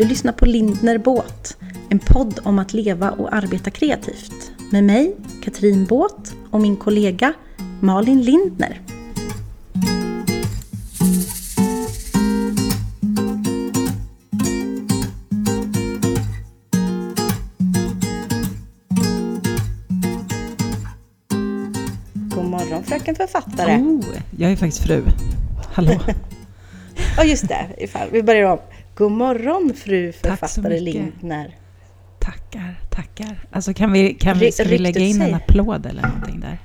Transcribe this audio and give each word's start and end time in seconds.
Du 0.00 0.06
lyssnar 0.06 0.32
på 0.32 0.46
Lindner 0.46 0.98
Båt, 0.98 1.56
en 1.88 1.98
podd 1.98 2.40
om 2.44 2.58
att 2.58 2.72
leva 2.72 3.10
och 3.10 3.34
arbeta 3.34 3.70
kreativt. 3.70 4.52
Med 4.72 4.84
mig, 4.84 5.16
Katrin 5.42 5.84
Båt 5.84 6.34
och 6.50 6.60
min 6.60 6.76
kollega 6.76 7.32
Malin 7.80 8.22
Lindner. 8.22 8.80
God 22.34 22.44
morgon 22.44 22.84
fröken 22.84 23.14
författare. 23.14 23.76
Oh, 23.76 24.04
jag 24.38 24.52
är 24.52 24.56
faktiskt 24.56 24.86
fru. 24.86 25.02
Hallå. 25.72 26.00
Ja 27.16 27.24
just 27.24 27.48
det, 27.48 27.66
ifall. 27.78 28.08
vi 28.12 28.22
börjar 28.22 28.52
om. 28.52 28.58
God 28.94 29.12
morgon 29.12 29.72
fru 29.76 30.12
författare. 30.12 30.80
Lindner. 30.80 31.56
Tackar, 32.18 32.80
tackar. 32.90 33.36
Alltså 33.50 33.74
kan 33.74 33.92
vi, 33.92 34.14
kan 34.14 34.38
vi, 34.38 34.52
ska 34.52 34.64
vi 34.64 34.78
lägga 34.78 35.00
in 35.00 35.22
en 35.22 35.34
applåd 35.34 35.86
eller 35.86 36.02
någonting 36.02 36.40
där? 36.40 36.58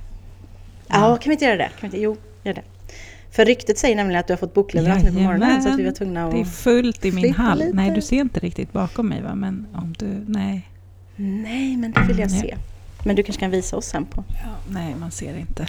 Ja, 0.88 1.18
kan 1.18 1.30
vi 1.30 1.34
inte 1.34 1.46
göra 1.46 1.58
det? 1.58 1.70
Kan 1.80 1.80
vi 1.82 1.86
inte? 1.88 2.02
Jo, 2.02 2.18
gör 2.44 2.54
det. 2.54 2.62
För 3.32 3.46
ryktet 3.46 3.78
säger 3.78 3.96
nämligen 3.96 4.20
att 4.20 4.28
du 4.28 4.34
har 4.34 4.38
fått 4.38 4.54
bokleverans 4.54 5.04
nu 5.04 5.12
på 5.12 5.20
morgonen 5.20 5.64
så 5.64 5.70
att 5.70 5.80
vi 5.80 5.84
var 5.84 5.92
tvungna 5.92 6.26
att... 6.26 6.32
Det 6.32 6.40
är 6.40 6.46
fullt 6.46 7.06
i 7.06 7.12
min 7.12 7.34
hall. 7.34 7.60
lite. 7.60 7.74
Nej, 7.74 7.92
du 7.96 8.02
ser 8.02 8.22
inte 8.22 8.40
riktigt 8.40 8.74
bakom 8.74 9.08
mig 9.10 9.22
va? 9.22 9.36
Men 9.36 9.68
om 9.74 9.94
du... 10.00 10.24
Nej. 10.28 10.70
Nej, 11.16 11.78
men 11.78 11.92
det 11.92 12.02
vill 12.08 12.20
jag 12.20 12.32
Nej. 12.32 12.40
se. 12.42 12.56
Men 13.04 13.16
du 13.16 13.24
kanske 13.24 13.40
kan 13.40 13.52
visa 13.52 13.78
oss 13.78 13.86
sen 13.86 14.06
på... 14.06 14.24
Ja, 14.28 14.50
nej, 14.74 14.96
man 15.00 15.12
ser 15.12 15.38
inte. 15.38 15.68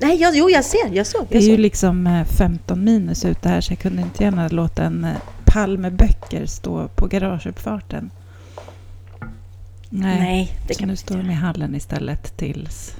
Nej, 0.00 0.16
jag, 0.20 0.36
jo 0.36 0.50
jag 0.50 0.64
ser, 0.64 0.88
jag 0.92 1.06
såg. 1.06 1.26
Det 1.28 1.34
är 1.36 1.40
Jag 1.40 1.48
ju 1.48 1.54
såg. 1.54 1.60
liksom 1.60 2.06
eh, 2.06 2.24
15 2.24 2.84
minus 2.84 3.24
ute 3.24 3.48
här 3.48 3.60
så 3.60 3.72
jag 3.72 3.78
kunde 3.78 4.02
inte 4.02 4.24
gärna 4.24 4.48
låta 4.48 4.84
en 4.84 5.04
eh, 5.04 5.10
pall 5.54 5.78
med 5.78 5.92
böcker 5.92 6.46
stå 6.46 6.88
på 6.88 7.06
garageuppfarten. 7.06 8.10
Nej, 9.90 10.18
Nej, 10.20 10.58
det 10.68 10.74
så 10.74 10.80
kan 10.80 10.88
nu 10.88 10.96
står 10.96 11.16
de 11.16 11.30
i 11.30 11.34
hallen 11.34 11.74
istället 11.74 12.36
tills 12.36 12.94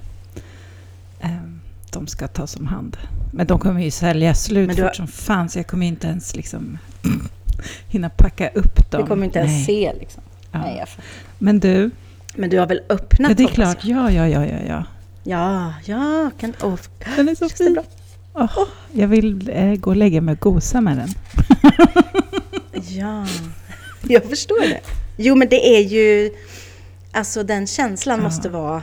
ehm, 1.20 1.60
de 1.92 2.06
ska 2.06 2.28
tas 2.28 2.56
om 2.56 2.66
hand. 2.66 2.96
Men 3.32 3.46
de 3.46 3.58
kommer 3.58 3.80
ju 3.80 3.90
sälja 3.90 4.34
slut 4.34 4.66
Men 4.66 4.76
du 4.76 4.82
har- 4.82 4.88
fort 4.88 4.96
som 4.96 5.06
fan 5.06 5.48
så 5.48 5.58
jag 5.58 5.66
kommer 5.66 5.86
inte 5.86 6.06
ens 6.06 6.36
liksom 6.36 6.78
hinna 7.88 8.08
packa 8.10 8.48
upp 8.48 8.90
dem. 8.90 9.00
Du 9.00 9.06
kommer 9.06 9.24
inte 9.26 9.38
ens 9.38 9.52
Nej. 9.52 9.64
se 9.64 9.92
liksom. 10.00 10.22
Ja. 10.52 10.58
Nej. 10.58 10.84
Men 11.38 11.60
du, 11.60 11.90
Men 12.34 12.50
du 12.50 12.58
har 12.58 12.66
väl 12.66 12.80
öppnat 12.88 13.28
ja, 13.30 13.34
det 13.34 13.42
är 13.44 13.48
klart. 13.48 13.84
jag. 13.84 14.10
Ja, 14.12 14.28
ja, 14.28 14.28
ja, 14.28 14.46
ja, 14.46 14.58
ja. 14.68 14.84
Ja, 15.24 15.74
ja, 15.84 16.30
kan... 16.40 16.52
Oh, 16.62 16.78
Den 17.16 17.28
är 17.28 17.34
så 17.34 17.48
fin. 17.48 17.78
Åh, 18.34 18.58
jag 18.92 19.08
vill 19.08 19.50
eh, 19.54 19.74
gå 19.74 19.90
och 19.90 19.96
lägga 19.96 20.20
mig 20.20 20.32
och 20.32 20.40
gosa 20.40 20.80
med 20.80 20.96
den. 20.96 21.08
Ja, 22.88 23.26
jag 24.08 24.24
förstår 24.24 24.60
det. 24.68 24.80
Jo, 25.16 25.34
men 25.34 25.48
det 25.48 25.76
är 25.76 25.80
ju... 25.80 26.30
Alltså 27.12 27.42
den 27.42 27.66
känslan 27.66 28.18
Ja. 28.18 28.24
måste 28.24 28.48
vara... 28.48 28.82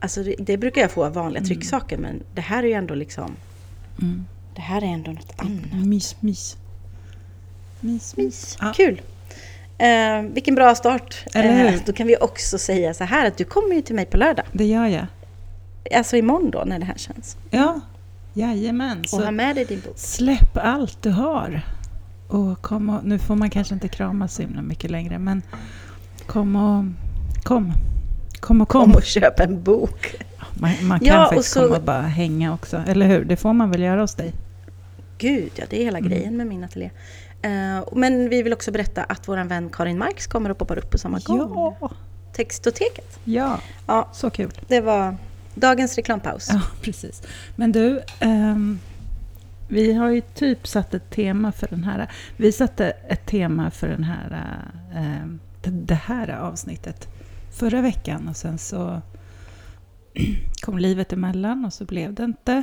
Alltså 0.00 0.22
det, 0.22 0.34
det 0.38 0.56
brukar 0.56 0.80
jag 0.80 0.90
få 0.90 1.04
av 1.04 1.12
vanliga 1.14 1.38
Mm. 1.38 1.48
trycksaker, 1.48 1.96
men 1.98 2.22
det 2.34 2.40
här 2.40 2.62
är 2.62 2.66
ju 2.66 2.72
ändå 2.72 2.94
liksom... 2.94 3.36
Mm. 4.02 4.26
Det 4.54 4.60
här 4.60 4.82
är 4.82 4.86
ändå 4.86 5.10
något 5.12 5.32
annat. 5.36 5.86
Mys, 5.86 6.16
mys. 6.20 6.56
Mys, 7.80 8.16
mys. 8.16 8.56
Ja. 8.60 8.72
Kul! 8.76 9.00
Eh, 9.78 10.22
vilken 10.22 10.54
bra 10.54 10.74
start. 10.74 11.24
Eller 11.34 11.72
Eh, 11.72 11.80
då 11.86 11.92
kan 11.92 12.06
vi 12.06 12.16
också 12.16 12.58
säga 12.58 12.94
så 12.94 13.04
här 13.04 13.26
att 13.26 13.38
du 13.38 13.44
kommer 13.44 13.74
ju 13.74 13.82
till 13.82 13.94
mig 13.94 14.06
på 14.06 14.16
lördag. 14.16 14.44
Det 14.52 14.64
gör 14.64 14.86
jag. 14.86 15.06
Alltså 15.94 16.16
imorgon 16.16 16.50
då 16.50 16.62
när 16.66 16.78
det 16.78 16.84
här 16.84 16.96
känns. 16.98 17.36
Ja, 17.50 17.80
jajamän. 18.34 18.98
Och 19.12 19.18
ha 19.18 19.26
Så 19.26 19.30
med 19.32 19.56
dig 19.56 19.64
din 19.64 19.80
bok. 19.80 19.92
släpp 19.98 20.56
allt 20.56 21.02
du 21.02 21.10
har. 21.10 21.62
Och 22.28 22.62
kom 22.62 22.90
och, 22.90 23.04
nu 23.04 23.18
får 23.18 23.34
man 23.36 23.50
kanske 23.50 23.74
inte 23.74 23.88
kramas 23.88 24.34
så 24.34 24.42
himla 24.42 24.62
mycket 24.62 24.90
längre, 24.90 25.18
men 25.18 25.42
kom 26.26 26.56
och 26.56 26.84
kom. 27.44 27.72
Kom 28.40 28.60
och 28.60 28.68
kom. 28.68 28.82
Kom 28.84 28.94
och 28.94 29.02
köp 29.02 29.40
en 29.40 29.62
bok. 29.62 30.14
Man, 30.54 30.70
man 30.82 30.98
kan 31.00 31.08
Ja, 31.08 31.26
faktiskt 31.28 31.50
så- 31.52 31.60
komma 31.60 31.76
och 31.76 31.82
bara 31.82 32.00
hänga 32.02 32.54
också, 32.54 32.82
eller 32.88 33.06
hur? 33.06 33.24
Det 33.24 33.36
får 33.36 33.52
man 33.52 33.70
väl 33.70 33.82
göra 33.82 34.00
hos 34.00 34.14
dig? 34.14 34.32
Gud, 35.18 35.50
ja 35.56 35.64
det 35.70 35.80
är 35.80 35.84
hela 35.84 35.98
Mm. 35.98 36.10
grejen 36.10 36.36
med 36.36 36.46
min 36.46 36.64
ateljé. 36.64 36.90
Eh, 37.42 37.84
men 37.92 38.28
vi 38.28 38.42
vill 38.42 38.52
också 38.52 38.72
berätta 38.72 39.02
att 39.04 39.28
vår 39.28 39.36
vän 39.44 39.70
Karin 39.72 39.98
Marx 39.98 40.26
kommer 40.26 40.50
och 40.50 40.58
poppar 40.58 40.78
upp 40.78 40.90
på 40.90 40.98
samma 40.98 41.18
gång. 41.18 41.38
Ja, 41.80 41.90
Textoteket. 42.32 43.18
ja, 43.24 43.58
Ja, 43.86 44.08
så 44.12 44.30
kul. 44.30 44.50
det 44.68 44.80
var 44.80 45.16
dagens 45.54 45.96
reklampaus. 45.96 46.48
Ja, 46.52 46.60
precis. 46.82 47.22
Men 47.56 47.72
du, 47.72 48.00
ehm, 48.20 48.78
vi 49.68 49.92
har 49.92 50.10
ju 50.10 50.20
typ 50.20 50.66
satt 50.66 50.94
ett 50.94 51.10
tema 51.10 51.52
för 51.52 51.66
den 51.70 51.84
här. 51.84 52.10
Vi 52.36 52.52
satte 52.52 52.90
ett 52.90 53.26
tema 53.26 53.70
för 53.70 53.88
den 53.88 54.04
här, 54.04 54.60
ehm, 54.94 55.38
det, 55.62 55.94
här 55.94 56.28
avsnittet 56.28 57.08
förra 57.52 57.80
veckan 57.80 58.28
och 58.28 58.36
sen 58.36 58.58
så 58.58 59.00
kom 60.62 60.78
livet 60.78 61.12
emellan 61.12 61.64
och 61.64 61.72
så 61.72 61.84
blev 61.84 62.14
det 62.14 62.24
inte. 62.24 62.62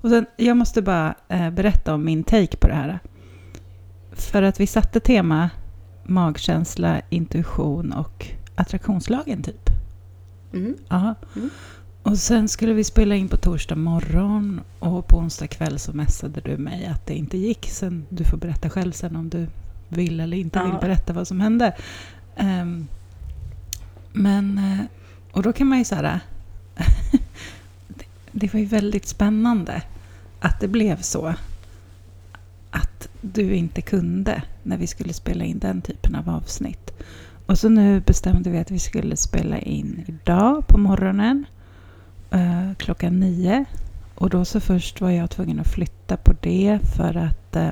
Och 0.00 0.10
sen, 0.10 0.26
jag 0.36 0.56
måste 0.56 0.82
bara 0.82 1.14
eh, 1.28 1.50
berätta 1.50 1.94
om 1.94 2.04
min 2.04 2.24
take 2.24 2.56
på 2.56 2.68
det 2.68 2.74
här. 2.74 2.98
För 4.12 4.42
att 4.42 4.60
vi 4.60 4.66
satte 4.66 5.00
tema 5.00 5.50
magkänsla, 6.04 7.00
intuition 7.10 7.92
och 7.92 8.26
attraktionslagen 8.54 9.42
typ. 9.42 9.70
Mm. 10.52 10.76
Ja. 10.88 11.14
Mm. 11.36 11.50
Och 12.06 12.18
sen 12.18 12.48
skulle 12.48 12.72
vi 12.74 12.84
spela 12.84 13.14
in 13.14 13.28
på 13.28 13.36
torsdag 13.36 13.76
morgon 13.76 14.60
och 14.78 15.06
på 15.08 15.16
onsdag 15.18 15.46
kväll 15.46 15.78
så 15.78 15.92
messade 15.92 16.40
du 16.40 16.56
mig 16.56 16.86
att 16.86 17.06
det 17.06 17.14
inte 17.14 17.38
gick. 17.38 17.68
Sen, 17.70 18.06
du 18.08 18.24
får 18.24 18.36
berätta 18.36 18.70
själv 18.70 18.92
sen 18.92 19.16
om 19.16 19.28
du 19.28 19.46
vill 19.88 20.20
eller 20.20 20.36
inte 20.36 20.58
Ja. 20.58 20.64
vill 20.64 20.80
berätta 20.80 21.12
vad 21.12 21.28
som 21.28 21.40
hände. 21.40 21.76
Ehm, 22.36 22.86
men, 24.12 24.58
eh, 24.58 24.84
och 25.32 25.42
då 25.42 25.52
kan 25.52 25.66
man 25.66 25.78
ju 25.78 25.84
säga 25.84 26.20
det, 27.88 28.04
det 28.32 28.52
var 28.52 28.60
ju 28.60 28.66
väldigt 28.66 29.06
spännande 29.06 29.82
att 30.40 30.60
det 30.60 30.68
blev 30.68 31.00
så. 31.00 31.34
Att 32.70 33.08
du 33.20 33.54
inte 33.54 33.80
kunde 33.80 34.42
när 34.62 34.76
vi 34.76 34.86
skulle 34.86 35.12
spela 35.12 35.44
in 35.44 35.58
den 35.58 35.82
typen 35.82 36.14
av 36.14 36.28
avsnitt. 36.28 36.90
Och 37.46 37.58
så 37.58 37.68
nu 37.68 38.00
bestämde 38.00 38.50
vi 38.50 38.58
att 38.58 38.70
vi 38.70 38.78
skulle 38.78 39.16
spela 39.16 39.58
in 39.58 40.04
idag 40.06 40.66
på 40.66 40.78
morgonen 40.78 41.44
eh, 42.30 42.74
klockan 42.76 43.20
nio. 43.20 43.64
Och 44.14 44.30
då 44.30 44.44
så 44.44 44.60
först 44.60 45.00
var 45.00 45.10
jag 45.10 45.30
tvungen 45.30 45.60
att 45.60 45.68
flytta 45.68 46.16
på 46.16 46.34
det 46.40 46.78
för 46.96 47.16
att 47.16 47.56
eh, 47.56 47.68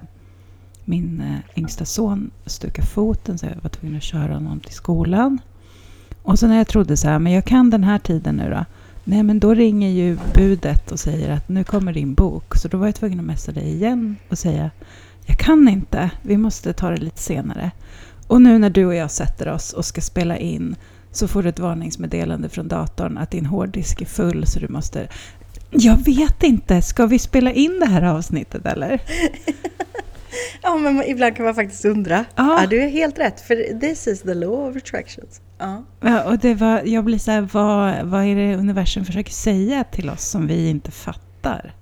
min 0.85 1.21
eh, 1.21 1.59
yngsta 1.59 1.85
son 1.85 2.31
stukade 2.47 2.87
foten 2.87 3.39
så 3.39 3.47
jag 3.47 3.63
var 3.63 3.71
tvungen 3.71 3.97
att 3.97 4.03
köra 4.03 4.35
honom 4.35 4.61
till 4.61 4.75
skolan. 4.75 5.39
Och 6.23 6.39
så 6.39 6.47
när 6.47 6.57
jag 6.57 6.69
trodde 6.69 6.97
så 6.97 7.09
här, 7.09 7.19
men 7.19 7.33
jag 7.33 7.45
kan 7.45 7.71
den 7.71 7.85
här 7.85 7.99
tiden 7.99 8.37
nu 8.37 8.51
då. 8.51 8.65
Nej 9.05 9.23
men 9.23 9.41
då 9.41 9.55
ringer 9.55 9.89
ju 9.89 10.19
budet 10.35 10.93
och 10.93 11.01
säger 11.01 11.31
att 11.31 11.49
nu 11.49 11.65
kommer 11.65 11.93
din 11.93 12.15
bok. 12.15 12.57
Så 12.57 12.69
då 12.69 12.79
var 12.79 12.87
jag 12.87 12.95
tvungen 12.95 13.21
att 13.21 13.27
messa 13.27 13.53
dig 13.53 13.75
igen 13.75 14.17
och 14.29 14.39
säga 14.39 14.71
jag 15.27 15.39
kan 15.39 15.69
inte, 15.69 16.11
vi 16.23 16.37
måste 16.37 16.73
ta 16.73 16.91
det 16.91 16.97
lite 16.97 17.21
senare. 17.21 17.71
Och 18.27 18.43
nu 18.43 18.59
när 18.59 18.71
du 18.71 18.87
och 18.87 18.95
jag 18.95 19.11
sätter 19.11 19.49
oss 19.49 19.73
och 19.73 19.85
ska 19.85 20.01
spela 20.01 20.39
in 20.39 20.77
så 21.17 21.29
får 21.29 21.43
du 21.43 21.49
ett 21.49 21.59
varningsmeddelande 21.59 22.49
från 22.49 22.69
datorn 22.69 23.19
att 23.19 23.31
din 23.31 23.47
hårddisk 23.47 24.01
är 24.01 24.07
full 24.07 24.47
så 24.47 24.59
du 24.61 24.69
måste... 24.69 25.09
Jag 25.71 26.05
vet 26.05 26.43
inte, 26.43 26.83
ska 26.83 27.07
vi 27.07 27.19
spela 27.19 27.53
in 27.53 27.81
det 27.81 27.87
här 27.87 28.03
avsnittet 28.03 28.67
eller? 28.67 29.01
Ja, 30.63 30.77
men 30.77 31.03
ibland 31.03 31.37
kan 31.37 31.45
man 31.45 31.55
faktiskt 31.55 31.85
undra. 31.85 32.25
Ja. 32.37 32.61
Ja, 32.61 32.67
du 32.67 32.83
är 32.83 32.89
helt 32.89 33.19
rätt. 33.19 33.41
För 33.41 33.81
this 33.81 34.07
is 34.07 34.21
the 34.21 34.35
law 34.35 34.71
of 34.71 34.77
attractions. 34.77 35.41
Ja. 35.59 35.85
Ja, 36.01 36.25
och 36.25 36.39
det 36.39 36.55
var, 36.55 36.83
jag 36.85 37.05
blir 37.05 37.19
så 37.19 37.31
här, 37.31 37.41
vad, 37.41 38.07
vad 38.07 38.25
är 38.25 38.37
det 38.37 38.57
universum 38.57 39.05
försöker 39.05 39.33
säga 39.33 39.85
till 39.85 40.11
oss 40.11 40.25
som 40.25 40.47
vi 40.47 40.69
inte 40.69 40.91
fattar? 40.91 41.75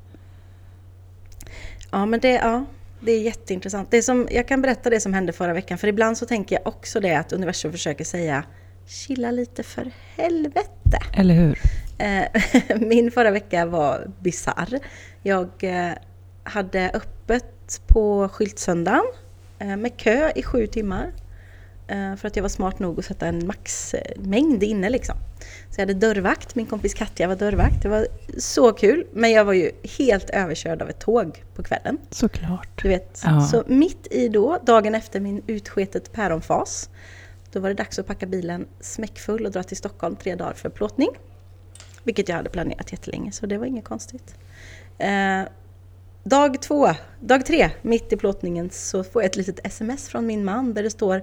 Ja, 1.90 2.06
men 2.06 2.20
det, 2.20 2.32
ja, 2.32 2.64
det 3.00 3.12
är 3.12 3.20
jätteintressant. 3.20 3.90
Det 3.90 4.02
som, 4.02 4.28
jag 4.30 4.48
kan 4.48 4.62
berätta 4.62 4.90
det 4.90 5.00
som 5.00 5.14
hände 5.14 5.32
förra 5.32 5.52
veckan, 5.52 5.78
för 5.78 5.88
ibland 5.88 6.18
så 6.18 6.26
tänker 6.26 6.56
jag 6.56 6.66
också 6.66 7.00
det 7.00 7.14
att 7.14 7.32
universum 7.32 7.72
försöker 7.72 8.04
säga 8.04 8.44
chilla 8.92 9.30
lite 9.30 9.62
för 9.62 9.90
helvete. 10.16 10.98
Eller 11.12 11.34
hur? 11.34 11.58
Eh, 11.98 12.78
Min 12.80 13.10
förra 13.10 13.30
vecka 13.30 13.66
var 13.66 14.10
bizarr. 14.20 14.78
Jag 15.22 15.48
eh, 15.60 15.92
hade 16.44 16.90
öppet 16.90 17.80
på 17.86 18.28
skyltsöndagen 18.28 19.04
eh, 19.58 19.76
med 19.76 19.96
kö 19.96 20.32
i 20.34 20.42
sju 20.42 20.66
timmar. 20.66 21.12
För 22.16 22.26
att 22.26 22.36
jag 22.36 22.42
var 22.42 22.48
smart 22.48 22.78
nog 22.78 22.98
att 22.98 23.04
sätta 23.04 23.26
en 23.26 23.46
maxmängd 23.46 24.62
inne 24.62 24.90
liksom. 24.90 25.14
Så 25.70 25.80
jag 25.80 25.86
hade 25.86 25.94
dörrvakt, 25.94 26.54
min 26.54 26.66
kompis 26.66 26.94
Katja 26.94 27.28
var 27.28 27.36
dörrvakt. 27.36 27.82
Det 27.82 27.88
var 27.88 28.06
så 28.38 28.72
kul. 28.72 29.06
Men 29.12 29.30
jag 29.30 29.44
var 29.44 29.52
ju 29.52 29.70
helt 29.98 30.30
överkörd 30.30 30.82
av 30.82 30.90
ett 30.90 30.98
tåg 31.00 31.44
på 31.54 31.62
kvällen. 31.62 31.98
Såklart. 32.10 32.82
Du 32.82 32.88
vet. 32.88 33.22
Ja. 33.24 33.40
Så 33.40 33.64
mitt 33.66 34.06
i 34.10 34.28
då, 34.28 34.58
dagen 34.62 34.94
efter 34.94 35.20
min 35.20 35.42
utsketet 35.46 36.12
päronfas, 36.12 36.90
då 37.52 37.60
var 37.60 37.68
det 37.68 37.74
dags 37.74 37.98
att 37.98 38.06
packa 38.06 38.26
bilen 38.26 38.66
smäckfull 38.80 39.46
och 39.46 39.52
dra 39.52 39.62
till 39.62 39.76
Stockholm 39.76 40.16
tre 40.16 40.34
dagar 40.34 40.52
för 40.52 40.68
plåtning. 40.68 41.10
Vilket 42.04 42.28
jag 42.28 42.36
hade 42.36 42.50
planerat 42.50 42.92
jättelänge, 42.92 43.32
så 43.32 43.46
det 43.46 43.58
var 43.58 43.66
inget 43.66 43.84
konstigt. 43.84 44.34
Eh, 44.98 45.42
dag 46.24 46.62
två, 46.62 46.88
dag 47.20 47.46
tre, 47.46 47.70
mitt 47.82 48.12
i 48.12 48.16
plåtningen 48.16 48.70
så 48.70 49.04
får 49.04 49.22
jag 49.22 49.26
ett 49.26 49.36
litet 49.36 49.66
sms 49.66 50.08
från 50.08 50.26
min 50.26 50.44
man 50.44 50.74
där 50.74 50.82
det 50.82 50.90
står 50.90 51.22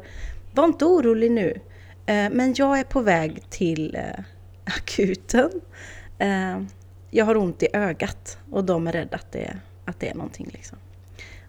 Var 0.54 0.66
inte 0.66 0.86
orolig 0.86 1.32
nu, 1.32 1.60
eh, 2.06 2.30
men 2.32 2.54
jag 2.58 2.80
är 2.80 2.84
på 2.84 3.02
väg 3.02 3.50
till 3.50 3.96
eh, 3.96 4.24
akuten. 4.64 5.50
Eh, 6.18 6.62
jag 7.12 7.26
har 7.26 7.38
ont 7.38 7.64
i 7.64 7.68
ögat 7.74 8.38
och 8.52 8.64
de 8.64 8.88
är 8.88 8.92
rädda 8.92 9.18
att 9.18 9.32
det, 9.32 9.58
att 9.86 10.00
det 10.00 10.10
är 10.10 10.16
någonting. 10.16 10.50
Liksom. 10.54 10.78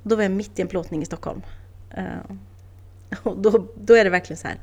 Då 0.02 0.16
var 0.16 0.22
jag 0.22 0.32
mitt 0.32 0.58
i 0.58 0.62
en 0.62 0.68
plåtning 0.68 1.02
i 1.02 1.06
Stockholm. 1.06 1.42
Eh, 1.90 2.36
och 3.22 3.38
då, 3.38 3.66
då 3.74 3.94
är 3.94 4.04
det 4.04 4.10
verkligen 4.10 4.38
så 4.38 4.48
här, 4.48 4.58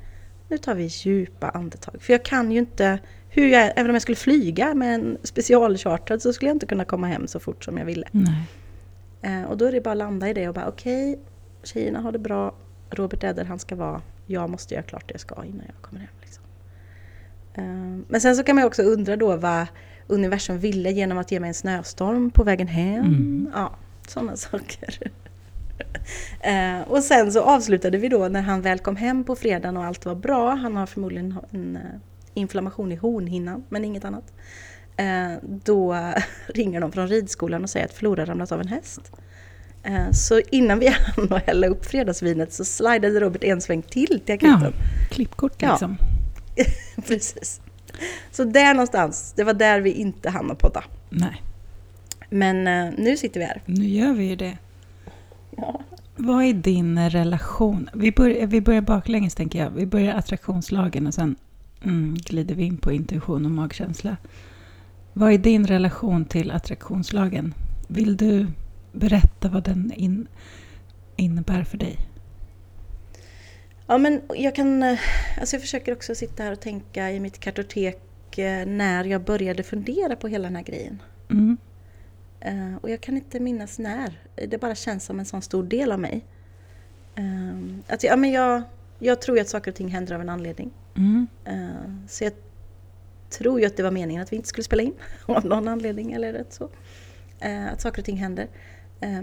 nu 0.48 0.58
tar 0.58 0.76
vi 0.76 0.86
djupa 0.86 1.50
andetag. 1.50 2.02
För 2.02 2.14
jag 2.14 2.26
kan 2.26 2.52
ju 2.52 2.60
inte, 2.60 3.00
hur 3.30 3.48
jag, 3.48 3.72
även 3.76 3.90
om 3.90 3.96
jag 3.96 4.02
skulle 4.02 4.16
flyga 4.16 4.74
med 4.74 4.96
en 4.96 5.18
specialchartrad 5.24 6.22
så 6.22 6.34
skulle 6.34 6.50
jag 6.50 6.56
inte 6.56 6.66
kunna 6.66 6.86
komma 6.86 7.08
hem 7.08 7.28
så 7.28 7.40
fort 7.40 7.64
som 7.64 7.78
jag 7.78 7.86
ville. 7.86 8.08
Nej. 8.12 8.48
Eh, 9.22 9.44
och 9.44 9.58
då 9.58 9.66
är 9.66 9.72
det 9.72 9.82
bara 9.82 9.92
att 9.92 9.98
landa 9.98 10.30
i 10.30 10.34
det 10.34 10.48
och 10.48 10.54
bara 10.54 10.68
okej, 10.68 11.12
okay, 11.14 11.24
tjejerna 11.64 12.00
har 12.00 12.12
det 12.12 12.20
bra, 12.20 12.56
Robert 12.90 13.24
är 13.24 13.34
där 13.34 13.46
han 13.46 13.60
ska 13.60 13.76
vara, 13.76 14.02
jag 14.26 14.50
måste 14.50 14.74
göra 14.74 14.84
klart 14.84 15.08
det 15.08 15.14
jag 15.14 15.22
ska 15.22 15.46
innan 15.46 15.66
jag 15.66 15.82
kommer 15.82 16.00
hem. 16.00 16.10
Liksom. 16.22 16.44
Eh, 17.54 18.04
men 18.08 18.22
sen 18.22 18.36
så 18.36 18.44
kan 18.44 18.56
man 18.56 18.66
också 18.66 18.82
undra 18.82 19.16
då 19.16 19.36
vad 19.36 19.68
universum 20.08 20.60
ville 20.60 20.92
genom 20.92 21.18
att 21.18 21.32
ge 21.32 21.40
mig 21.40 21.48
en 21.48 21.54
snöstorm 21.54 22.32
på 22.32 22.44
vägen 22.44 22.68
hem. 22.68 23.06
Mm. 23.06 23.50
Ja, 23.54 23.76
sådana 24.08 24.36
saker. 24.36 25.12
eh, 26.42 26.82
och 26.88 27.04
sen 27.04 27.32
så 27.32 27.42
avslutade 27.42 27.98
vi 27.98 28.10
då 28.10 28.28
när 28.28 28.42
han 28.42 28.62
väl 28.62 28.80
kom 28.80 28.96
hem 28.96 29.24
på 29.24 29.36
fredagen 29.36 29.78
och 29.78 29.86
allt 29.86 30.06
var 30.06 30.16
bra. 30.16 30.56
Han 30.56 30.76
har 30.76 30.86
förmodligen 30.86 31.40
en 31.52 31.76
uh, 31.76 31.82
inflammation 32.34 32.92
i 32.92 32.96
hornhinnan, 32.96 33.64
men 33.70 33.86
inget 33.86 34.06
annat. 34.06 34.34
Eh, 34.98 35.32
då 35.44 36.14
ringer 36.48 36.82
de 36.82 36.92
från 36.92 37.08
ridskolan 37.08 37.64
och 37.64 37.70
säger 37.70 37.86
att 37.86 37.94
Flora 37.94 38.26
ramlat 38.26 38.52
av 38.52 38.62
en 38.62 38.68
häst. 38.68 39.12
Eh, 39.84 40.12
så 40.12 40.40
innan 40.52 40.80
vi 40.80 40.88
hann 41.16 41.42
hälla 41.46 41.68
upp 41.68 41.86
fredagsvinet 41.86 42.54
så 42.54 42.66
slidade 42.66 43.20
Robert 43.20 43.44
en 43.44 43.62
sväng 43.62 43.82
till 43.82 44.22
till 44.26 44.36
akuten. 44.36 44.62
Ja, 44.62 45.08
klippkort 45.10 45.62
liksom. 45.62 45.98
Ja. 46.56 46.66
Precis. 47.08 47.62
Så 48.32 48.44
där 48.44 48.74
någonstans, 48.74 49.34
det 49.36 49.44
var 49.44 49.54
där 49.54 49.82
vi 49.82 49.92
inte 49.92 50.30
hann 50.30 50.56
podda. 50.56 50.84
Nej. 51.10 51.44
Men 52.30 52.68
uh, 52.68 52.94
nu 52.98 53.18
sitter 53.18 53.40
vi 53.40 53.46
här. 53.46 53.62
Nu 53.66 53.86
gör 53.86 54.14
vi 54.14 54.24
ju 54.24 54.36
det. 54.36 54.58
Ja. 55.57 55.81
Vad 56.15 56.44
är 56.44 56.54
din 56.54 57.09
relation? 57.09 57.89
Vi 57.94 58.12
börjar, 58.12 58.48
vi 58.48 58.62
börjar 58.62 58.81
baklänges 58.81 59.36
tänker 59.36 59.59
jag. 59.59 59.69
Vi 59.69 59.86
börjar 59.86 60.15
attraktionslagen 60.15 61.07
och 61.07 61.13
sen 61.13 61.36
mm, 61.83 62.15
glider 62.15 62.56
vi 62.56 62.63
in 62.63 62.77
på 62.77 62.92
intuition 62.92 63.45
och 63.45 63.51
magkänsla. 63.51 64.18
Vad 65.13 65.33
är 65.33 65.38
din 65.38 65.68
relation 65.68 66.25
till 66.25 66.51
attraktionslagen? 66.51 67.54
Vill 67.88 68.18
du 68.18 68.48
berätta 68.92 69.50
vad 69.50 69.63
den 69.63 69.92
in, 69.95 70.27
innebär 71.15 71.63
för 71.63 71.77
dig? 71.77 71.98
Ja, 73.88 73.98
men 73.98 74.21
jag 74.36 74.56
kan... 74.56 74.83
Eh, 74.83 75.00
alltså 75.39 75.56
jag 75.56 75.62
försöker 75.62 75.94
också 75.94 76.15
sitta 76.15 76.44
här 76.44 76.51
och 76.51 76.59
tänka 76.59 77.12
i 77.12 77.19
mitt 77.19 77.39
kartotek 77.39 78.38
eh, 78.38 78.65
när 78.65 79.06
jag 79.06 79.24
började 79.24 79.63
fundera 79.63 80.15
på 80.15 80.27
hela 80.27 80.44
den 80.44 80.56
här 80.56 80.63
grejen. 80.63 81.01
Mm. 81.30 81.57
Uh, 82.45 82.75
och 82.75 82.89
jag 82.89 83.01
kan 83.01 83.16
inte 83.16 83.39
minnas 83.39 83.80
när. 83.80 84.19
Det 84.48 84.57
bara 84.57 84.75
känns 84.75 85.06
som 85.06 85.19
en 85.19 85.25
sån 85.25 85.42
stor 85.42 85.63
del 85.63 85.92
av 85.92 86.00
mig. 86.00 86.25
Uh, 87.19 87.75
att, 87.88 88.04
ja, 88.04 88.16
men 88.16 88.31
jag, 88.31 88.62
jag 89.00 89.22
tror 89.22 89.38
ju 89.38 89.42
att 89.42 89.50
saker 89.50 89.72
och 89.72 89.75
ting 89.75 89.88
händer 89.88 90.16
av 90.16 90.22
en 90.22 90.30
anledning. 90.30 90.72
Mm. 90.95 91.28
Uh, 91.48 92.07
så 92.07 92.24
jag 92.24 92.34
tror 93.30 93.60
ju 93.60 93.66
att 93.66 93.78
det 93.78 93.84
var 93.84 93.92
meningen 93.92 94.24
att 94.24 94.31
vi 94.31 94.36
inte 94.36 94.48
skulle 94.48 94.63
spela 94.63 94.84
in 94.84 94.94
av 95.25 95.45
någon 95.45 95.68
anledning 95.68 96.12
eller 96.12 96.34
rätt 96.34 96.54
så. 96.54 96.69
att 97.72 97.81
saker 97.81 98.01
och 98.01 98.06
ting 98.06 98.18
händer. 98.18 98.48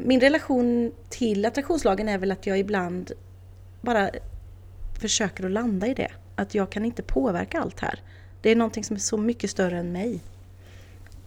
min 0.00 0.20
relation 0.20 0.92
till 1.08 1.44
attraktionslagen 1.44 2.08
är 2.08 2.18
väl 2.18 2.32
att 2.32 2.46
jag 2.46 2.58
ibland 2.58 3.12
bara 3.80 4.10
försöker 5.00 5.44
att 5.44 5.50
landa 5.50 5.86
i 5.86 5.94
det. 5.94 6.10
Att 6.34 6.54
jag 6.54 6.70
kan 6.70 6.84
inte 6.84 7.02
påverka 7.02 7.60
allt 7.60 7.80
här. 7.80 8.00
Det 8.42 8.50
är 8.50 8.56
någonting 8.56 8.84
som 8.84 8.96
är 8.96 9.00
så 9.00 9.16
mycket 9.16 9.50
större 9.50 9.78
än 9.78 9.92
mig. 9.92 10.20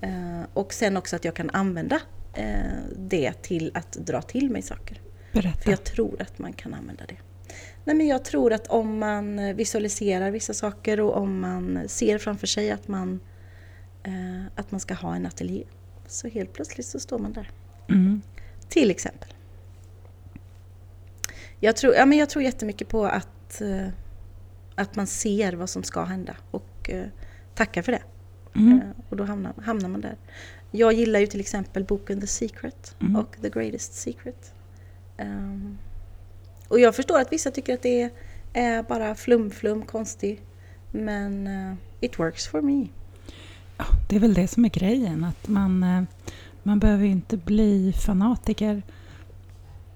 Eh, 0.02 0.42
och 0.54 0.74
sen 0.74 0.98
också 0.98 1.16
att 1.16 1.26
jag 1.26 1.36
kan 1.36 1.50
använda 1.50 2.02
eh, 2.34 2.60
det 2.96 3.34
till 3.34 3.72
att 3.74 3.92
dra 3.92 4.22
till 4.22 4.50
mig 4.50 4.62
saker. 4.62 5.02
Berätta. 5.32 5.60
För 5.60 5.70
jag 5.70 5.84
tror 5.84 6.22
att 6.22 6.40
man 6.40 6.54
kan 6.54 6.74
använda 6.74 7.06
det. 7.06 7.18
Nej, 7.84 7.96
men 7.96 8.08
jag 8.08 8.26
tror 8.26 8.54
att 8.54 8.68
om 8.68 9.00
man 9.00 9.56
visualiserar 9.56 10.32
vissa 10.32 10.54
saker 10.54 11.00
och 11.00 11.18
om 11.18 11.40
man 11.40 11.84
ser 11.88 12.18
framför 12.18 12.48
sig 12.48 12.72
att 12.72 12.88
man, 12.88 13.20
eh, 14.04 14.46
att 14.56 14.72
man 14.72 14.80
ska 14.80 14.94
ha 14.94 15.16
en 15.16 15.26
ateljé. 15.26 15.64
Så 16.08 16.28
helt 16.28 16.54
plötsligt 16.54 16.88
så 16.88 17.00
står 17.00 17.20
man 17.20 17.34
där. 17.34 17.52
Mm. 17.90 18.22
Till 18.70 18.92
exempel. 18.92 19.30
Jag 21.60 21.76
tror, 21.76 21.96
ja, 21.96 22.06
men 22.06 22.18
jag 22.18 22.30
tror 22.30 22.44
jättemycket 22.44 22.88
på 22.88 23.06
att, 23.06 23.62
att 24.76 24.96
man 24.96 25.08
ser 25.08 25.54
vad 25.54 25.70
som 25.70 25.84
ska 25.84 26.04
hända 26.04 26.36
och 26.52 26.90
tackar 27.56 27.82
för 27.82 27.92
det. 27.92 28.02
Mm. 28.58 28.82
Eh, 28.82 28.88
och 29.10 29.18
då 29.18 29.24
hamnar, 29.24 29.54
hamnar 29.62 29.90
man 29.90 30.02
där. 30.02 30.16
Jag 30.72 30.94
gillar 30.94 31.20
ju 31.20 31.28
till 31.28 31.40
exempel 31.40 31.84
boken 31.84 32.22
The 32.22 32.28
Secret 32.28 32.96
mm. 33.00 33.16
och 33.16 33.38
The 33.42 33.50
Greatest 33.50 33.94
Secret. 33.94 34.54
Um, 35.20 35.78
och 36.68 36.80
jag 36.80 36.96
förstår 36.96 37.20
att 37.20 37.32
vissa 37.32 37.52
tycker 37.52 37.74
att 37.74 37.82
det 37.82 38.10
är 38.54 38.84
bara 38.84 39.16
flum-flum, 39.16 39.86
konstig. 39.86 40.42
Men 40.92 41.48
uh, 41.48 41.76
it 42.00 42.20
works 42.20 42.48
for 42.48 42.62
me. 42.62 42.88
Ja, 43.78 43.86
det 44.10 44.16
är 44.16 44.20
väl 44.20 44.34
det 44.34 44.48
som 44.48 44.66
är 44.66 44.70
grejen. 44.70 45.24
Att 45.24 45.48
man, 45.48 45.84
uh, 45.84 46.04
man 46.64 46.80
behöver 46.80 47.06
inte 47.06 47.38
bli 47.38 47.94
fanatiker. 48.06 48.82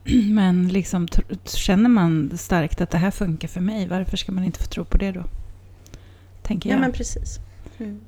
Men 0.32 0.68
liksom, 0.68 1.08
känner 1.44 1.90
man 1.90 2.38
starkt 2.38 2.82
att 2.82 2.90
det 2.90 2.98
här 2.98 3.12
funkar 3.12 3.48
för 3.48 3.62
mig, 3.62 3.88
varför 3.88 4.18
ska 4.18 4.32
man 4.32 4.44
inte 4.44 4.60
få 4.60 4.66
tro 4.66 4.86
på 4.86 4.98
det 4.98 5.12
då? 5.12 5.24
Tänker 6.42 6.70
jag. 6.70 6.78
Ja, 6.78 6.82
men 6.82 6.92
precis. 6.92 7.40
Mm. 7.78 8.02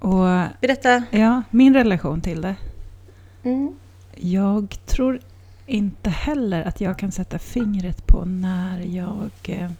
Och, 0.00 0.24
Berätta. 0.60 1.02
Ja, 1.10 1.42
min 1.50 1.74
relation 1.74 2.20
till 2.20 2.40
det. 2.40 2.56
Mm. 3.42 3.74
Jag 4.16 4.76
tror 4.86 5.20
inte 5.66 6.10
heller 6.10 6.62
att 6.62 6.80
jag 6.80 6.98
kan 6.98 7.12
sätta 7.12 7.38
fingret 7.38 8.06
på 8.06 8.24
när 8.24 8.80
jag... 8.80 9.30
Eh, 9.42 9.70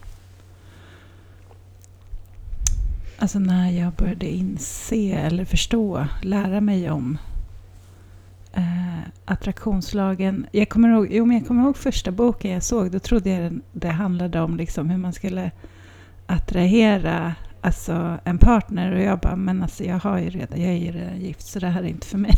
alltså 3.18 3.38
när 3.38 3.70
jag 3.70 3.92
började 3.92 4.26
inse 4.26 5.12
eller 5.12 5.44
förstå, 5.44 6.06
lära 6.22 6.60
mig 6.60 6.90
om 6.90 7.18
eh, 8.52 8.98
attraktionslagen. 9.24 10.46
Jag 10.52 10.68
kommer, 10.68 10.88
ihåg, 10.88 11.08
jo, 11.10 11.24
men 11.26 11.36
jag 11.36 11.46
kommer 11.46 11.62
ihåg 11.62 11.76
första 11.76 12.10
boken 12.10 12.50
jag 12.50 12.62
såg. 12.62 12.90
Då 12.90 12.98
trodde 12.98 13.30
jag 13.30 13.60
det 13.72 13.88
handlade 13.88 14.40
om 14.40 14.56
liksom 14.56 14.90
hur 14.90 14.98
man 14.98 15.12
skulle 15.12 15.50
attrahera 16.26 17.34
alltså, 17.60 18.18
en 18.24 18.38
partner 18.38 18.92
och 18.92 19.02
jag 19.02 19.18
bara, 19.18 19.36
men 19.36 19.62
alltså 19.62 19.84
jag 19.84 19.98
har 19.98 20.18
ju 20.18 20.30
redan, 20.30 20.60
jag 20.60 20.70
är 20.70 20.76
ju 20.76 20.92
redan 20.92 21.20
gift 21.20 21.46
så 21.46 21.58
det 21.58 21.66
här 21.66 21.82
är 21.82 21.86
inte 21.86 22.06
för 22.06 22.18
mig. 22.18 22.34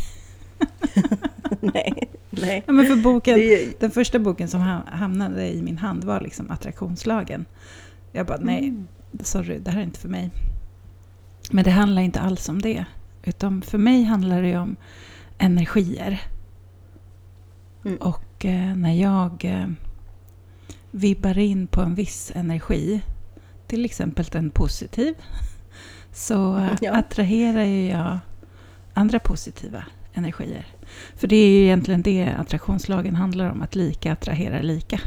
nej, 1.59 2.09
nej. 2.29 2.63
Ja, 2.67 2.73
men 2.73 2.85
för 2.85 2.95
boken, 2.95 3.35
det... 3.35 3.79
Den 3.79 3.91
första 3.91 4.19
boken 4.19 4.47
som 4.47 4.81
hamnade 4.85 5.53
i 5.53 5.61
min 5.61 5.77
hand 5.77 6.03
var 6.03 6.21
liksom 6.21 6.51
attraktionslagen. 6.51 7.45
Jag 8.11 8.25
bara, 8.25 8.39
nej, 8.41 8.67
mm. 8.67 8.87
sorry, 9.21 9.59
det 9.59 9.71
här 9.71 9.79
är 9.79 9.83
inte 9.83 9.99
för 9.99 10.09
mig. 10.09 10.31
Men 11.51 11.63
det 11.63 11.71
handlar 11.71 12.01
inte 12.01 12.19
alls 12.19 12.49
om 12.49 12.61
det. 12.61 12.85
Utan 13.23 13.61
för 13.61 13.77
mig 13.77 14.03
handlar 14.03 14.41
det 14.41 14.57
om 14.57 14.75
energier. 15.37 16.21
Mm. 17.85 17.97
Och 17.97 18.45
eh, 18.45 18.75
när 18.75 18.93
jag 18.93 19.45
eh, 19.45 19.67
vibbar 20.91 21.37
in 21.37 21.67
på 21.67 21.81
en 21.81 21.95
viss 21.95 22.31
energi 22.35 23.01
till 23.67 23.85
exempel 23.85 24.25
en 24.31 24.49
positiv, 24.49 25.15
så 26.13 26.69
ja. 26.81 26.91
attraherar 26.91 27.63
jag 27.63 28.19
andra 28.93 29.19
positiva 29.19 29.85
energier. 30.13 30.65
För 31.15 31.27
det 31.27 31.35
är 31.35 31.49
ju 31.49 31.63
egentligen 31.63 32.01
det 32.01 32.29
attraktionslagen 32.39 33.15
handlar 33.15 33.51
om, 33.51 33.61
att 33.61 33.75
lika 33.75 34.13
attraherar 34.13 34.63
lika. 34.63 34.99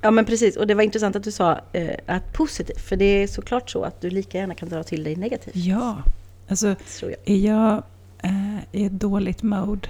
Ja 0.00 0.10
men 0.10 0.24
precis, 0.24 0.56
och 0.56 0.66
det 0.66 0.74
var 0.74 0.82
intressant 0.82 1.16
att 1.16 1.24
du 1.24 1.32
sa 1.32 1.60
eh, 1.72 1.94
att 2.06 2.32
positivt, 2.32 2.80
för 2.80 2.96
det 2.96 3.04
är 3.04 3.26
såklart 3.26 3.70
så 3.70 3.82
att 3.82 4.00
du 4.00 4.10
lika 4.10 4.38
gärna 4.38 4.54
kan 4.54 4.68
dra 4.68 4.82
till 4.82 5.04
dig 5.04 5.16
negativt. 5.16 5.56
Ja, 5.56 6.02
alltså 6.48 6.76
jag. 7.00 7.14
är 7.24 7.36
jag 7.36 7.82
eh, 8.22 8.58
i 8.72 8.84
ett 8.84 8.92
dåligt 8.92 9.42
mode, 9.42 9.88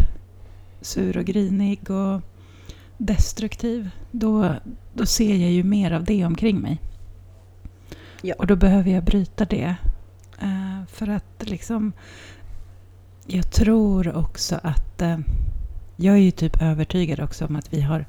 sur 0.81 1.19
och 1.19 1.25
grinig 1.25 1.90
och 1.90 2.23
destruktiv, 2.99 3.90
då, 4.11 4.55
då 4.95 5.07
ser 5.07 5.37
jag 5.37 5.50
ju 5.50 5.62
mer 5.62 5.93
av 5.93 6.05
det 6.05 6.25
omkring 6.25 6.61
mig. 6.61 6.81
Ja. 8.23 8.35
Och 8.38 8.47
då 8.47 8.57
behöver 8.57 8.90
jag 8.90 9.05
bryta 9.05 9.45
det. 9.45 9.75
Uh, 10.43 10.87
för 10.87 11.09
att 11.09 11.49
liksom... 11.49 11.93
Jag 13.26 13.50
tror 13.50 14.17
också 14.17 14.61
att... 14.62 15.02
Uh, 15.02 15.19
jag 15.97 16.14
är 16.14 16.21
ju 16.21 16.31
typ 16.31 16.62
övertygad 16.62 17.21
också 17.21 17.47
om 17.47 17.57
att 17.57 17.73
vi 17.73 17.81
har 17.81 18.07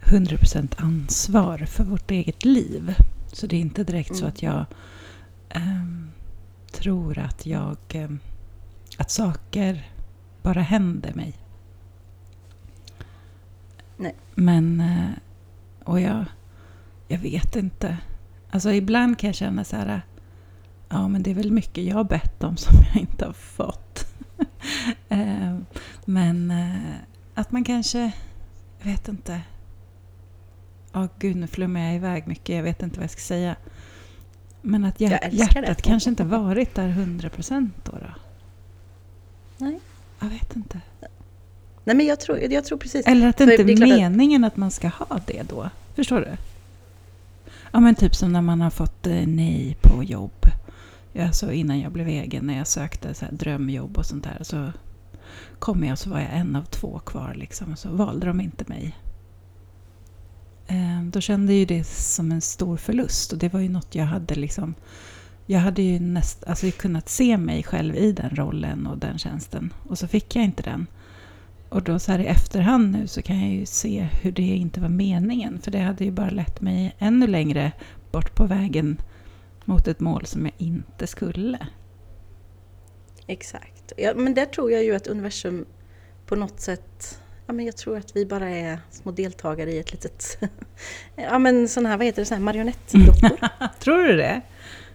100% 0.00 0.74
ansvar 0.76 1.58
för 1.58 1.84
vårt 1.84 2.10
eget 2.10 2.44
liv. 2.44 2.94
Så 3.32 3.46
det 3.46 3.56
är 3.56 3.60
inte 3.60 3.84
direkt 3.84 4.10
mm. 4.10 4.20
så 4.20 4.26
att 4.26 4.42
jag 4.42 4.64
um, 5.56 6.10
tror 6.72 7.18
att 7.18 7.46
jag... 7.46 7.76
Um, 7.94 8.18
att 8.98 9.10
saker 9.10 9.90
bara 10.42 10.60
händer 10.60 11.12
mig. 11.14 11.34
Nej. 13.96 14.14
Men, 14.34 14.80
eh, 14.80 15.10
och 15.84 16.00
jag, 16.00 16.24
jag 17.08 17.18
vet 17.18 17.56
inte. 17.56 17.96
Alltså 18.50 18.72
ibland 18.72 19.18
kan 19.18 19.28
jag 19.28 19.34
känna 19.34 19.64
så 19.64 19.76
här, 19.76 20.02
ja 20.88 21.08
men 21.08 21.22
det 21.22 21.30
är 21.30 21.34
väl 21.34 21.52
mycket 21.52 21.84
jag 21.84 21.94
har 21.96 22.04
bett 22.04 22.44
om 22.44 22.56
som 22.56 22.76
jag 22.92 23.02
inte 23.02 23.26
har 23.26 23.32
fått. 23.32 24.06
Eh, 25.08 25.58
men 26.04 26.50
eh, 26.50 26.94
att 27.34 27.52
man 27.52 27.64
kanske, 27.64 28.12
jag 28.78 28.86
vet 28.86 29.08
inte. 29.08 29.40
Ja 30.92 31.00
oh, 31.02 31.08
gud 31.18 31.36
nu 31.36 31.46
flummar 31.46 31.80
jag 31.80 31.94
iväg 31.94 32.26
mycket, 32.26 32.56
jag 32.56 32.62
vet 32.62 32.82
inte 32.82 32.96
vad 32.96 33.04
jag 33.04 33.10
ska 33.10 33.20
säga. 33.20 33.56
Men 34.62 34.84
att 34.84 35.00
hjär, 35.00 35.28
hjärtat 35.32 35.76
det. 35.76 35.82
kanske 35.82 36.10
inte 36.10 36.24
varit 36.24 36.74
där 36.74 36.88
100% 36.88 37.70
då, 37.84 37.92
då? 37.92 38.14
Nej. 39.58 39.80
Jag 40.20 40.28
vet 40.28 40.56
inte. 40.56 40.80
Nej 41.86 41.96
men 41.96 42.06
jag 42.06 42.20
tror, 42.20 42.38
jag 42.38 42.64
tror 42.64 42.78
precis. 42.78 43.06
Eller 43.06 43.28
att 43.28 43.36
det 43.36 43.44
inte 43.44 43.72
är, 43.72 43.76
meningen 43.76 44.44
att... 44.44 44.52
att 44.52 44.56
man 44.56 44.70
ska 44.70 44.88
ha 44.88 45.20
det 45.26 45.42
då. 45.48 45.70
Förstår 45.94 46.20
du? 46.20 46.36
Ja 47.72 47.80
men 47.80 47.94
typ 47.94 48.14
som 48.14 48.32
när 48.32 48.42
man 48.42 48.60
har 48.60 48.70
fått 48.70 49.06
eh, 49.06 49.26
nej 49.26 49.76
på 49.80 50.02
jobb. 50.04 50.46
Alltså 51.18 51.52
innan 51.52 51.80
jag 51.80 51.92
blev 51.92 52.08
egen, 52.08 52.46
när 52.46 52.58
jag 52.58 52.66
sökte 52.66 53.14
så 53.14 53.24
drömjobb 53.30 53.98
och 53.98 54.06
sånt 54.06 54.24
där. 54.24 54.38
Så 54.42 54.72
kom 55.58 55.84
jag 55.84 55.98
så 55.98 56.10
var 56.10 56.20
jag 56.20 56.30
en 56.32 56.56
av 56.56 56.64
två 56.64 56.98
kvar 56.98 57.34
liksom. 57.34 57.76
Så 57.76 57.88
valde 57.88 58.26
de 58.26 58.40
inte 58.40 58.64
mig. 58.68 58.96
Eh, 60.66 61.02
då 61.04 61.20
kände 61.20 61.54
jag 61.54 61.68
det 61.68 61.84
som 61.86 62.32
en 62.32 62.40
stor 62.40 62.76
förlust. 62.76 63.32
Och 63.32 63.38
det 63.38 63.52
var 63.52 63.60
ju 63.60 63.68
något 63.68 63.94
jag 63.94 64.04
hade 64.04 64.34
liksom... 64.34 64.74
Jag 65.46 65.60
hade 65.60 65.82
ju 65.82 66.00
näst, 66.00 66.44
alltså 66.44 66.70
kunnat 66.70 67.08
se 67.08 67.36
mig 67.36 67.62
själv 67.62 67.96
i 67.96 68.12
den 68.12 68.36
rollen 68.36 68.86
och 68.86 68.98
den 68.98 69.18
tjänsten. 69.18 69.72
Och 69.88 69.98
så 69.98 70.08
fick 70.08 70.36
jag 70.36 70.44
inte 70.44 70.62
den. 70.62 70.86
Och 71.68 71.82
då 71.82 71.98
så 71.98 72.12
här 72.12 72.18
i 72.18 72.26
efterhand 72.26 72.92
nu 72.92 73.06
så 73.06 73.22
kan 73.22 73.40
jag 73.40 73.50
ju 73.50 73.66
se 73.66 74.08
hur 74.22 74.32
det 74.32 74.42
inte 74.42 74.80
var 74.80 74.88
meningen. 74.88 75.60
För 75.62 75.70
det 75.70 75.78
hade 75.78 76.04
ju 76.04 76.10
bara 76.10 76.30
lett 76.30 76.60
mig 76.60 76.96
ännu 76.98 77.26
längre 77.26 77.72
bort 78.10 78.34
på 78.34 78.44
vägen 78.44 79.00
mot 79.64 79.88
ett 79.88 80.00
mål 80.00 80.26
som 80.26 80.44
jag 80.44 80.54
inte 80.58 81.06
skulle. 81.06 81.66
Exakt. 83.26 83.92
Ja, 83.96 84.12
men 84.16 84.34
där 84.34 84.46
tror 84.46 84.72
jag 84.72 84.84
ju 84.84 84.94
att 84.94 85.06
universum 85.06 85.66
på 86.26 86.36
något 86.36 86.60
sätt 86.60 87.20
Ja, 87.46 87.52
men 87.52 87.66
jag 87.66 87.76
tror 87.76 87.96
att 87.96 88.16
vi 88.16 88.26
bara 88.26 88.50
är 88.50 88.78
små 88.90 89.12
deltagare 89.12 89.72
i 89.72 89.78
ett 89.78 89.92
litet... 89.92 90.38
ja 91.16 91.38
men 91.38 91.68
sådana 91.68 91.88
här, 91.88 91.96
vad 91.96 92.06
heter 92.06 92.24
det, 92.24 92.34
här 92.34 92.40
marionettdockor. 92.40 93.48
tror 93.78 94.02
du 94.02 94.16
det? 94.16 94.40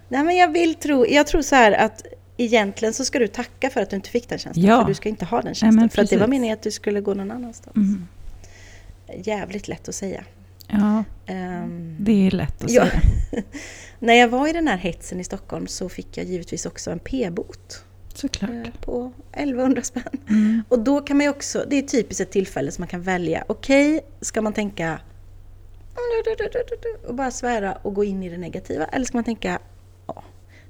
Nej 0.08 0.24
men 0.24 0.38
jag 0.38 0.52
vill 0.52 0.76
tro, 0.76 1.06
jag 1.08 1.28
tror 1.28 1.42
så 1.42 1.56
här 1.56 1.72
att 1.72 2.06
egentligen 2.44 2.94
så 2.94 3.06
ska 3.06 3.20
du 3.20 3.28
tacka 3.28 3.70
för 3.70 3.82
att 3.82 3.90
du 3.90 3.96
inte 3.96 4.10
fick 4.10 4.30
den 4.30 4.40
tjänsten. 4.40 4.64
Ja. 4.64 4.82
För 4.82 4.88
du 4.88 4.94
ska 4.94 5.10
inte 5.10 5.26
ha 5.26 5.42
den 5.42 5.56
tjänsten. 5.56 5.82
Nej, 5.82 5.90
för 5.90 6.02
att 6.02 6.10
det 6.10 6.18
var 6.18 6.28
meningen 6.28 6.54
att 6.54 6.64
du 6.64 6.72
skulle 6.72 7.02
gå 7.02 7.14
någon 7.14 7.32
annanstans. 7.32 7.76
Mm. 7.76 8.08
Jävligt 9.24 9.68
lätt 9.68 9.90
att 9.90 9.96
säga. 9.96 10.24
Ja, 10.68 11.04
um, 11.30 11.96
det 12.00 12.28
är 12.28 12.32
lätt 12.32 12.64
att 12.64 12.72
ja. 12.72 12.88
säga. 12.88 13.02
När 14.00 14.14
jag 14.14 14.28
var 14.28 14.48
i 14.48 14.54
den 14.54 14.68
här 14.68 14.78
hetsen 14.78 15.20
i 15.20 15.24
Stockholm 15.24 15.68
så 15.68 15.90
fick 15.90 16.18
jag 16.18 16.26
givetvis 16.26 16.66
också 16.66 16.92
en 16.92 17.00
p-bot. 17.00 17.84
Såklart. 18.14 18.50
Eh, 18.50 18.74
på 18.82 19.12
1100 19.32 19.82
spänn. 19.82 20.04
Mm. 20.30 20.64
Och 20.70 20.80
då 20.80 21.02
kan 21.02 21.18
man 21.18 21.24
ju 21.24 21.30
också, 21.30 21.66
det 21.68 21.76
är 21.76 21.82
typiskt 21.82 22.22
ett 22.22 22.32
tillfälle 22.32 22.72
som 22.72 22.82
man 22.82 22.88
kan 22.88 23.02
välja. 23.02 23.44
Okej, 23.48 23.96
okay, 23.96 24.08
ska 24.22 24.42
man 24.42 24.54
tänka 24.54 25.00
och 27.08 27.16
bara 27.16 27.32
svära 27.32 27.74
och 27.74 27.94
gå 27.94 28.04
in 28.04 28.24
i 28.24 28.30
det 28.30 28.38
negativa? 28.38 28.86
Eller 28.86 29.06
ska 29.06 29.18
man 29.18 29.24
tänka, 29.24 29.60
ja, 30.08 30.24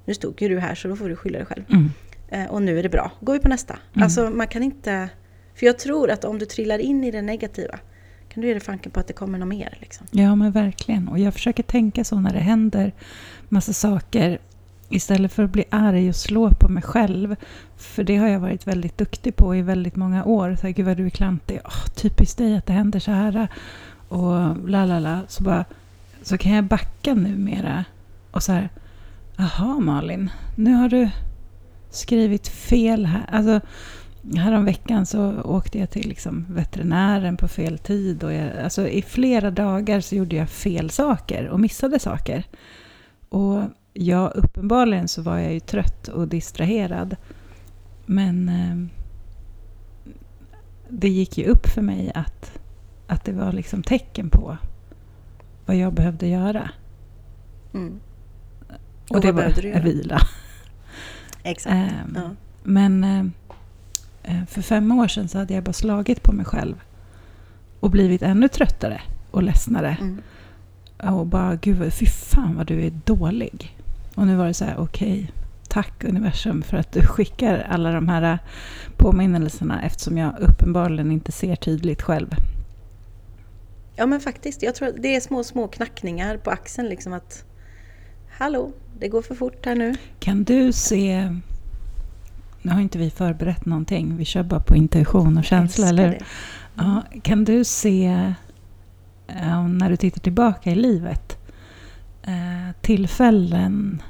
nu 0.05 0.13
stod 0.13 0.41
ju 0.41 0.50
du 0.50 0.60
här 0.60 0.75
så 0.75 0.88
då 0.88 0.96
får 0.96 1.10
du 1.10 1.15
skylla 1.15 1.38
dig 1.38 1.46
själv. 1.46 1.63
Mm. 1.70 1.89
Eh, 2.29 2.51
och 2.51 2.62
nu 2.62 2.79
är 2.79 2.84
det 2.84 2.89
bra, 2.89 3.12
går 3.20 3.34
vi 3.34 3.39
på 3.39 3.48
nästa. 3.48 3.74
Mm. 3.93 4.03
Alltså 4.03 4.29
man 4.29 4.48
kan 4.48 4.63
inte, 4.63 5.10
för 5.55 5.65
jag 5.65 5.79
tror 5.79 6.12
att 6.12 6.24
om 6.25 6.39
du 6.39 6.46
trillar 6.46 6.79
in 6.79 7.03
i 7.03 7.12
det 7.12 7.22
negativa 7.22 7.79
kan 8.29 8.41
du 8.41 8.48
ge 8.48 8.53
dig 8.53 8.62
fanken 8.62 8.91
på 8.91 9.00
att 9.00 9.08
det 9.08 9.13
kommer 9.13 9.38
något 9.38 9.48
mer. 9.48 9.77
Liksom. 9.81 10.08
Ja 10.12 10.36
men 10.36 10.51
verkligen. 10.51 11.08
Och 11.08 11.20
jag 11.20 11.34
försöker 11.34 11.63
tänka 11.63 12.03
så 12.03 12.20
när 12.20 12.34
det 12.34 12.39
händer 12.39 12.91
massa 13.50 13.74
saker 13.74 14.39
Istället 14.91 15.34
för 15.34 15.43
att 15.43 15.51
bli 15.51 15.63
arg 15.70 16.10
och 16.10 16.15
slå 16.15 16.51
på 16.51 16.70
mig 16.70 16.84
själv. 16.84 17.36
För 17.77 18.03
det 18.03 18.17
har 18.17 18.27
jag 18.27 18.39
varit 18.39 18.67
väldigt 18.67 18.98
duktig 18.98 19.36
på 19.36 19.55
i 19.55 19.62
väldigt 19.62 19.96
många 19.96 20.25
år. 20.25 20.55
Så 20.55 20.67
här, 20.67 20.74
Gud 20.74 20.86
vad 20.86 20.98
du 20.98 21.05
är 21.05 21.10
klantig. 21.10 21.60
Oh, 21.65 21.88
typiskt 21.96 22.38
dig 22.38 22.58
att 22.58 22.65
det 22.65 22.74
händer 22.74 23.00
så 23.00 23.12
här. 23.12 23.48
Och 24.08 24.70
la 24.70 24.86
la 24.86 25.00
la. 25.00 25.20
Så, 25.27 25.43
bara, 25.43 25.65
så 26.22 26.38
kan 26.38 26.51
jag 26.51 26.63
backa 26.63 27.13
numera. 27.13 27.86
Och 28.31 28.43
så 28.43 28.51
här. 28.51 28.70
Jaha 29.41 29.79
Malin, 29.79 30.29
nu 30.55 30.74
har 30.74 30.89
du 30.89 31.10
skrivit 31.89 32.48
fel 32.48 33.05
här. 33.05 33.25
Alltså, 33.31 33.67
Häromveckan 34.36 35.05
så 35.05 35.41
åkte 35.41 35.79
jag 35.79 35.89
till 35.89 36.10
liksom 36.10 36.45
veterinären 36.50 37.38
på 37.38 37.48
fel 37.48 37.77
tid. 37.77 38.24
Och 38.24 38.33
jag, 38.33 38.57
alltså, 38.57 38.88
I 38.88 39.01
flera 39.01 39.51
dagar 39.51 40.01
så 40.01 40.15
gjorde 40.15 40.36
jag 40.36 40.50
fel 40.50 40.89
saker 40.89 41.48
och 41.48 41.60
missade 41.60 42.00
saker. 42.00 42.43
Och 43.29 43.62
ja, 43.93 44.27
uppenbarligen 44.27 45.07
så 45.07 45.21
var 45.21 45.38
jag 45.38 45.53
ju 45.53 45.60
trött 45.60 46.07
och 46.07 46.27
distraherad. 46.27 47.15
Men 48.05 48.50
eh, 48.50 49.01
det 50.89 51.10
gick 51.10 51.38
ju 51.38 51.45
upp 51.45 51.67
för 51.67 51.81
mig 51.81 52.12
att, 52.15 52.60
att 53.07 53.25
det 53.25 53.31
var 53.31 53.51
liksom 53.51 53.83
tecken 53.83 54.29
på 54.29 54.57
vad 55.65 55.75
jag 55.75 55.93
behövde 55.93 56.27
göra. 56.27 56.69
Mm. 57.74 58.00
Och, 59.12 59.15
och 59.15 59.22
det 59.22 59.32
var 59.32 59.82
vila. 59.82 60.22
Exakt. 61.44 61.75
Ähm, 61.75 62.15
ja. 62.15 62.30
Men 62.63 63.03
äh, 64.24 64.46
för 64.48 64.62
fem 64.62 64.91
år 64.91 65.08
sedan 65.08 65.27
så 65.27 65.38
hade 65.38 65.53
jag 65.53 65.63
bara 65.63 65.74
slagit 65.74 66.24
på 66.24 66.32
mig 66.32 66.46
själv 66.46 66.75
och 67.80 67.89
blivit 67.89 68.22
ännu 68.22 68.48
tröttare 68.48 69.01
och 69.32 69.44
ledsnare. 69.44 69.98
Mm. 70.01 70.22
Och 71.18 71.27
bara, 71.27 71.56
gud, 71.56 71.94
fy 71.94 72.06
fan 72.06 72.56
vad 72.56 72.68
du 72.68 72.86
är 72.86 72.91
dålig. 73.06 73.77
Och 74.15 74.27
nu 74.27 74.36
var 74.36 74.48
det 74.48 74.53
så 74.53 74.65
här, 74.65 74.75
okej, 74.77 75.12
okay, 75.12 75.27
tack 75.68 76.03
universum 76.03 76.62
för 76.62 76.77
att 76.77 76.91
du 76.91 77.01
skickar 77.01 77.68
alla 77.70 77.91
de 77.91 78.10
här 78.10 78.39
påminnelserna 78.98 79.82
eftersom 79.84 80.18
jag 80.18 80.39
uppenbarligen 80.39 81.12
inte 81.12 81.32
ser 81.32 81.56
tydligt 81.56 82.01
själv. 82.01 82.36
Ja 83.96 84.06
men 84.06 84.20
faktiskt, 84.20 84.63
jag 84.63 84.75
tror 84.75 84.88
att 84.88 85.01
det 85.01 85.15
är 85.15 85.22
små, 85.22 85.44
små 85.44 85.68
knackningar 85.68 86.38
på 86.38 86.51
axeln 86.51 86.89
liksom 86.89 87.13
att 87.13 87.46
Hallå, 88.41 88.71
det 89.00 89.07
går 89.07 89.21
för 89.21 89.36
fort 89.36 89.65
här 89.65 89.75
nu. 89.75 89.95
Kan 90.19 90.43
du 90.43 90.71
se... 90.71 91.38
Nu 92.62 92.71
har 92.71 92.81
inte 92.81 92.98
vi 92.98 93.10
förberett 93.10 93.65
någonting, 93.65 94.17
vi 94.17 94.25
kör 94.25 94.43
bara 94.43 94.60
på 94.60 94.75
intuition 94.75 95.38
och 95.38 95.43
känsla, 95.43 95.89
eller 95.89 96.10
det. 96.10 96.25
Ja, 96.75 97.03
Kan 97.24 97.45
du 97.45 97.63
se, 97.63 98.33
när 99.69 99.89
du 99.89 99.95
tittar 99.95 100.21
tillbaka 100.21 100.71
i 100.71 100.75
livet, 100.75 101.38
Eh, 102.24 102.75
tillfällen 102.81 104.03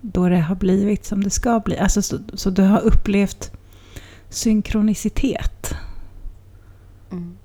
då 0.00 0.28
det 0.28 0.40
har 0.40 0.54
blivit 0.54 1.04
som 1.04 1.24
det 1.24 1.30
ska 1.30 1.60
bli. 1.60 1.78
Alltså 1.78 2.02
så, 2.02 2.18
så 2.34 2.50
du 2.50 2.62
har 2.62 2.80
upplevt 2.80 3.52
synkronicitet. 4.28 5.74
Mm. 7.12 7.36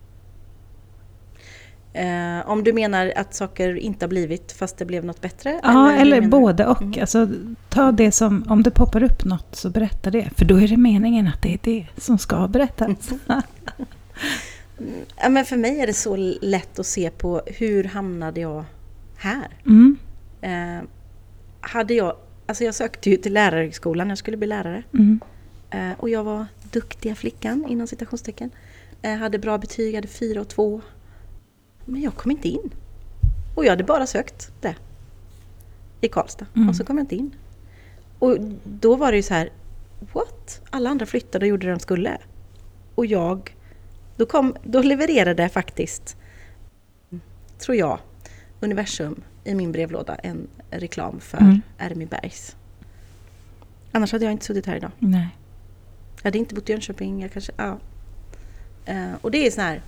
Eh, 1.93 2.49
om 2.49 2.63
du 2.63 2.73
menar 2.73 3.13
att 3.15 3.33
saker 3.33 3.75
inte 3.75 4.05
har 4.05 4.09
blivit 4.09 4.51
fast 4.51 4.77
det 4.77 4.85
blev 4.85 5.05
något 5.05 5.21
bättre? 5.21 5.59
Ja, 5.63 5.91
eller, 5.91 6.17
eller 6.17 6.27
både 6.27 6.65
och. 6.65 6.81
Mm. 6.81 7.01
Alltså, 7.01 7.27
ta 7.69 7.91
det 7.91 8.11
som, 8.11 8.45
om 8.49 8.63
det 8.63 8.71
poppar 8.71 9.03
upp 9.03 9.25
något 9.25 9.55
så 9.55 9.69
berätta 9.69 10.11
det. 10.11 10.29
För 10.37 10.45
då 10.45 10.61
är 10.61 10.67
det 10.67 10.77
meningen 10.77 11.27
att 11.27 11.41
det 11.41 11.53
är 11.53 11.59
det 11.63 11.87
som 11.97 12.17
ska 12.17 12.47
berättas. 12.47 13.09
Mm. 15.17 15.33
men 15.33 15.45
för 15.45 15.57
mig 15.57 15.79
är 15.79 15.87
det 15.87 15.93
så 15.93 16.15
lätt 16.41 16.79
att 16.79 16.85
se 16.85 17.09
på 17.09 17.41
hur 17.45 17.83
hamnade 17.83 18.41
jag 18.41 18.63
här. 19.17 19.47
Mm. 19.65 19.97
Eh, 20.41 20.87
hade 21.61 21.93
jag, 21.93 22.15
alltså 22.45 22.63
jag 22.63 22.75
sökte 22.75 23.09
ju 23.09 23.17
till 23.17 23.33
lärarhögskolan, 23.33 24.09
jag 24.09 24.17
skulle 24.17 24.37
bli 24.37 24.47
lärare. 24.47 24.83
Mm. 24.93 25.19
Eh, 25.69 25.99
och 25.99 26.09
jag 26.09 26.23
var 26.23 26.45
duktiga 26.71 27.15
flickan 27.15 27.65
inom 27.69 27.87
citationstecken. 27.87 28.51
Eh, 29.01 29.15
hade 29.15 29.39
bra 29.39 29.57
betyg, 29.57 29.95
hade 29.95 30.07
fyra 30.07 30.41
och 30.41 30.47
två. 30.47 30.81
Men 31.89 32.01
jag 32.01 32.15
kom 32.15 32.31
inte 32.31 32.49
in. 32.49 32.73
Och 33.55 33.65
jag 33.65 33.69
hade 33.69 33.83
bara 33.83 34.07
sökt 34.07 34.51
det. 34.61 34.75
I 36.01 36.07
Karlstad. 36.07 36.45
Mm. 36.55 36.69
Och 36.69 36.75
så 36.75 36.83
kom 36.83 36.97
jag 36.97 37.03
inte 37.03 37.15
in. 37.15 37.35
Och 38.19 38.37
då 38.63 38.95
var 38.95 39.11
det 39.11 39.17
ju 39.17 39.23
så 39.23 39.33
här, 39.33 39.49
what? 40.13 40.61
Alla 40.69 40.89
andra 40.89 41.05
flyttade 41.05 41.45
och 41.45 41.49
gjorde 41.49 41.67
det 41.67 41.71
de 41.71 41.79
skulle. 41.79 42.17
Och 42.95 43.05
jag, 43.05 43.55
då, 44.15 44.25
kom, 44.25 44.55
då 44.63 44.81
levererade 44.81 45.49
faktiskt, 45.49 46.17
tror 47.57 47.77
jag, 47.77 47.99
universum 48.59 49.21
i 49.43 49.55
min 49.55 49.71
brevlåda 49.71 50.15
en 50.15 50.47
reklam 50.69 51.19
för 51.19 51.37
mm. 51.37 51.61
Ermibergs. 51.77 52.55
Annars 53.91 54.11
hade 54.11 54.25
jag 54.25 54.31
inte 54.31 54.45
suttit 54.45 54.65
här 54.65 54.75
idag. 54.75 54.91
Nej. 54.99 55.37
Jag 56.17 56.23
hade 56.23 56.37
inte 56.37 56.55
bott 56.55 56.69
i 56.69 56.71
Jönköping. 56.71 57.21
Jag 57.21 57.31
kanske, 57.33 57.51
ja. 57.57 57.77
Uh, 58.89 59.15
och 59.21 59.31
det 59.31 59.47
är 59.47 59.51
så 59.51 59.61
här, 59.61 59.81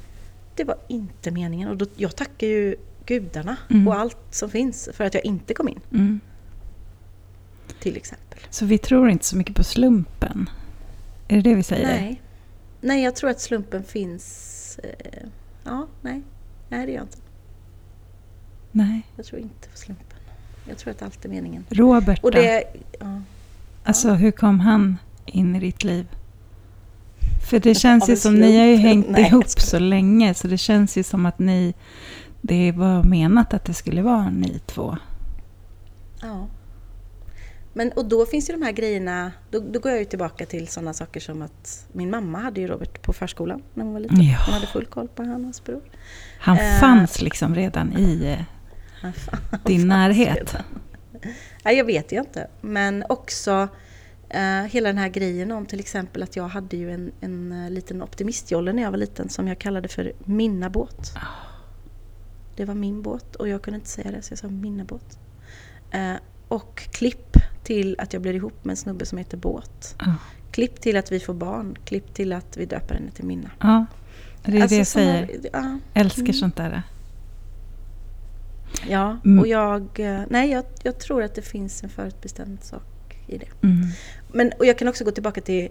det 0.56 0.64
var 0.64 0.78
inte 0.88 1.32
meningen. 1.32 1.70
Och 1.70 1.78
då, 1.78 1.86
jag 1.96 2.16
tackar 2.16 2.48
ju 2.48 2.76
gudarna 3.06 3.58
mm. 3.70 3.88
och 3.88 3.96
allt 3.96 4.18
som 4.30 4.50
finns 4.50 4.90
för 4.94 5.04
att 5.04 5.14
jag 5.14 5.26
inte 5.26 5.54
kom 5.54 5.70
in. 5.70 5.80
Mm. 5.92 6.20
Till 7.80 7.98
exempel. 7.98 8.40
Så 8.50 8.66
vi 8.66 8.78
tror 8.78 9.10
inte 9.10 9.26
så 9.26 9.38
mycket 9.38 9.56
på 9.56 9.64
slumpen? 9.64 10.50
Är 11.28 11.36
det 11.36 11.42
det 11.42 11.56
vi 11.56 11.64
säger? 11.64 11.88
Nej. 11.88 12.22
Nej, 12.82 13.04
jag 13.04 13.16
tror 13.16 13.30
att 13.30 13.42
slumpen 13.42 13.84
finns... 13.84 14.80
Eh, 14.84 15.28
Ja, 15.64 15.88
nej. 16.02 16.22
Nej, 16.70 16.86
det 16.86 16.92
gör 16.92 17.00
jag 17.00 17.06
inte. 17.06 17.18
Nej. 18.72 19.02
Jag 19.16 19.26
tror 19.26 19.42
inte 19.42 19.70
på 19.70 19.78
slumpen. 19.78 20.18
Jag 20.70 20.78
tror 20.78 20.92
att 20.92 21.02
allt 21.02 21.26
är 21.26 21.30
meningen. 21.30 21.66
Robert 21.70 22.24
Och 22.24 22.32
det... 22.32 22.64
Ja. 23.00 23.22
Alltså 23.84 24.14
hur 24.14 24.32
kom 24.32 24.60
han 24.60 24.98
in 25.26 25.56
i 25.56 25.60
ditt 25.60 25.84
liv? 25.84 26.08
För 27.52 27.60
det 27.60 27.76
känns 27.76 28.10
ju 28.10 28.16
som, 28.18 28.36
ni 28.36 28.58
har 28.58 28.66
ju 28.66 28.76
hängt 28.76 29.10
Nej, 29.10 29.26
ihop 29.28 29.50
så 29.50 29.80
länge 29.80 30.34
så 30.34 30.48
det 30.48 30.58
känns 30.58 30.98
ju 30.98 31.04
som 31.04 31.26
att 31.26 31.40
ni, 31.40 31.74
det 32.42 32.72
var 32.72 33.04
menat 33.04 33.54
att 33.54 33.66
det 33.66 33.74
skulle 33.74 34.02
vara 34.02 34.30
ni 34.30 34.60
två. 34.66 34.98
ja. 36.22 36.48
Men 37.74 37.92
och 37.92 38.06
då 38.06 38.26
finns 38.26 38.50
ju 38.50 38.54
de 38.54 38.62
här 38.62 38.72
grejerna, 38.72 39.32
då, 39.52 39.60
då 39.60 39.80
går 39.80 39.92
jag 39.92 40.00
ju 40.00 40.06
tillbaka 40.06 40.46
till 40.46 40.68
sådana 40.68 40.94
saker 40.94 41.20
som 41.20 41.42
att 41.42 41.88
min 41.94 42.10
mamma 42.10 42.40
hade 42.40 42.62
ju 42.62 42.68
Robert 42.68 43.02
på 43.02 43.14
förskolan 43.14 43.62
när 43.74 43.84
hon 43.84 43.94
var 43.94 44.00
liten. 44.00 44.22
Ja. 44.22 44.38
Hon 44.46 44.54
hade 44.54 44.68
full 44.68 44.86
koll 44.86 45.08
på 45.08 45.24
han 45.24 45.36
och 45.36 45.42
hans 45.42 45.64
bror. 45.64 45.82
Han 46.40 46.58
Eh. 46.58 46.80
fanns 46.80 47.22
liksom 47.22 47.56
redan 47.56 47.98
i 47.98 48.24
eh, 48.38 48.46
Han 49.02 49.14
fan- 49.14 49.40
han 49.52 49.60
din 49.66 49.88
närhet. 49.88 50.38
redan. 50.38 50.64
Nej, 51.64 51.78
jag 51.78 51.86
vet 51.86 52.12
ju 52.12 52.20
inte. 52.20 52.48
Men 52.62 53.04
också 53.10 53.68
eh, 54.34 54.64
hela 54.64 54.90
den 54.90 54.98
här 54.98 55.10
grejen 55.10 55.52
om 55.52 55.66
till 55.66 55.80
exempel 55.80 56.24
att 56.24 56.36
jag 56.36 56.48
hade 56.48 56.78
ju 56.78 56.92
en, 56.92 57.12
en 57.22 57.52
eh, 57.66 57.70
liten 57.72 58.02
optimistjolle 58.04 58.74
när 58.74 58.84
jag 58.84 58.92
var 58.92 58.98
liten 58.98 59.30
som 59.30 59.48
jag 59.48 59.60
kallade 59.60 59.88
för 59.88 60.14
Minna 60.26 60.70
båt. 60.70 61.12
Det 62.56 62.66
var 62.66 62.76
min 62.76 63.02
båt 63.02 63.36
och 63.36 63.48
jag 63.48 63.62
kunde 63.62 63.76
inte 63.76 63.90
säga 63.90 64.12
det 64.12 64.22
så 64.22 64.32
jag 64.32 64.40
sa 64.40 64.48
Minna 64.48 64.84
båt. 64.84 65.20
Eh, 65.92 66.14
och 66.48 66.76
klipp 66.92 67.38
till 67.64 67.96
att 68.00 68.14
jag 68.14 68.22
blev 68.22 68.36
ihop 68.36 68.66
med 68.66 68.72
en 68.74 68.78
snubbe 68.78 69.06
som 69.06 69.18
heter 69.18 69.38
Båt. 69.38 69.96
Ja. 70.00 70.16
Klipp 70.52 70.82
till 70.82 70.98
att 70.98 71.12
vi 71.12 71.20
får 71.20 71.34
barn. 71.34 71.76
Klipp 71.86 72.14
till 72.14 72.34
att 72.34 72.58
vi 72.58 72.66
döper 72.66 72.96
henne 72.96 73.12
till 73.12 73.26
Minna. 73.26 73.50
Ja, 73.60 73.86
det 74.46 74.58
är 74.58 74.62
Alltså 74.62 74.76
det 74.76 74.78
jag 74.78 74.88
såna- 74.88 75.06
säger. 75.06 75.40
Ja, 75.54 75.80
Älskar 75.94 76.22
Mm. 76.22 76.34
sånt 76.34 76.56
där. 76.56 76.84
ja. 78.88 79.18
Mm. 79.26 79.40
och 79.40 79.48
jag, 79.48 79.88
nej, 80.30 80.52
jag, 80.52 80.64
jag 80.84 81.00
tror 81.00 81.24
att 81.24 81.36
det 81.36 81.42
finns 81.42 81.84
en 81.84 81.90
förutbestämd 81.90 82.64
sak 82.64 83.18
i 83.28 83.38
det. 83.38 83.68
Mm. 83.68 83.88
Men, 84.32 84.52
och 84.60 84.66
jag 84.66 84.78
kan 84.78 84.88
också 84.88 85.04
gå 85.04 85.12
tillbaka 85.12 85.42
till 85.42 85.70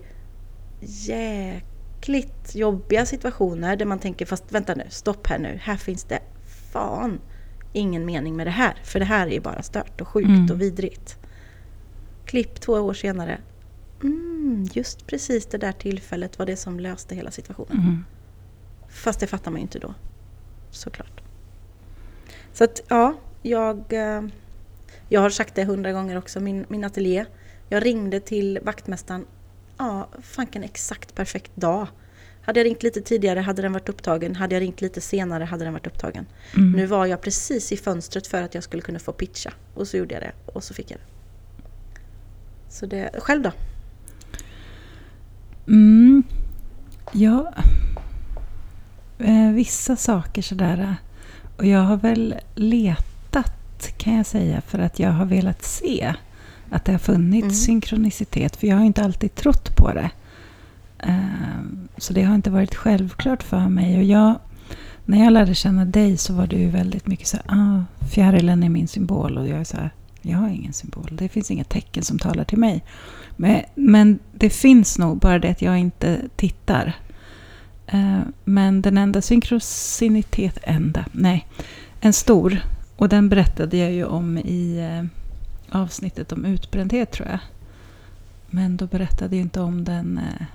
jäkligt 0.80 2.54
jobbiga 2.54 3.06
situationer 3.06 3.76
där 3.76 3.86
man 3.86 3.98
tänker 3.98 4.26
fast 4.26 4.52
vänta 4.52 4.74
nu, 4.74 4.84
stopp 4.88 5.26
här 5.26 5.38
nu, 5.38 5.58
här 5.62 5.76
finns 5.76 6.04
det 6.04 6.20
fan 6.72 7.20
ingen 7.72 8.06
mening 8.06 8.36
med 8.36 8.46
det 8.46 8.50
här. 8.50 8.80
För 8.84 8.98
det 8.98 9.04
här 9.04 9.26
är 9.26 9.30
ju 9.30 9.40
bara 9.40 9.62
stört 9.62 10.00
och 10.00 10.08
sjukt 10.08 10.28
Mm. 10.28 10.50
och 10.50 10.60
vidrigt. 10.60 11.16
Klipp 12.24 12.60
två 12.60 12.72
år 12.72 12.94
senare. 12.94 13.38
Mm, 14.02 14.68
just 14.72 15.06
precis 15.06 15.46
det 15.46 15.58
där 15.58 15.72
tillfället 15.72 16.38
var 16.38 16.46
det 16.46 16.56
som 16.56 16.80
löste 16.80 17.14
hela 17.14 17.30
situationen. 17.30 17.78
Mm. 17.78 18.04
Fast 18.88 19.20
det 19.20 19.26
fattar 19.26 19.50
man 19.50 19.60
ju 19.60 19.62
inte 19.62 19.78
då. 19.78 19.94
Såklart. 20.70 21.20
Så 22.52 22.64
att 22.64 22.80
ja, 22.88 23.14
jag, 23.42 23.92
eh, 23.92 24.22
jag 25.08 25.20
har 25.20 25.30
sagt 25.30 25.54
det 25.54 25.64
hundra 25.64 25.92
gånger 25.92 26.18
också, 26.18 26.40
min, 26.40 26.66
min 26.68 26.84
ateljé. 26.84 27.24
Jag 27.72 27.86
ringde 27.86 28.20
till 28.20 28.58
vaktmästaren, 28.62 29.26
ja, 29.78 30.08
fanken 30.22 30.62
exakt 30.62 31.14
perfekt 31.14 31.56
dag. 31.56 31.86
Hade 32.42 32.60
jag 32.60 32.64
ringt 32.64 32.82
lite 32.82 33.00
tidigare 33.00 33.40
hade 33.40 33.62
den 33.62 33.72
varit 33.72 33.88
upptagen, 33.88 34.36
hade 34.36 34.54
jag 34.54 34.60
ringt 34.62 34.80
lite 34.80 35.00
senare 35.00 35.44
hade 35.44 35.64
den 35.64 35.72
varit 35.72 35.86
upptagen. 35.86 36.26
Mm. 36.56 36.72
Nu 36.72 36.86
var 36.86 37.06
jag 37.06 37.20
precis 37.20 37.72
i 37.72 37.76
fönstret 37.76 38.26
för 38.26 38.42
att 38.42 38.54
jag 38.54 38.64
skulle 38.64 38.82
kunna 38.82 38.98
få 38.98 39.12
pitcha. 39.12 39.52
Och 39.74 39.88
så 39.88 39.96
gjorde 39.96 40.14
jag 40.14 40.22
det 40.22 40.32
och 40.46 40.64
så 40.64 40.74
fick 40.74 40.90
jag 40.90 40.98
det. 40.98 41.04
Så 42.68 42.86
det, 42.86 43.10
själv 43.18 43.42
då? 43.42 43.52
Mm. 45.66 46.22
Ja, 47.12 47.54
eh, 49.18 49.50
vissa 49.50 49.96
saker 49.96 50.42
sådär. 50.42 50.96
Och 51.56 51.66
jag 51.66 51.80
har 51.80 51.96
väl 51.96 52.34
letat 52.54 53.92
kan 53.96 54.16
jag 54.16 54.26
säga 54.26 54.60
för 54.60 54.78
att 54.78 54.98
jag 54.98 55.10
har 55.10 55.26
velat 55.26 55.62
se 55.64 56.14
att 56.70 56.84
det 56.84 56.92
har 56.92 56.98
funnits 56.98 57.42
Mm. 57.44 57.54
synkronicitet. 57.54 58.56
För 58.56 58.66
jag 58.66 58.76
har 58.76 58.84
inte 58.84 59.04
alltid 59.04 59.34
trott 59.34 59.76
på 59.76 59.92
det. 59.92 60.10
Eh, 60.98 61.60
Så 61.98 62.12
det 62.12 62.22
har 62.22 62.34
inte 62.34 62.50
varit 62.50 62.74
självklart 62.74 63.42
för 63.42 63.68
mig. 63.68 63.96
Och 63.98 64.04
jag, 64.04 64.34
när 65.04 65.24
jag 65.24 65.32
lärde 65.32 65.54
känna 65.54 65.84
dig 65.84 66.16
så 66.16 66.32
var 66.34 66.46
du 66.46 66.66
väldigt 66.66 67.06
mycket 67.06 67.26
så 67.26 67.36
här, 67.36 67.44
ah, 67.58 67.84
fjärilen 68.10 68.62
är 68.62 68.68
min 68.68 68.88
symbol. 68.88 69.38
Och 69.38 69.48
jag 69.48 69.60
är 69.60 69.64
så 69.64 69.76
här, 69.76 69.90
jag 70.22 70.38
har 70.38 70.48
ingen 70.48 70.72
symbol. 70.72 71.08
Det 71.12 71.28
finns 71.28 71.50
inga 71.50 71.64
tecken 71.64 72.02
som 72.02 72.18
talar 72.18 72.44
till 72.44 72.58
mig. 72.58 72.84
Men, 73.36 73.60
men 73.74 74.18
det 74.32 74.50
finns 74.50 74.98
nog, 74.98 75.18
bara 75.18 75.38
det 75.38 75.50
att 75.50 75.62
jag 75.62 75.78
inte 75.78 76.20
tittar. 76.36 76.92
Eh, 77.86 78.20
Men 78.44 78.82
den 78.82 78.98
enda 78.98 79.22
synkrocitet, 79.22 80.58
enda, 80.62 81.04
nej, 81.12 81.46
en 82.00 82.12
stor. 82.12 82.62
Och 82.96 83.08
den 83.08 83.28
berättade 83.28 83.76
jag 83.76 83.92
ju 83.92 84.04
om 84.04 84.38
i 84.38 84.78
eh, 84.78 85.06
avsnittet 85.70 86.32
om 86.32 86.44
utbrändhet 86.44 87.10
tror 87.10 87.28
jag. 87.28 87.38
Men 88.50 88.76
då 88.76 88.86
berättade 88.86 89.36
jag 89.36 89.42
inte 89.42 89.60
om 89.60 89.84
den 89.84 90.18
eh, 90.18 90.46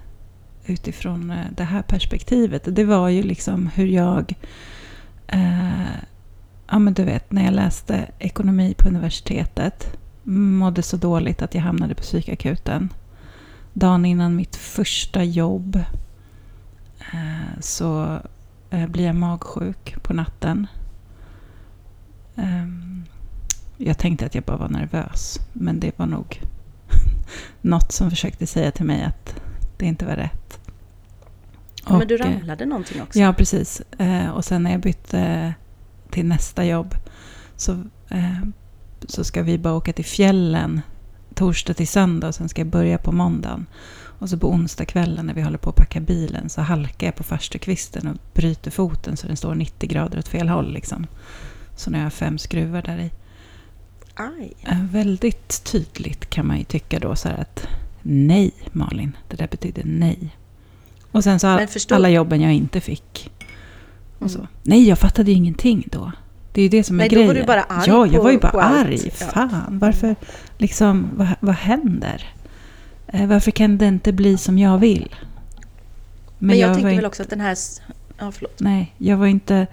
utifrån 0.66 1.32
eh, 1.32 1.46
det 1.56 1.64
här 1.64 1.82
perspektivet. 1.82 2.76
Det 2.76 2.84
var 2.84 3.10
ju 3.10 3.24
liksom 3.24 3.68
hur 3.68 3.86
jag... 3.86 4.34
Eh, 5.28 5.96
ja 6.68 6.80
men 6.80 6.94
du 6.94 7.04
vet, 7.04 7.32
när 7.32 7.46
jag 7.46 7.54
läste 7.54 8.08
ekonomi 8.20 8.76
på 8.78 8.88
universitetet. 8.88 9.98
Mådde 10.24 10.82
så 10.84 10.98
dåligt 10.98 11.42
att 11.42 11.56
jag 11.56 11.62
hamnade 11.62 11.96
på 11.96 12.02
psykakuten. 12.02 12.94
Dagen 13.74 14.06
innan 14.06 14.36
mitt 14.36 14.56
första 14.56 15.24
jobb 15.24 15.76
eh, 17.14 17.60
så 17.60 18.20
eh, 18.70 18.88
blir 18.88 19.06
jag 19.06 19.16
magsjuk 19.16 20.04
på 20.04 20.14
natten. 20.14 20.68
Ehm, 22.36 23.06
jag 23.78 23.98
tänkte 23.98 24.26
att 24.26 24.36
jag 24.36 24.44
bara 24.44 24.58
var 24.58 24.70
nervös. 24.70 25.40
Men 25.54 25.80
det 25.80 26.00
var 26.00 26.06
nog 26.06 26.42
något 27.62 27.92
som 27.92 28.10
försökte 28.10 28.48
säga 28.48 28.72
till 28.72 28.86
mig 28.86 29.04
att 29.04 29.36
det 29.78 29.86
inte 29.86 30.06
var 30.06 30.16
rätt. 30.16 30.60
Men 31.90 32.08
du 32.08 32.16
Och, 32.16 32.22
eh, 32.22 32.34
ramlade 32.34 32.66
någonting 32.66 33.02
också? 33.02 33.20
Ja, 33.20 33.34
precis. 33.34 33.82
Eh, 33.98 34.30
och 34.30 34.46
sen 34.46 34.64
när 34.64 34.72
jag 34.72 34.82
bytte 34.82 35.54
till 36.10 36.26
nästa 36.26 36.66
jobb 36.66 36.96
så, 37.56 37.72
eh, 38.10 38.42
så 39.08 39.24
ska 39.24 39.44
vi 39.44 39.58
bara 39.58 39.74
åka 39.74 39.94
till 39.94 40.06
fjällen 40.06 40.82
torsdag 41.34 41.74
till 41.74 41.88
söndag 41.88 42.28
och 42.28 42.36
sen 42.36 42.50
ska 42.50 42.62
jag 42.62 42.68
börja 42.68 42.98
på 42.98 43.12
måndagen. 43.12 43.66
Och 44.20 44.30
så 44.30 44.38
på 44.38 44.50
onsdagskvällen 44.50 45.26
när 45.26 45.34
vi 45.34 45.42
håller 45.42 45.58
på 45.58 45.70
att 45.70 45.76
packa 45.76 46.00
bilen 46.00 46.50
så 46.50 46.62
halkar 46.62 47.08
jag 47.08 47.16
på 47.16 47.24
farstukvisten 47.24 48.08
och 48.08 48.18
bryter 48.34 48.72
foten 48.72 49.18
så 49.18 49.28
den 49.28 49.38
står 49.38 49.56
90 49.56 49.90
grader 49.90 50.20
åt 50.20 50.28
fel 50.28 50.50
håll. 50.50 50.74
Liksom. 50.74 51.08
Så 51.76 51.92
nu 51.92 51.98
har 51.98 52.04
jag 52.04 52.14
fem 52.14 52.38
skruvar 52.38 52.82
där 52.82 52.98
i. 52.98 53.12
Aj. 54.16 54.54
Eh, 54.62 54.84
väldigt 54.92 55.64
tydligt 55.64 56.30
kan 56.30 56.48
man 56.48 56.58
ju 56.58 56.64
tycka 56.64 57.00
då 57.00 57.16
så 57.16 57.30
här 57.30 57.38
att 57.38 57.68
nej 58.02 58.52
Malin, 58.72 59.18
det 59.28 59.36
där 59.38 59.48
betyder 59.48 59.84
nej. 59.86 60.36
Och 61.12 61.24
sen 61.24 61.40
så 61.40 61.48
Men 61.48 61.68
alla 61.90 62.10
jobben 62.10 62.42
jag 62.42 62.54
inte 62.54 62.82
fick. 62.82 63.32
Och 64.20 64.32
så. 64.32 64.38
Mm. 64.40 64.50
Nej, 64.64 64.88
jag 64.88 65.00
fattade 65.00 65.32
ju 65.32 65.38
ingenting 65.38 65.88
då. 65.92 66.12
Det 66.54 66.62
är 66.62 66.64
ju 66.64 66.70
det 66.70 66.84
som 66.84 66.96
är 66.96 66.98
Nej, 66.98 67.10
då 67.10 67.14
grejen. 67.16 67.28
var 67.28 67.36
du 67.36 67.44
bara 67.44 67.64
arg 67.64 67.84
Ja, 67.88 68.06
jag 68.06 68.16
på- 68.16 68.22
var 68.24 68.32
ju 68.32 68.38
bara 68.40 68.62
allt. 68.62 68.88
arg. 68.88 69.00
Ja. 69.20 69.26
Fan, 69.26 69.80
varför 69.80 70.16
liksom, 70.58 71.10
vad, 71.16 71.28
vad 71.40 71.56
händer? 71.56 72.34
Eh, 73.08 73.28
varför 73.28 73.52
kan 73.52 73.78
det 73.78 73.86
inte 73.88 74.14
bli 74.14 74.38
som 74.38 74.58
jag 74.60 74.78
vill? 74.78 75.16
Men, 76.40 76.58
jag, 76.60 76.68
var 76.68 76.76
tänker 76.76 76.90
inte- 76.90 76.96
väl 77.02 77.06
också 77.06 77.24
att 77.24 77.30
den 77.30 77.42
här... 77.42 77.58
Ja, 78.18 78.32
förlåt. 78.32 78.60
Nej, 78.60 78.94
jag 78.98 79.18
var 79.18 79.28
inte... 79.28 79.68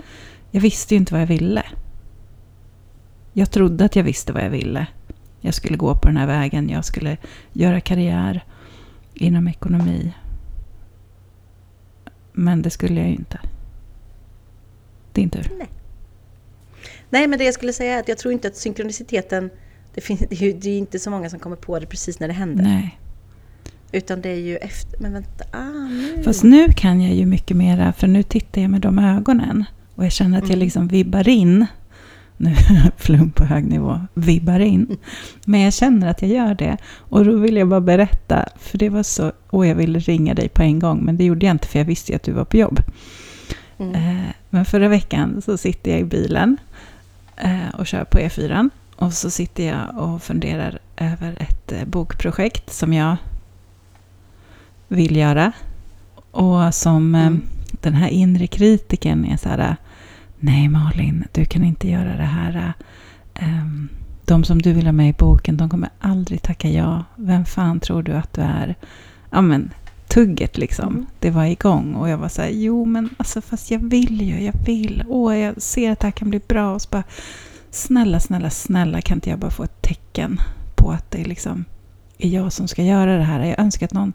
Jag 0.50 0.61
visste 0.61 0.94
ju 0.94 0.98
inte 0.98 1.12
vad 1.14 1.22
jag 1.22 1.26
ville. 1.26 1.62
Jag 3.33 3.51
trodde 3.51 3.85
att 3.85 3.97
jag 3.97 4.05
visste 4.05 4.33
vad 4.33 4.45
jag 4.45 4.51
ville. 4.51 4.87
Jag 5.40 5.55
skulle 5.55 5.77
gå 5.77 5.95
på 5.95 6.09
den 6.09 6.16
här 6.16 6.27
vägen. 6.27 6.68
Jag 6.68 6.85
skulle 6.85 7.16
göra 7.53 7.81
karriär 7.81 8.45
inom 9.14 9.49
ekonomi. 9.49 10.12
Men 12.33 12.62
det 12.62 12.71
skulle 12.71 13.01
jag 13.01 13.09
ju 13.09 13.14
inte. 13.14 13.40
Din 15.12 15.31
tur. 15.31 15.53
Nej, 17.11 17.29
men 17.29 17.38
det 17.38 17.45
jag 17.45 17.55
skulle 17.55 17.73
säga 17.73 17.95
är 17.97 18.01
att 18.01 18.09
jag 18.09 18.18
tror 18.18 18.33
inte 18.33 18.49
att 18.49 18.57
synkroniciteten... 18.57 19.51
Det, 19.95 20.01
finns, 20.01 20.21
det, 20.21 20.33
är 20.33 20.42
ju, 20.42 20.53
det 20.53 20.71
är 20.71 20.79
inte 20.79 20.99
så 20.99 21.11
många 21.11 21.31
som 21.31 21.38
kommer 21.38 21.57
på 21.57 21.79
det 21.79 21.87
precis 21.87 22.21
när 22.21 22.29
det 22.29 22.35
händer. 22.35 22.64
Nej. 22.64 22.99
Utan 23.92 24.21
det 24.21 24.29
är 24.29 24.37
ju 24.40 24.57
efter... 24.57 25.01
Men 25.01 25.12
vänta, 25.12 25.45
ah 25.53 25.88
nu... 25.88 26.23
Fast 26.23 26.42
nu 26.45 26.73
kan 26.73 27.01
jag 27.01 27.14
ju 27.14 27.27
mycket 27.27 27.57
mera, 27.57 27.92
för 27.92 28.07
nu 28.07 28.23
tittar 28.23 28.61
jag 28.62 28.71
med 28.71 28.81
de 28.81 28.99
ögonen. 28.99 29.64
Och 29.95 30.05
jag 30.05 30.12
känner 30.12 30.38
att 30.38 30.45
jag 30.45 30.51
Mm. 30.51 30.59
liksom 30.64 30.88
vibbar 30.88 31.29
in. 31.29 31.66
Nu, 32.42 32.55
flum 32.96 33.31
på 33.31 33.44
hög 33.44 33.64
nivå, 33.64 34.00
vibbar 34.14 34.61
in. 34.61 34.96
Men 35.44 35.61
jag 35.61 35.72
känner 35.72 36.07
att 36.11 36.22
jag 36.22 36.31
gör 36.31 36.55
det. 36.55 36.76
Och 36.96 37.24
då 37.24 37.37
vill 37.37 37.57
jag 37.57 37.68
bara 37.68 37.81
berätta, 37.81 38.48
för 38.59 38.78
det 38.78 38.88
var 38.88 39.02
så, 39.02 39.33
och 39.50 39.66
jag 39.66 39.74
ville 39.74 39.98
ringa 39.98 40.35
dig 40.35 40.48
på 40.48 40.62
en 40.62 40.78
gång, 40.78 41.05
men 41.05 41.16
det 41.16 41.24
gjorde 41.24 41.46
jag 41.46 41.55
inte 41.55 41.68
för 41.68 41.78
jag 41.78 41.87
visste 41.87 42.12
ju 42.12 42.16
att 42.16 42.22
du 42.22 42.33
var 42.33 42.44
på 42.44 42.57
jobb. 42.57 42.81
Mm. 43.78 43.94
Eh, 43.94 44.26
Men 44.50 44.64
förra 44.64 44.88
veckan 44.88 45.42
så 45.44 45.57
sitter 45.59 45.90
jag 45.90 46.00
i 46.00 46.05
bilen 46.05 46.57
eh, 47.37 47.74
och 47.78 47.87
kör 47.87 48.05
på 48.05 48.18
E4. 48.18 48.70
Och 48.96 49.12
så 49.12 49.31
sitter 49.31 49.66
jag 49.66 49.98
och 49.98 50.22
funderar 50.22 50.78
över 50.96 51.37
ett 51.42 51.72
eh, 51.72 51.85
bokprojekt 51.85 52.72
som 52.72 52.92
jag 52.92 53.16
vill 54.88 55.16
göra. 55.16 55.52
Och 56.31 56.74
som 56.74 57.14
Mm. 57.14 57.42
den 57.70 57.94
här 57.94 58.09
inre 58.09 58.46
kritiken 58.46 59.24
är 59.24 59.37
så 59.37 59.48
här, 59.48 59.76
nej 60.42 60.68
Malin, 60.68 61.24
du 61.33 61.44
kan 61.44 61.64
inte 61.64 61.88
göra 61.88 62.16
det 62.16 62.22
här. 62.22 62.72
Um, 63.42 63.88
de 64.24 64.44
som 64.44 64.62
du 64.62 64.72
vill 64.72 64.87
ha 64.87 64.92
med 64.92 65.09
i 65.09 65.12
boken, 65.12 65.57
de 65.57 65.68
kommer 65.68 65.90
aldrig 66.00 66.42
tacka 66.42 66.68
ja. 66.68 67.05
Vem 67.16 67.44
fan 67.44 67.81
tror 67.81 68.02
du 68.02 68.12
att 68.12 68.33
du 68.33 68.40
är? 68.40 68.74
Ja, 69.31 69.40
men 69.40 69.70
tugget 70.09 70.59
liksom. 70.59 70.88
Mm. 70.88 71.07
Det 71.20 71.31
var 71.31 71.44
igång 71.44 71.94
och 71.94 72.09
jag 72.09 72.18
var 72.18 72.28
så 72.28 72.42
här, 72.42 72.48
jo 72.48 72.85
men 72.85 73.11
alltså 73.16 73.40
fast 73.40 73.70
jag 73.70 73.78
vill 73.78 74.20
ju, 74.20 74.44
jag 74.44 74.55
vill. 74.66 75.05
Åh, 75.09 75.38
jag 75.38 75.62
ser 75.62 75.92
att 75.92 76.00
det 76.00 76.07
här 76.07 76.12
kan 76.12 76.31
bli 76.31 76.40
bra. 76.48 76.74
Och 76.74 76.83
så 76.83 76.88
bara, 76.90 77.02
snälla, 77.70 78.20
snälla, 78.20 78.50
snälla 78.50 79.00
kan 79.00 79.16
inte 79.16 79.31
jag 79.31 79.38
bara 79.38 79.50
få 79.50 79.64
ett 79.64 79.83
tecken 79.83 80.38
på 80.74 80.90
att 80.90 81.11
det 81.11 81.24
liksom 81.24 81.64
är 82.18 82.28
jag 82.28 82.52
som 82.52 82.68
ska 82.68 82.83
göra 82.83 83.16
det 83.16 83.24
här. 83.24 83.44
Jag 83.44 83.61
önskar 83.61 83.87
att 83.87 83.92
någon 83.92 84.12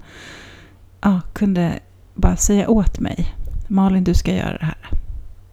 ja, 1.01 1.21
kunde 1.33 1.79
bara 2.15 2.37
säga 2.37 2.69
åt 2.69 2.99
mig, 2.99 3.35
Malin 3.67 4.03
du 4.03 4.13
ska 4.13 4.33
göra 4.33 4.57
det 4.57 4.65
här. 4.65 5.06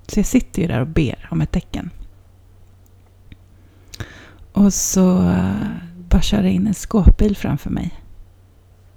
Så 0.07 0.19
jag 0.19 0.27
sitter 0.27 0.63
ju 0.63 0.69
där 0.69 0.81
och 0.81 0.87
ber 0.87 1.29
om 1.31 1.41
ett 1.41 1.53
tecken. 1.53 1.91
Och 4.53 4.75
så 4.75 5.29
eh, 5.29 5.55
bara 6.09 6.23
kör 6.23 6.45
in 6.45 6.67
en 6.67 6.75
skåpbil 6.75 7.37
framför 7.37 7.71
mig 7.71 7.95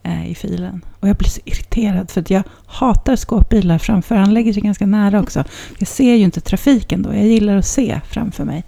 eh, 0.04 0.32
i 0.32 0.36
filen. 0.36 0.86
Och 1.00 1.08
jag 1.10 1.15
blir 1.15 1.30
så 1.30 1.41
irriterad 1.46 2.12
för 2.12 2.22
att 2.22 2.30
jag 2.30 2.43
hatar 2.65 3.15
skåpbilar 3.15 3.78
framför. 3.78 4.15
Han 4.15 4.34
lägger 4.34 4.54
sig 4.54 4.62
ganska 4.62 4.86
nära 4.86 5.20
också. 5.20 5.43
Jag 5.78 5.88
ser 5.88 6.15
ju 6.15 6.24
inte 6.24 6.41
trafiken 6.41 7.02
då. 7.02 7.13
Jag 7.13 7.26
gillar 7.26 7.58
att 7.58 7.65
se 7.65 8.02
framför 8.10 8.46
mig. 8.46 8.63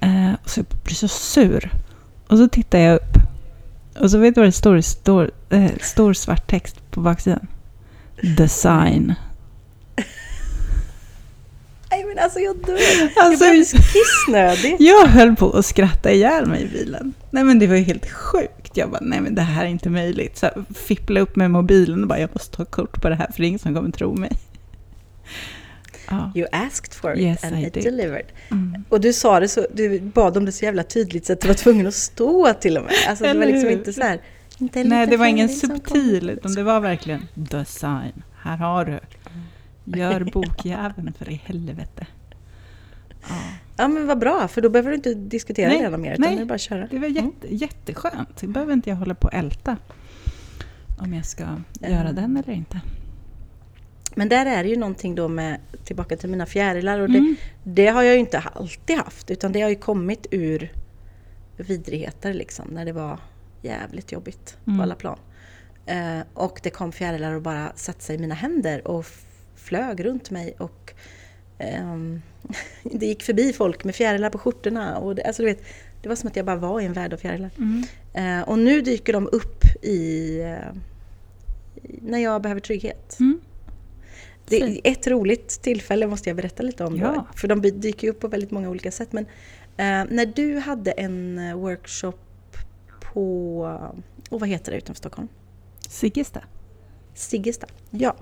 Eh, 0.00 0.32
och 0.42 0.50
så 0.50 0.60
jag 0.60 0.66
blir 0.84 0.94
så 0.94 1.08
sur. 1.08 1.70
Och 2.28 2.38
så 2.38 2.48
tittar 2.48 2.78
jag 2.78 2.96
upp. 2.96 3.16
Och 4.00 4.10
så 4.10 4.18
vet 4.18 4.34
du 4.34 4.40
vad 4.40 4.48
det 4.48 4.52
står? 4.52 4.80
Stor, 4.80 5.30
stor 5.80 6.12
svart 6.12 6.50
text 6.50 6.90
på 6.90 7.00
baksidan. 7.00 7.46
Design 8.36 9.14
men 12.18 12.24
alltså 12.24 12.40
jag 12.40 12.56
dör. 12.56 13.12
Alltså, 13.16 13.44
jag 13.44 13.54
blir 13.54 13.64
kissnödig. 13.64 14.76
Jag 14.86 15.06
höll 15.06 15.36
på 15.36 15.50
att 15.50 15.66
skratta 15.66 16.12
ihjäl 16.12 16.46
mig 16.46 16.62
i 16.62 16.66
bilen. 16.66 17.14
Nej 17.30 17.44
men 17.44 17.58
det 17.58 17.66
var 17.66 17.76
ju 17.76 17.82
helt 17.82 18.10
sjukt. 18.10 18.76
Jag 18.76 18.90
bara, 18.90 19.00
nej 19.02 19.20
men 19.20 19.34
det 19.34 19.42
här 19.42 19.64
är 19.64 19.68
inte 19.68 19.90
möjligt. 19.90 20.38
Så 20.38 20.50
fippla 20.74 21.20
upp 21.20 21.36
med 21.36 21.50
mobilen 21.50 22.02
och 22.02 22.08
bara, 22.08 22.20
jag 22.20 22.30
måste 22.32 22.56
ta 22.56 22.64
kort 22.64 23.02
på 23.02 23.08
det 23.08 23.14
här 23.14 23.26
för 23.26 23.36
det 23.36 23.44
är 23.44 23.48
ingen 23.48 23.58
som 23.58 23.74
kommer 23.74 23.90
tro 23.90 24.14
mig. 24.14 24.30
You 26.34 26.46
asked 26.52 26.94
for 26.94 27.14
it 27.14 27.20
yes, 27.20 27.44
and 27.44 27.58
I 27.58 27.66
it 27.66 27.74
did. 27.74 27.84
delivered. 27.84 28.26
Mm. 28.50 28.84
Och 28.88 29.00
du 29.00 29.12
sa 29.12 29.40
det 29.40 29.48
så, 29.48 29.66
du 29.72 30.00
bad 30.00 30.36
om 30.36 30.44
det 30.44 30.52
så 30.52 30.64
jävla 30.64 30.82
tydligt 30.82 31.26
så 31.26 31.32
att 31.32 31.40
du 31.40 31.48
var 31.48 31.54
tvungen 31.54 31.86
att 31.86 31.94
stå 31.94 32.54
till 32.54 32.78
och 32.78 32.84
med. 32.84 32.92
Alltså 33.08 33.24
det 33.24 33.34
var 33.38 33.46
liksom 33.46 33.70
inte 33.70 33.92
så 33.92 34.02
här, 34.02 34.20
inte 34.58 34.84
Nej, 34.84 35.06
det 35.06 35.16
var 35.16 35.26
ingen 35.26 35.48
subtil, 35.48 36.30
utan 36.30 36.54
det 36.54 36.62
var 36.62 36.80
verkligen 36.80 37.28
design. 37.34 38.22
Här 38.42 38.56
har 38.56 38.84
du. 38.84 39.00
Gör 39.96 40.24
bokjäveln 40.24 41.12
för 41.12 41.30
i 41.30 41.40
helvete. 41.44 42.06
Ja. 43.28 43.36
ja 43.76 43.88
men 43.88 44.06
vad 44.06 44.18
bra, 44.18 44.48
för 44.48 44.60
då 44.60 44.68
behöver 44.68 44.90
du 44.90 44.96
inte 44.96 45.14
diskutera 45.14 45.68
nej, 45.68 45.90
det 45.90 45.98
mer 45.98 46.12
utan 46.12 46.26
nej, 46.26 46.36
det 46.36 46.42
är 46.42 46.46
bara 46.46 46.54
att 46.54 46.60
köra. 46.60 46.86
Det 46.86 46.98
var 46.98 47.08
jätte, 47.08 47.46
mm. 47.46 47.56
jätteskönt. 47.56 48.36
Det 48.40 48.46
behöver 48.46 48.72
inte 48.72 48.90
jag 48.90 48.96
hålla 48.96 49.14
på 49.14 49.26
och 49.26 49.34
älta 49.34 49.76
om 50.98 51.14
jag 51.14 51.26
ska 51.26 51.44
mm. 51.44 51.64
göra 51.80 52.12
den 52.12 52.36
eller 52.36 52.54
inte. 52.54 52.80
Men 54.14 54.28
där 54.28 54.46
är 54.46 54.62
det 54.62 54.68
ju 54.68 54.76
någonting 54.76 55.14
då 55.14 55.28
med, 55.28 55.60
tillbaka 55.84 56.16
till 56.16 56.28
mina 56.28 56.46
fjärilar 56.46 57.00
och 57.00 57.10
det, 57.10 57.18
mm. 57.18 57.36
det 57.64 57.86
har 57.86 58.02
jag 58.02 58.14
ju 58.14 58.20
inte 58.20 58.38
alltid 58.38 58.96
haft 58.96 59.30
utan 59.30 59.52
det 59.52 59.60
har 59.60 59.68
ju 59.68 59.76
kommit 59.76 60.26
ur 60.30 60.72
vidrigheter 61.56 62.34
liksom 62.34 62.68
när 62.68 62.84
det 62.84 62.92
var 62.92 63.18
jävligt 63.62 64.12
jobbigt 64.12 64.56
mm. 64.66 64.78
på 64.78 64.82
alla 64.82 64.94
plan. 64.94 65.18
Eh, 65.86 66.20
och 66.34 66.60
det 66.62 66.70
kom 66.70 66.92
fjärilar 66.92 67.32
och 67.32 67.42
bara 67.42 67.72
satte 67.74 68.04
sig 68.04 68.16
i 68.16 68.18
mina 68.18 68.34
händer 68.34 68.88
och 68.88 69.06
flög 69.68 70.04
runt 70.04 70.30
mig 70.30 70.54
och 70.58 70.94
um, 71.58 72.22
det 72.82 73.06
gick 73.06 73.22
förbi 73.22 73.52
folk 73.52 73.84
med 73.84 73.94
fjärilar 73.94 74.30
på 74.30 74.38
skjortorna. 74.38 74.98
Och 74.98 75.14
det, 75.14 75.24
alltså 75.24 75.42
du 75.42 75.48
vet, 75.48 75.62
det 76.02 76.08
var 76.08 76.16
som 76.16 76.28
att 76.28 76.36
jag 76.36 76.46
bara 76.46 76.56
var 76.56 76.80
i 76.80 76.84
en 76.84 76.92
värld 76.92 77.12
av 77.12 77.16
fjärilar. 77.16 77.50
Mm. 77.58 77.84
Uh, 78.18 78.48
och 78.48 78.58
nu 78.58 78.80
dyker 78.80 79.12
de 79.12 79.28
upp 79.32 79.64
i, 79.82 80.40
uh, 80.42 80.76
när 81.82 82.18
jag 82.18 82.42
behöver 82.42 82.60
trygghet. 82.60 83.16
Mm. 83.20 83.40
Det 84.48 84.62
är 84.62 84.80
ett 84.84 85.06
roligt 85.06 85.48
tillfälle 85.62 86.06
måste 86.06 86.30
jag 86.30 86.36
berätta 86.36 86.62
lite 86.62 86.84
om. 86.84 86.96
Ja. 86.96 87.12
Då, 87.12 87.38
för 87.38 87.48
de 87.48 87.60
dyker 87.60 88.08
upp 88.08 88.20
på 88.20 88.28
väldigt 88.28 88.50
många 88.50 88.70
olika 88.70 88.90
sätt. 88.90 89.12
Men 89.12 89.24
uh, 89.24 90.14
när 90.14 90.26
du 90.26 90.58
hade 90.58 90.90
en 90.90 91.40
workshop 91.58 92.18
på, 93.00 93.60
och 94.30 94.40
vad 94.40 94.48
heter 94.48 94.72
det 94.72 94.78
utanför 94.78 94.98
Stockholm? 94.98 95.28
Siggesta. 95.88 96.40
Siggesta, 97.14 97.66
ja. 97.90 98.16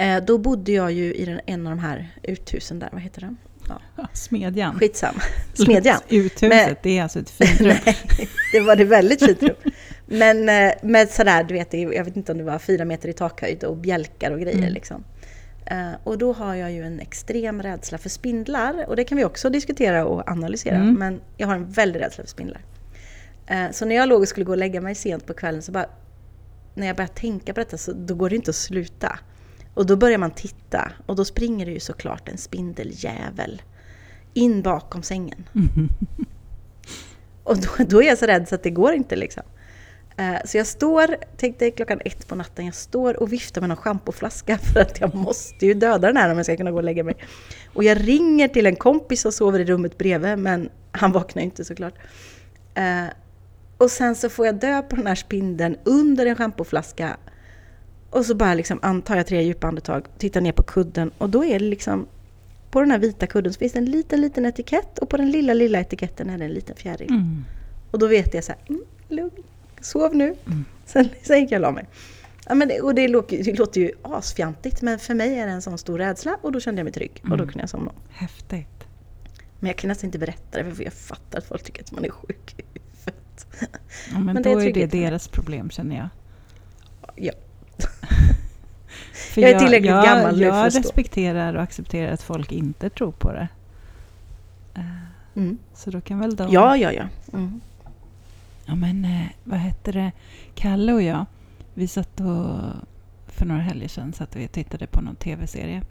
Eh, 0.00 0.24
då 0.24 0.38
bodde 0.38 0.72
jag 0.72 0.92
ju 0.92 1.14
i 1.14 1.24
den, 1.24 1.40
en 1.46 1.66
av 1.66 1.70
de 1.70 1.78
här 1.78 2.08
uthusen 2.22 2.78
där, 2.78 2.88
vad 2.92 3.02
heter 3.02 3.20
den? 3.20 3.36
Ja. 3.68 4.08
Smedjan. 4.12 4.78
Skitsam. 4.78 5.14
Smedjan. 5.54 6.00
Uthuset, 6.08 6.48
Men, 6.48 6.76
det 6.82 6.98
är 6.98 7.02
alltså 7.02 7.18
ett 7.18 7.30
fint 7.30 7.60
rum. 7.60 7.76
nej, 7.86 8.28
det 8.52 8.60
var 8.60 8.76
det 8.76 8.84
väldigt 8.84 9.24
fint 9.24 9.42
rum. 9.42 9.72
Men 10.06 10.48
eh, 10.48 10.72
med 10.82 11.10
sådär, 11.10 11.44
du 11.44 11.54
vet, 11.54 11.72
jag 11.72 12.04
vet 12.04 12.16
inte 12.16 12.32
om 12.32 12.38
det 12.38 12.44
var 12.44 12.58
fyra 12.58 12.84
meter 12.84 13.08
i 13.08 13.12
takhöjd 13.12 13.64
och 13.64 13.76
bjälkar 13.76 14.30
och 14.30 14.40
grejer 14.40 14.58
mm. 14.58 14.72
liksom. 14.72 15.04
Uh, 15.70 15.92
och 16.04 16.18
då 16.18 16.32
har 16.32 16.54
jag 16.54 16.72
ju 16.72 16.82
en 16.82 17.00
extrem 17.00 17.62
rädsla 17.62 17.98
för 17.98 18.08
spindlar 18.08 18.84
och 18.88 18.96
det 18.96 19.04
kan 19.04 19.18
vi 19.18 19.24
också 19.24 19.50
diskutera 19.50 20.04
och 20.04 20.30
analysera. 20.30 20.76
Mm. 20.76 20.94
Men 20.94 21.20
jag 21.36 21.46
har 21.46 21.54
en 21.54 21.70
väldig 21.70 22.00
rädsla 22.00 22.24
för 22.24 22.30
spindlar. 22.30 22.60
Uh, 23.50 23.70
så 23.72 23.84
när 23.84 23.96
jag 23.96 24.08
låg 24.08 24.20
och 24.20 24.28
skulle 24.28 24.44
gå 24.44 24.52
och 24.52 24.58
lägga 24.58 24.80
mig 24.80 24.94
sent 24.94 25.26
på 25.26 25.34
kvällen 25.34 25.62
så 25.62 25.72
bara, 25.72 25.86
när 26.74 26.86
jag 26.86 26.96
började 26.96 27.14
tänka 27.14 27.54
på 27.54 27.60
detta 27.60 27.78
så 27.78 27.92
då 27.92 28.14
går 28.14 28.30
det 28.30 28.36
inte 28.36 28.50
att 28.50 28.56
sluta. 28.56 29.18
Och 29.74 29.86
då 29.86 29.96
börjar 29.96 30.18
man 30.18 30.30
titta 30.30 30.92
och 31.06 31.16
då 31.16 31.24
springer 31.24 31.66
det 31.66 31.72
ju 31.72 31.80
såklart 31.80 32.28
en 32.28 32.38
spindeljävel 32.38 33.62
in 34.34 34.62
bakom 34.62 35.02
sängen. 35.02 35.48
Mm. 35.54 35.88
Och 37.44 37.56
då, 37.56 37.84
då, 37.84 38.02
är 38.02 38.06
jag 38.06 38.18
så 38.18 38.26
rädd 38.26 38.48
så 38.48 38.54
att 38.54 38.62
det 38.62 38.70
går 38.70 38.92
inte 38.92 39.16
liksom. 39.16 39.42
Uh, 40.20 40.38
så 40.44 40.56
jag 40.56 40.66
står, 40.66 41.16
tänk 41.36 41.58
dig 41.58 41.70
klockan 41.70 42.00
ett 42.04 42.28
på 42.28 42.34
natten, 42.34 42.64
jag 42.66 42.74
står 42.74 43.22
och 43.22 43.32
viftar 43.32 43.60
med 43.60 43.68
någon 43.68 43.76
schampoflaska 43.76 44.58
för 44.72 44.80
att 44.80 45.00
jag 45.00 45.14
måste 45.14 45.66
ju 45.66 45.74
döda 45.74 46.06
den 46.06 46.16
här 46.16 46.30
om 46.30 46.36
jag 46.36 46.46
ska 46.46 46.56
kunna 46.56 46.70
gå 46.70 46.76
och 46.76 46.84
lägga 46.84 47.04
mig. 47.04 47.16
Och 47.74 47.84
jag 47.84 48.08
ringer 48.08 48.48
till 48.48 48.66
en 48.66 48.76
kompis 48.76 49.20
som 49.20 49.32
sover 49.32 49.58
i 49.58 49.64
rummet 49.64 49.98
bredvid, 49.98 50.38
men 50.38 50.68
han 50.92 51.12
vaknar 51.12 51.42
inte 51.42 51.64
såklart. 51.64 51.94
Uh, 52.78 53.10
och 53.78 53.90
sen 53.90 54.14
så 54.14 54.28
får 54.28 54.46
jag 54.46 54.54
dö 54.54 54.82
på 54.82 54.96
den 54.96 55.06
här 55.06 55.14
spindeln 55.14 55.76
under 55.84 56.26
en 56.26 56.36
schampoflaska 56.36 57.16
och 58.10 58.26
så 58.26 58.34
bara 58.34 58.54
liksom 58.54 58.78
antar 58.82 59.16
jag 59.16 59.26
tre 59.26 59.42
djupa 59.42 59.66
andetag, 59.66 60.06
tittar 60.18 60.40
ner 60.40 60.52
på 60.52 60.62
kudden 60.62 61.10
och 61.18 61.30
då 61.30 61.44
är 61.44 61.58
det 61.58 61.64
liksom 61.64 62.06
på 62.70 62.80
den 62.80 62.90
här 62.90 62.98
vita 62.98 63.26
kudden 63.26 63.52
så 63.52 63.58
finns 63.58 63.72
det 63.72 63.78
en 63.78 63.84
liten, 63.84 64.20
liten 64.20 64.46
etikett 64.46 64.98
och 64.98 65.08
på 65.08 65.16
den 65.16 65.30
lilla, 65.30 65.54
lilla 65.54 65.80
etiketten 65.80 66.30
är 66.30 66.38
det 66.38 66.44
en 66.44 66.52
liten 66.52 66.76
fjäril. 66.76 67.10
Mm. 67.10 67.44
Och 67.90 67.98
då 67.98 68.06
vet 68.06 68.34
jag 68.34 68.44
så 68.44 68.52
här, 68.52 68.60
mm, 68.68 68.82
lugn, 69.08 69.42
sov 69.80 70.16
nu. 70.16 70.34
Mm. 70.46 70.64
Sen, 70.86 71.08
sen 71.22 71.40
gick 71.40 71.52
jag 71.52 71.58
och 71.58 71.62
la 71.62 71.70
mig. 71.70 71.86
Ja, 72.48 72.54
men 72.54 72.68
det, 72.68 72.80
och 72.80 72.94
det 72.94 73.08
låter, 73.08 73.44
det 73.44 73.58
låter 73.58 73.80
ju 73.80 73.92
asfjantigt 74.02 74.82
men 74.82 74.98
för 74.98 75.14
mig 75.14 75.38
är 75.38 75.46
det 75.46 75.52
en 75.52 75.62
sån 75.62 75.78
stor 75.78 75.98
rädsla 75.98 76.36
och 76.42 76.52
då 76.52 76.60
kände 76.60 76.80
jag 76.80 76.84
mig 76.84 76.92
trygg 76.92 77.20
och 77.22 77.28
då 77.28 77.34
mm. 77.34 77.46
kunde 77.46 77.62
jag 77.62 77.70
somna. 77.70 77.92
Häftigt. 78.10 78.86
Men 79.58 79.68
jag 79.68 79.76
kan 79.76 79.88
nästan 79.88 80.08
inte 80.08 80.18
berätta 80.18 80.62
det 80.62 80.74
för 80.74 80.84
jag 80.84 80.92
fattar 80.92 81.38
att 81.38 81.44
folk 81.44 81.62
tycker 81.62 81.82
att 81.82 81.92
man 81.92 82.04
är 82.04 82.10
sjuk 82.10 82.54
i 82.58 82.62
huvudet. 82.62 83.46
Ja, 84.12 84.18
men, 84.18 84.34
men 84.34 84.42
då 84.42 84.60
är, 84.60 84.66
är 84.66 84.72
det 84.72 84.86
deras 84.86 85.28
problem 85.28 85.70
känner 85.70 85.96
jag. 85.96 86.08
Ja, 87.16 87.32
jag 89.40 89.50
är 89.50 89.58
tillräckligt 89.58 89.90
jag, 89.90 90.04
gammal 90.04 90.36
nu 90.36 90.44
Jag 90.44 90.66
respekterar 90.66 91.54
och 91.54 91.62
accepterar 91.62 92.12
att 92.12 92.22
folk 92.22 92.52
inte 92.52 92.90
tror 92.90 93.12
på 93.12 93.32
det. 93.32 93.48
Eh, 94.74 94.82
mm. 95.36 95.58
Så 95.74 95.90
då 95.90 96.00
kan 96.00 96.18
väl 96.18 96.36
de... 96.36 96.52
Ja, 96.52 96.76
ja, 96.76 96.92
ja. 96.92 97.04
Mm. 97.32 97.60
Ja, 98.64 98.74
men 98.74 99.04
eh, 99.04 99.26
vad 99.44 99.58
hette 99.58 99.92
det? 99.92 100.12
Kalle 100.54 100.92
och 100.92 101.02
jag, 101.02 101.26
vi 101.74 101.88
satt 101.88 102.20
och 102.20 102.56
för 103.26 103.46
några 103.46 103.60
helger 103.60 103.88
sedan 103.88 104.12
satt 104.12 104.36
vi 104.36 104.46
och 104.46 104.52
tittade 104.52 104.86
på 104.86 105.00
någon 105.00 105.16
tv-serie. 105.16 105.82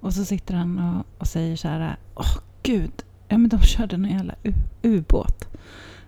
Och 0.00 0.14
så 0.14 0.24
sitter 0.24 0.54
han 0.54 0.78
och, 0.78 1.06
och 1.18 1.26
säger 1.26 1.56
så 1.56 1.68
här, 1.68 1.96
åh 2.14 2.22
oh, 2.22 2.38
gud, 2.62 2.92
ja 3.28 3.38
men 3.38 3.48
de 3.48 3.60
körde 3.60 3.96
någon 3.96 4.10
jävla 4.10 4.34
ubåt. 4.82 5.48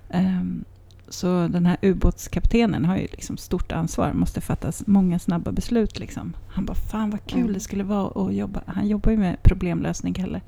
Um, 0.09 0.65
så 1.13 1.49
den 1.49 1.67
här 1.67 1.77
ubåtskaptenen 1.83 2.85
har 2.85 2.97
ju 2.97 3.07
liksom 3.07 3.37
stort 3.37 3.73
ansvar, 3.73 4.13
måste 4.13 4.41
fattas 4.41 4.87
många 4.87 5.19
snabba 5.19 5.53
beslut. 5.53 5.99
Liksom. 5.99 6.33
Han 6.49 6.65
bara, 6.65 6.75
fan 6.75 7.11
vad 7.11 7.27
kul 7.27 7.41
mm. 7.41 7.53
det 7.53 7.61
skulle 7.61 7.85
vara 7.85 8.27
att 8.27 8.35
jobba. 8.35 8.63
Han 8.67 8.89
jobbar 8.89 9.13
ju 9.13 9.19
med 9.19 9.43
problemlösning, 9.43 10.15
Kalle. 10.15 10.41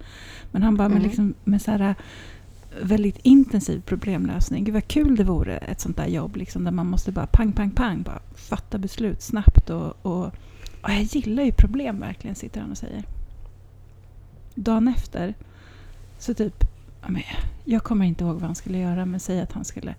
Men 0.50 0.62
han 0.62 0.76
bara, 0.76 0.84
mm. 0.84 0.98
med, 0.98 1.06
liksom, 1.06 1.34
med 1.44 1.62
så 1.62 1.70
här, 1.70 1.94
väldigt 2.82 3.18
intensiv 3.22 3.80
problemlösning. 3.80 4.64
Gud 4.64 4.74
vad 4.74 4.88
kul 4.88 5.16
det 5.16 5.24
vore 5.24 5.56
ett 5.56 5.80
sånt 5.80 5.96
där 5.96 6.06
jobb 6.06 6.36
liksom, 6.36 6.64
där 6.64 6.72
man 6.72 6.86
måste 6.86 7.12
bara 7.12 7.26
pang, 7.26 7.52
pang, 7.52 7.70
pang, 7.70 8.02
bara 8.02 8.20
fatta 8.34 8.78
beslut 8.78 9.22
snabbt. 9.22 9.70
Och, 9.70 10.06
och, 10.06 10.26
och 10.82 10.90
jag 10.90 11.02
gillar 11.02 11.42
ju 11.42 11.52
problem 11.52 12.00
verkligen, 12.00 12.36
sitter 12.36 12.60
han 12.60 12.70
och 12.70 12.78
säger. 12.78 13.04
Dagen 14.54 14.88
efter, 14.88 15.34
så 16.18 16.34
typ, 16.34 16.64
jag 17.64 17.82
kommer 17.82 18.06
inte 18.06 18.24
ihåg 18.24 18.34
vad 18.34 18.42
han 18.42 18.54
skulle 18.54 18.78
göra, 18.78 19.06
men 19.06 19.20
säg 19.20 19.40
att 19.40 19.52
han 19.52 19.64
skulle 19.64 19.94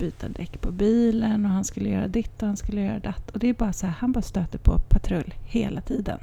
byta 0.00 0.28
däck 0.28 0.60
på 0.60 0.70
bilen 0.72 1.44
och 1.44 1.50
han 1.50 1.64
skulle 1.64 1.88
göra 1.88 2.08
ditt 2.08 2.42
och 2.42 2.48
han 2.48 2.56
skulle 2.56 2.80
göra 2.80 2.98
datt. 2.98 3.30
Och 3.30 3.38
det 3.38 3.48
är 3.48 3.54
bara 3.54 3.72
så 3.72 3.86
här, 3.86 3.94
han 3.98 4.12
bara 4.12 4.22
stöter 4.22 4.58
på 4.58 4.78
patrull 4.78 5.34
hela 5.44 5.80
tiden. 5.80 6.18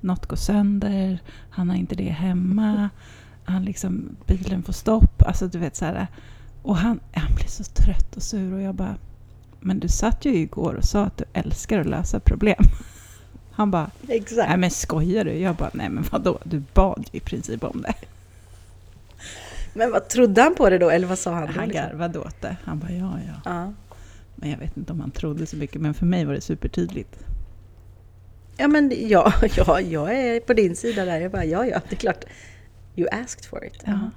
Något 0.00 0.26
går 0.26 0.36
sönder, 0.36 1.18
han 1.50 1.70
har 1.70 1.76
inte 1.76 1.94
det 1.94 2.10
hemma, 2.10 2.90
han 3.44 3.64
liksom, 3.64 4.16
bilen 4.26 4.62
får 4.62 4.72
stopp. 4.72 5.22
Alltså 5.22 5.46
du 5.46 5.58
vet 5.58 5.76
så 5.76 5.84
här. 5.84 6.06
Och 6.62 6.76
han, 6.76 7.00
han 7.12 7.34
blir 7.34 7.48
så 7.48 7.64
trött 7.64 8.16
och 8.16 8.22
sur 8.22 8.52
och 8.52 8.62
jag 8.62 8.74
bara, 8.74 8.96
men 9.60 9.80
du 9.80 9.88
satt 9.88 10.24
ju 10.24 10.36
igår 10.36 10.74
och 10.74 10.84
sa 10.84 11.04
att 11.04 11.18
du 11.18 11.24
älskar 11.32 11.78
att 11.80 11.86
lösa 11.86 12.20
problem. 12.20 12.64
Han 13.52 13.70
bara, 13.70 13.90
Exakt. 14.08 14.48
nej 14.48 14.58
men 14.58 14.70
skojar 14.70 15.24
du? 15.24 15.32
Jag 15.32 15.56
bara, 15.56 15.70
nej 15.74 15.88
men 15.88 16.04
vadå, 16.10 16.38
du 16.44 16.62
bad 16.74 17.08
ju 17.12 17.16
i 17.18 17.20
princip 17.20 17.64
om 17.64 17.82
det. 17.82 17.94
Men 19.72 19.90
vad 19.90 20.08
trodde 20.08 20.42
han 20.42 20.54
på 20.54 20.70
det 20.70 20.78
då? 20.78 20.90
Eller 20.90 21.06
vad 21.06 21.18
sa 21.18 21.34
han 21.34 21.46
då? 21.46 21.52
Han 21.52 21.68
liksom? 21.68 21.86
garvade 21.88 22.18
åt 22.18 22.40
det. 22.40 22.56
Han 22.64 22.78
bara, 22.78 22.92
ja 22.92 23.18
ja. 23.26 23.40
Ja. 23.44 23.72
Men 24.36 24.50
jag 24.50 24.58
vet 24.58 24.76
inte 24.76 24.92
om 24.92 25.00
han 25.00 25.10
trodde 25.10 25.46
så 25.46 25.56
mycket, 25.56 25.80
men 25.80 25.94
för 25.94 26.06
mig 26.06 26.24
var 26.24 26.34
det 26.34 26.40
supertydligt. 26.40 27.18
ja, 28.56 28.68
men 28.68 28.92
ja, 29.08 29.32
ja, 29.56 29.80
jag 29.80 30.16
är 30.16 30.40
på 30.40 30.52
din 30.52 30.76
sida 30.76 31.04
där. 31.04 31.20
Jag 31.20 31.32
bara, 31.32 31.44
ja, 31.44 31.66
ja, 31.66 31.80
det 31.88 31.94
är 31.94 31.98
klart. 31.98 32.24
You 32.96 33.08
asked 33.12 33.44
for 33.44 33.66
it. 33.66 33.82
Ja. 33.84 34.10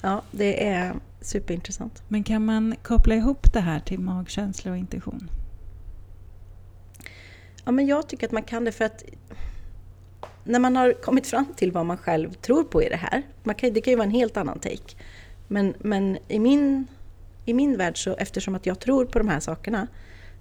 Ja, 0.00 0.22
det 0.30 0.68
är 0.68 0.94
superintressant. 1.20 2.02
Men 2.08 2.24
kan 2.24 2.44
man 2.44 2.76
koppla 2.82 3.14
ihop 3.14 3.52
det 3.52 3.60
här 3.60 3.80
till 3.80 4.00
magkänsla 4.00 4.70
och 4.70 4.76
intuition? 4.76 5.30
Ja, 7.64 7.72
men 7.72 7.86
jag 7.86 8.08
tycker 8.08 8.26
att 8.26 8.32
man 8.32 8.42
kan 8.42 8.64
det 8.64 8.72
för 8.72 8.84
att 8.84 9.04
när 10.44 10.58
man 10.58 10.76
har 10.76 10.92
kommit 10.92 11.26
fram 11.26 11.46
till 11.56 11.72
vad 11.72 11.86
man 11.86 11.96
själv 11.98 12.32
tror 12.32 12.64
på 12.64 12.82
i 12.82 12.88
det 12.88 12.96
här, 12.96 13.22
man 13.42 13.54
kan, 13.54 13.72
det 13.72 13.80
kan 13.80 13.90
ju 13.90 13.96
vara 13.96 14.06
en 14.06 14.10
helt 14.10 14.36
annan 14.36 14.58
take, 14.58 14.96
men, 15.48 15.74
men 15.78 16.18
i, 16.28 16.38
min, 16.38 16.86
i 17.44 17.54
min 17.54 17.76
värld 17.76 18.04
så 18.04 18.14
eftersom 18.14 18.54
att 18.54 18.66
jag 18.66 18.80
tror 18.80 19.04
på 19.04 19.18
de 19.18 19.28
här 19.28 19.40
sakerna 19.40 19.86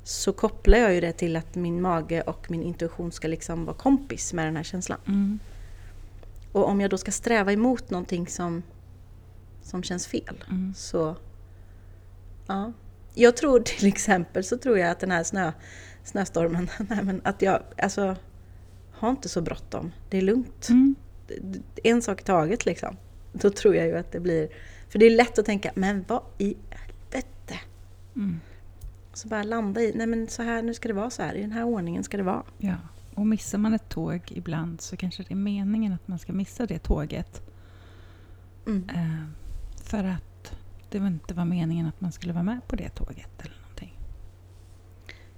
så 0.03 0.33
kopplar 0.33 0.77
jag 0.77 0.93
ju 0.93 1.01
det 1.01 1.11
till 1.11 1.35
att 1.35 1.55
min 1.55 1.81
mage 1.81 2.21
och 2.21 2.51
min 2.51 2.63
intuition 2.63 3.11
ska 3.11 3.27
liksom 3.27 3.65
vara 3.65 3.75
kompis 3.75 4.33
med 4.33 4.47
den 4.47 4.55
här 4.55 4.63
känslan. 4.63 4.99
Mm. 5.07 5.39
Och 6.51 6.67
om 6.67 6.81
jag 6.81 6.89
då 6.89 6.97
ska 6.97 7.11
sträva 7.11 7.53
emot 7.53 7.89
någonting 7.89 8.27
som, 8.27 8.63
som 9.61 9.83
känns 9.83 10.07
fel 10.07 10.43
Mm. 10.49 10.73
så... 10.75 11.15
Ja. 12.47 12.73
Jag 13.13 13.37
tror 13.37 13.59
till 13.59 13.87
exempel 13.93 14.43
så 14.43 14.57
tror 14.57 14.77
jag 14.77 14.89
att 14.89 14.99
den 14.99 15.11
här 15.11 15.23
snö, 15.23 15.51
snöstormen, 16.03 16.69
nej 16.89 17.03
men 17.03 17.21
att 17.23 17.41
jag, 17.41 17.61
alltså, 17.77 18.15
har 18.97 19.09
inte 19.09 19.29
så 19.29 19.41
bråttom. 19.41 19.91
Det 20.09 20.17
är 20.17 20.21
lugnt. 20.21 20.69
Mm. 20.69 20.95
En 21.83 22.01
sak 22.01 22.21
i 22.21 22.23
taget 22.23 22.65
liksom. 22.65 22.97
Då 23.33 23.49
tror 23.49 23.75
jag 23.75 23.87
ju 23.87 23.97
att 23.97 24.11
det 24.11 24.19
blir... 24.19 24.47
För 24.89 24.99
det 24.99 25.05
är 25.05 25.09
lätt 25.09 25.39
att 25.39 25.45
tänka, 25.45 25.71
men 25.75 26.05
vad 26.07 26.21
i 26.37 26.55
helvete? 26.69 27.59
Mm. 28.15 28.39
Så 29.13 29.27
bara 29.27 29.43
landa 29.43 29.81
i, 29.81 29.91
nej 29.95 30.07
men 30.07 30.27
så 30.27 30.43
här, 30.43 30.61
nu 30.61 30.73
ska 30.73 30.87
det 30.87 30.93
vara 30.93 31.09
så 31.09 31.23
här, 31.23 31.35
i 31.35 31.41
den 31.41 31.51
här 31.51 31.63
ordningen 31.63 32.03
ska 32.03 32.17
det 32.17 32.23
vara. 32.23 32.43
Ja, 32.57 32.75
och 33.15 33.27
missar 33.27 33.57
man 33.57 33.73
ett 33.73 33.89
tåg 33.89 34.21
ibland 34.35 34.81
så 34.81 34.97
kanske 34.97 35.23
det 35.23 35.33
är 35.33 35.35
meningen 35.35 35.93
att 35.93 36.07
man 36.07 36.19
ska 36.19 36.33
missa 36.33 36.65
det 36.65 36.79
tåget. 36.79 37.41
Mm. 38.67 38.89
Eh, 38.89 39.23
för 39.83 40.03
att 40.03 40.53
det 40.89 40.99
var 40.99 41.07
inte 41.07 41.33
var 41.33 41.45
meningen 41.45 41.87
att 41.87 42.01
man 42.01 42.11
skulle 42.11 42.33
vara 42.33 42.43
med 42.43 42.67
på 42.67 42.75
det 42.75 42.89
tåget 42.89 43.41
eller 43.41 43.55
någonting. 43.61 43.93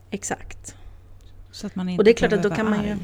Exakt. 0.10 0.76
Så 1.52 1.67
att 1.67 1.76
man 1.76 1.89
inte 1.89 2.00
Och 2.00 2.04
det 2.04 2.12
är 2.12 2.15
klart 2.15 2.34
att 2.34 2.43
då 2.43 2.50
kan 2.50 2.69
man 2.69 2.84
ju... 2.84 2.91
arg. 2.91 3.00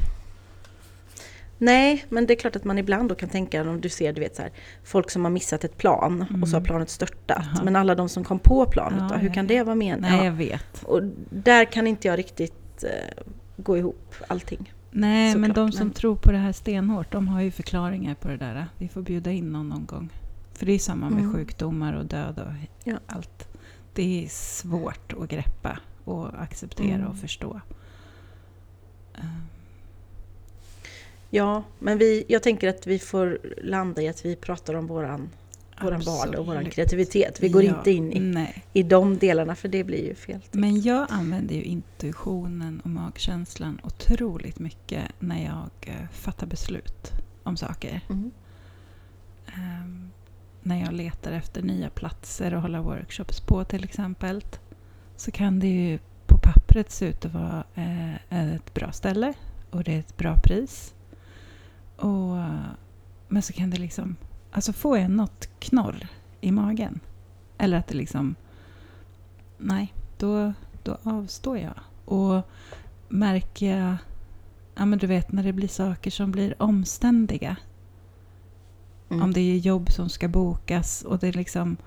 Nej, 1.58 2.06
men 2.10 2.26
det 2.26 2.34
är 2.34 2.36
klart 2.36 2.56
att 2.56 2.63
man 2.63 2.78
ibland 2.78 3.10
då 3.10 3.15
kan 3.15 3.30
tänka, 3.30 3.70
om 3.70 3.82
du 3.82 3.89
ser 3.89 4.13
du 4.13 4.22
vet, 4.22 4.36
så 4.36 4.41
här, 4.41 4.52
folk 4.84 5.10
som 5.12 5.24
har 5.24 5.32
missat 5.32 5.63
ett 5.63 5.78
plan 5.78 6.22
och 6.41 6.48
så 6.50 6.56
har 6.56 6.60
Mm. 6.60 6.63
planet 6.63 6.89
störtat. 6.89 7.46
Jaha. 7.54 7.63
Men 7.63 7.76
alla 7.76 7.96
de 7.96 8.10
som 8.10 8.24
kom 8.24 8.39
på 8.39 8.65
planet 8.65 9.00
Ja, 9.02 9.08
då, 9.10 9.15
hur 9.15 9.34
kan 9.34 9.48
det 9.48 9.63
vara 9.63 9.76
meningen? 9.76 10.02
Nej, 10.02 10.18
Ja. 10.18 10.26
jag 10.26 10.32
vet. 10.32 10.84
Och 10.84 11.02
där 11.30 11.65
kan 11.65 11.88
inte 11.88 12.08
jag 12.08 12.20
riktigt 12.20 12.84
eh, 12.84 13.24
gå 13.58 13.78
ihop 13.78 14.15
allting. 14.28 14.74
Nej, 14.91 15.36
men 15.36 15.50
Såklart, 15.50 15.56
de 15.56 15.72
som 15.72 15.88
men- 15.88 15.94
tror 15.94 16.15
på 16.15 16.32
det 16.32 16.38
här 16.38 16.52
stenhårt, 16.52 17.12
de 17.12 17.28
har 17.28 17.41
ju 17.41 17.52
förklaringar 17.52 18.15
på 18.15 18.28
det 18.28 18.38
där. 18.38 18.65
Vi 18.78 18.88
får 18.88 19.02
bjuda 19.02 19.32
in 19.32 19.52
någon 19.52 19.70
någon 19.70 19.86
gång. 19.86 20.10
För 20.54 20.65
det 20.65 20.72
är 20.72 20.80
samma 20.80 21.10
med 21.10 21.20
Mm. 21.24 21.34
sjukdomar 21.34 21.94
och 21.94 22.06
död 22.06 22.39
och 22.39 22.54
Ja. 22.84 22.98
allt. 23.08 23.48
Det 23.94 24.24
är 24.26 24.28
svårt 24.30 25.13
att 25.22 25.30
greppa 25.30 25.80
och 26.04 26.41
acceptera 26.41 26.96
Mm. 26.96 27.08
och 27.08 27.18
förstå. 27.18 27.62
Ja, 31.30 31.64
men 31.80 31.98
vi, 31.98 32.26
jag 32.28 32.44
tänker 32.44 32.70
att 32.70 32.88
vi 32.88 33.00
får 33.00 33.40
landa 33.64 34.02
i 34.02 34.08
att 34.08 34.26
vi 34.26 34.36
pratar 34.36 34.74
om 34.74 34.88
våran, 34.88 35.30
våran 35.82 36.02
vardag 36.02 36.40
och 36.40 36.46
våran 36.46 36.58
Absolut. 36.58 36.74
kreativitet. 36.76 37.44
Vi 37.44 37.50
går 37.50 37.64
Ja, 37.64 37.78
inte 37.78 37.92
in 37.92 38.14
i, 38.14 38.20
Nej. 38.20 38.64
i 38.74 38.84
de 38.84 39.18
delarna 39.18 39.56
för 39.56 39.68
det 39.68 39.84
blir 39.84 40.04
ju 40.06 40.16
fel. 40.16 40.40
Men 40.52 40.82
jag 40.82 41.08
använder 41.10 41.56
ju 41.56 41.64
intuitionen 41.64 42.80
och 42.80 42.90
magkänslan 42.90 43.80
otroligt 43.84 44.60
mycket 44.60 45.04
när 45.20 45.44
jag 45.44 45.70
eh, 45.82 46.10
fattar 46.12 46.48
beslut 46.48 47.12
om 47.44 47.58
saker. 47.58 48.02
Mm. 48.10 48.32
Ehm, 49.48 50.12
när 50.64 50.82
jag 50.82 50.94
letar 50.94 51.32
efter 51.32 51.62
nya 51.62 51.90
platser 51.90 52.52
att 52.52 52.62
hålla 52.62 52.82
workshops 52.82 53.40
på 53.40 53.64
till 53.64 53.84
exempel. 53.84 54.46
Så 55.18 55.32
kan 55.32 55.60
det 55.60 55.68
ju 55.68 56.00
på 56.28 56.38
pappret 56.38 56.92
se 56.92 57.06
ut 57.06 57.26
att 57.26 57.34
vara 57.34 57.64
eh, 57.76 58.54
ett 58.56 58.74
bra 58.74 58.92
ställe 58.92 59.34
och 59.70 59.84
det 59.84 59.94
är 59.94 60.00
ett 60.00 60.18
bra 60.18 60.36
pris. 60.44 60.94
Och, 61.95 62.38
men 63.27 63.41
så 63.41 63.53
kan 63.53 63.69
det 63.69 63.77
liksom, 63.77 64.15
alltså 64.51 64.73
får 64.73 64.97
jag 64.97 65.12
något 65.12 65.49
knorr 65.60 66.08
i 66.41 66.51
magen. 66.51 66.99
Eller 67.58 67.77
att 67.77 67.88
det 67.88 67.95
liksom, 67.95 68.36
nej, 69.58 69.93
då, 70.17 70.53
då 70.84 70.97
avstår 71.03 71.58
jag. 71.58 71.79
Och 72.05 72.41
märker 73.10 73.77
jag, 73.77 73.97
ja 74.75 74.86
men 74.86 74.99
du 74.99 75.08
vet 75.08 75.31
när 75.31 75.43
det 75.43 75.53
blir 75.53 75.67
saker 75.67 76.12
som 76.12 76.31
blir 76.31 76.62
omständiga. 76.62 77.55
Mm. 79.10 79.23
Om 79.23 79.34
det 79.34 79.41
är 79.41 79.58
jobb 79.58 79.91
som 79.91 80.10
ska 80.10 80.27
bokas 80.27 81.01
och 81.01 81.19
det 81.19 81.27
är 81.27 81.34
liksom 81.34 81.77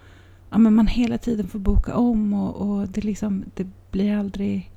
ja, 0.51 0.59
men 0.59 0.75
man 0.75 0.87
hela 0.87 1.19
tiden 1.19 1.49
får 1.49 1.59
boka 1.59 1.95
om 1.95 2.35
och, 2.35 2.57
och 2.57 2.89
det, 2.89 3.05
liksom, 3.05 3.45
det 3.55 3.67
blir 3.91 4.17
aldrig 4.17 4.71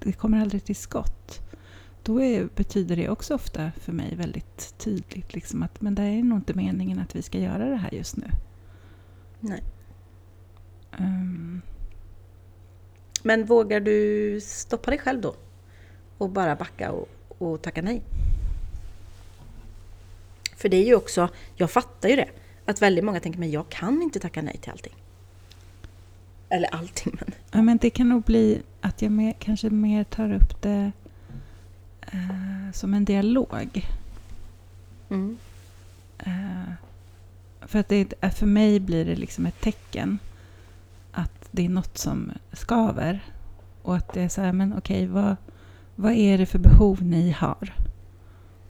det 0.00 0.12
kommer 0.12 0.40
aldrig 0.40 0.64
till 0.64 0.76
skott. 0.76 1.40
Då 2.08 2.22
är, 2.22 2.48
betyder 2.54 2.96
det 2.96 3.08
också 3.08 3.34
ofta 3.34 3.72
för 3.80 3.92
mig 3.92 4.14
väldigt 4.16 4.78
tydligt 4.78 5.34
liksom 5.34 5.62
att 5.62 5.80
men 5.80 5.94
det 5.94 6.02
är 6.02 6.22
nog 6.22 6.38
inte 6.38 6.54
meningen 6.54 6.98
att 6.98 7.16
vi 7.16 7.22
ska 7.22 7.38
göra 7.38 7.68
det 7.68 7.76
här 7.76 7.94
just 7.94 8.16
nu. 8.16 8.30
Nej. 9.40 9.62
Ehm, 10.98 11.60
Men 13.22 13.44
vågar 13.44 13.80
du 13.80 14.40
stoppa 14.40 14.90
dig 14.90 14.98
själv 14.98 15.20
då? 15.20 15.34
Och 16.18 16.30
bara 16.30 16.56
backa 16.56 16.92
och, 16.92 17.08
och 17.38 17.62
tacka 17.62 17.82
nej? 17.82 18.02
För 20.56 20.68
det 20.68 20.76
är 20.76 20.86
ju 20.86 20.94
också, 20.94 21.28
jag 21.56 21.70
fattar 21.70 22.08
ju 22.08 22.16
det, 22.16 22.28
att 22.64 22.82
väldigt 22.82 23.04
många 23.04 23.20
tänker 23.20 23.38
men 23.38 23.50
jag 23.50 23.68
kan 23.68 24.02
inte 24.02 24.20
tacka 24.20 24.42
nej 24.42 24.56
till 24.56 24.70
allting. 24.70 24.94
Eller 26.48 26.74
allting 26.74 27.18
men... 27.20 27.34
ja, 27.52 27.62
men 27.62 27.76
det 27.76 27.90
kan 27.90 28.08
nog 28.08 28.22
bli 28.22 28.62
att 28.80 29.02
jag 29.02 29.12
mer, 29.12 29.34
kanske 29.38 29.70
mer 29.70 30.04
tar 30.04 30.32
upp 30.32 30.62
det 30.62 30.92
eh, 32.12 32.72
som 32.72 32.94
en 32.94 33.04
dialog. 33.04 33.86
Mm. 35.10 35.36
Eh, 36.18 36.72
för 37.60 37.78
att 37.78 37.88
det, 37.88 38.14
är- 38.20 38.30
för 38.30 38.46
mig 38.46 38.80
blir 38.80 39.04
det 39.04 39.16
liksom 39.16 39.46
ett 39.46 39.60
tecken 39.60 40.18
att 41.12 41.48
det 41.50 41.64
är 41.64 41.68
något 41.68 41.98
som 41.98 42.32
skaver. 42.52 43.20
Och 43.82 43.96
att 43.96 44.12
det 44.12 44.22
är 44.22 44.28
så 44.28 44.40
här, 44.40 44.52
men 44.52 44.74
okej, 44.78 45.06
vad, 45.06 45.36
vad 45.96 46.12
är 46.12 46.38
det 46.38 46.46
för 46.46 46.58
behov 46.58 47.02
ni 47.02 47.30
har? 47.30 47.74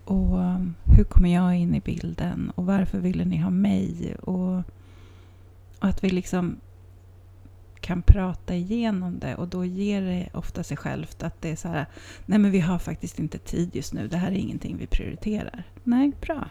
Och 0.04 0.38
um, 0.38 0.74
hur 0.84 1.04
kommer 1.04 1.34
jag 1.34 1.56
in 1.56 1.74
i 1.74 1.80
bilden? 1.80 2.52
Och 2.54 2.66
varför 2.66 2.98
ville 2.98 3.24
ni 3.24 3.36
ha 3.36 3.50
mig? 3.50 4.16
Och, 4.22 4.56
och 4.58 4.62
att 5.88 6.04
vi 6.04 6.10
liksom 6.10 6.56
kan 7.88 8.02
prata 8.02 8.54
igenom 8.54 9.18
det 9.18 9.34
och 9.34 9.48
då 9.48 9.64
ger 9.64 10.02
det 10.02 10.28
ofta 10.32 10.62
sig 10.62 10.76
självt 10.76 11.22
att 11.22 11.42
det 11.42 11.50
är 11.50 11.56
så 11.56 11.68
här, 11.68 11.86
nej 12.26 12.38
men 12.38 12.50
vi 12.50 12.60
har 12.60 12.78
faktiskt 12.78 13.18
inte 13.18 13.38
tid 13.38 13.76
just 13.76 13.92
nu, 13.92 14.08
det 14.08 14.16
här 14.16 14.30
är 14.30 14.36
ingenting 14.36 14.76
vi 14.76 14.86
prioriterar. 14.86 15.64
Nej, 15.84 16.12
bra. 16.20 16.48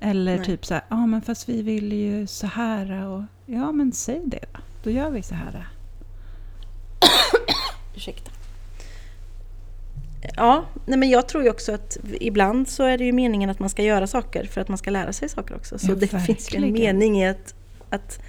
Eller 0.00 0.36
Nej. 0.36 0.46
typ 0.46 0.66
så 0.66 0.74
här, 0.74 0.82
ja 0.88 1.06
men 1.06 1.22
fast 1.22 1.48
vi 1.48 1.62
vill 1.62 1.92
ju 1.92 2.26
så 2.26 2.46
här 2.46 3.06
och 3.06 3.22
ja 3.46 3.72
men 3.72 3.92
säg 3.92 4.22
det 4.24 4.44
då, 4.52 4.60
då 4.82 4.90
gör 4.90 5.10
vi 5.10 5.22
så 5.22 5.34
här. 5.34 5.68
Ursäkta. 7.96 8.30
Ja, 10.36 10.64
nej 10.86 10.98
men 10.98 11.10
jag 11.10 11.28
tror 11.28 11.44
ju 11.44 11.50
också 11.50 11.72
att 11.72 11.96
ibland 12.20 12.68
så 12.68 12.82
är 12.84 12.98
det 12.98 13.04
ju 13.04 13.12
meningen 13.12 13.50
att 13.50 13.58
man 13.58 13.70
ska 13.70 13.82
göra 13.82 14.06
saker 14.06 14.44
för 14.46 14.60
att 14.60 14.68
man 14.68 14.78
ska 14.78 14.90
lära 14.90 15.12
sig 15.12 15.28
saker 15.28 15.54
också. 15.56 15.78
Så 15.78 15.86
Ja, 15.90 15.94
det 15.94 16.06
finns 16.06 16.54
ju 16.54 16.64
en 16.64 16.72
mening 16.72 17.18
i 17.18 17.28
att, 17.28 17.54
att, 17.90 18.20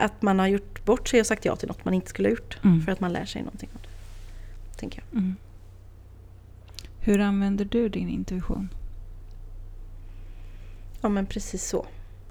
att 0.00 0.22
man 0.22 0.38
har 0.38 0.46
gjort 0.46 0.84
bort 0.84 1.08
sig 1.08 1.20
och 1.20 1.26
sagt 1.26 1.44
ja 1.44 1.56
till 1.56 1.68
något 1.68 1.84
man 1.84 1.94
inte 1.94 2.08
skulle 2.08 2.28
ha 2.28 2.30
gjort. 2.30 2.58
Mm. 2.64 2.80
För 2.82 2.92
att 2.92 3.00
man 3.00 3.12
lär 3.12 3.24
sig 3.24 3.42
någonting 3.42 3.68
av 3.74 3.80
det. 3.82 3.88
Tänker 4.78 5.02
jag. 5.10 5.18
Mm. 5.18 5.36
Hur 7.00 7.18
använder 7.20 7.64
du 7.64 7.88
din 7.88 8.08
intuition? 8.08 8.68
Ja 11.00 11.08
men 11.08 11.26
precis 11.26 11.64
så. 11.68 11.86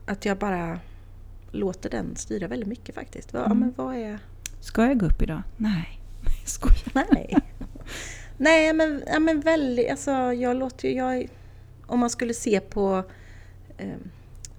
Att 0.05 0.25
jag 0.25 0.37
bara 0.37 0.79
låter 1.51 1.89
den 1.89 2.15
styra 2.15 2.47
väldigt 2.47 2.69
mycket 2.69 2.95
faktiskt. 2.95 3.29
Ja, 3.33 3.45
Mm. 3.45 3.59
men 3.59 3.73
vad 3.77 3.95
är... 3.95 4.19
Ska 4.59 4.85
jag 4.85 4.99
gå 4.99 5.05
upp 5.05 5.21
idag? 5.21 5.41
Nej. 5.57 5.99
Nej, 6.25 6.43
skojar. 6.45 7.05
Nej. 7.13 7.37
Nej, 8.37 8.73
men, 8.73 9.03
ja, 9.07 9.19
men 9.19 9.39
väldigt... 9.41 9.91
Alltså, 9.91 10.11
jag 10.33 10.57
låter. 10.57 10.89
Jag, 10.89 11.27
om 11.85 11.99
man 11.99 12.09
skulle 12.09 12.33
se 12.33 12.59
på 12.59 13.03
eh, 13.77 13.89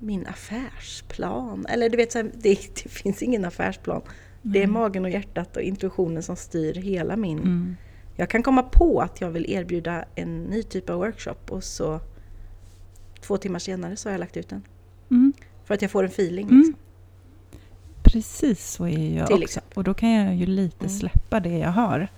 min 0.00 0.26
affärsplan. 0.26 1.66
Eller 1.68 1.88
du 1.90 1.96
vet, 1.96 2.12
så 2.12 2.18
här, 2.18 2.30
det, 2.34 2.58
det 2.84 2.88
finns 2.88 3.22
ingen 3.22 3.44
affärsplan. 3.44 4.02
Det 4.42 4.58
är 4.58 4.64
Mm. 4.64 4.74
magen 4.74 5.04
och 5.04 5.10
hjärtat 5.10 5.56
och 5.56 5.62
intuitionen 5.62 6.22
som 6.22 6.36
styr 6.36 6.74
hela 6.74 7.16
min... 7.16 7.38
Mm. 7.38 7.76
Jag 8.16 8.30
kan 8.30 8.42
komma 8.42 8.62
på 8.62 9.00
att 9.00 9.20
jag 9.20 9.30
vill 9.30 9.50
erbjuda 9.50 10.04
en 10.14 10.42
ny 10.44 10.62
typ 10.62 10.90
av 10.90 10.98
workshop 10.98 11.34
och 11.48 11.64
så 11.64 12.00
två 13.20 13.36
timmar 13.36 13.58
senare 13.58 13.96
så 13.96 14.08
har 14.08 14.12
jag 14.12 14.18
lagt 14.20 14.36
ut 14.36 14.48
den. 14.48 14.62
Mm. 15.10 15.32
För 15.64 15.74
att 15.74 15.82
jag 15.82 15.90
får 15.90 16.02
en 16.02 16.08
feeling. 16.10 16.44
Mm. 16.48 16.58
Liksom. 16.58 16.74
Precis 18.02 18.70
så 18.70 18.86
är 18.86 19.16
jag 19.18 19.26
Till 19.26 19.42
också. 19.42 19.60
Och 19.74 19.84
då 19.84 19.94
kan 19.94 20.10
jag 20.10 20.34
ju 20.34 20.46
lite 20.46 20.84
Mm. 20.84 20.98
släppa 20.98 21.40
det 21.40 21.58
jag 21.58 21.70
har. 21.70 22.08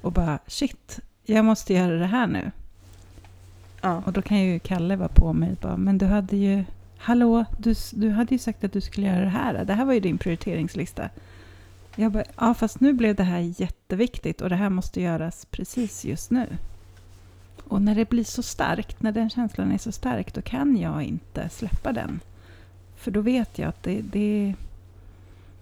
Och 0.00 0.12
bara 0.12 0.38
shit, 0.46 1.00
jag 1.24 1.44
måste 1.44 1.74
göra 1.74 1.96
det 1.96 2.06
här 2.06 2.26
nu. 2.26 2.50
Ja. 3.80 4.02
Och 4.06 4.12
då 4.12 4.22
kan 4.22 4.38
ju 4.38 4.58
Kalle 4.58 4.96
vara 4.96 5.08
på 5.08 5.32
mig 5.32 5.50
och 5.50 5.56
bara, 5.56 5.76
men 5.76 5.98
du 5.98 6.06
hade 6.06 6.36
ju, 6.36 6.64
hallå, 6.98 7.44
du, 7.58 7.74
du 7.92 8.10
hade 8.10 8.34
ju 8.34 8.38
sagt 8.38 8.64
att 8.64 8.72
du 8.72 8.80
skulle 8.80 9.06
göra 9.06 9.20
det 9.20 9.30
här. 9.30 9.64
Det 9.64 9.74
här 9.74 9.84
var 9.84 9.92
ju 9.92 10.00
din 10.00 10.18
prioriteringslista. 10.18 11.08
Jag 11.96 12.12
bara, 12.12 12.24
ja 12.36 12.54
fast 12.54 12.80
nu 12.80 12.92
blev 12.92 13.14
det 13.14 13.22
här 13.22 13.60
jätteviktigt 13.60 14.40
och 14.40 14.48
det 14.48 14.56
här 14.56 14.70
måste 14.70 15.00
göras 15.00 15.46
precis 15.50 16.04
just 16.04 16.30
nu. 16.30 16.46
Och 17.64 17.82
när 17.82 17.94
det 17.94 18.08
blir 18.08 18.24
så 18.24 18.42
starkt, 18.42 19.02
när 19.02 19.12
den 19.12 19.30
känslan 19.30 19.72
är 19.72 19.78
så 19.78 19.92
stark, 19.92 20.34
då 20.34 20.42
kan 20.42 20.76
jag 20.76 21.02
inte 21.02 21.48
släppa 21.48 21.92
den. 21.92 22.20
För 22.96 23.10
då 23.10 23.20
vet 23.20 23.58
jag 23.58 23.68
att 23.68 23.82
det, 23.82 24.00
det 24.00 24.54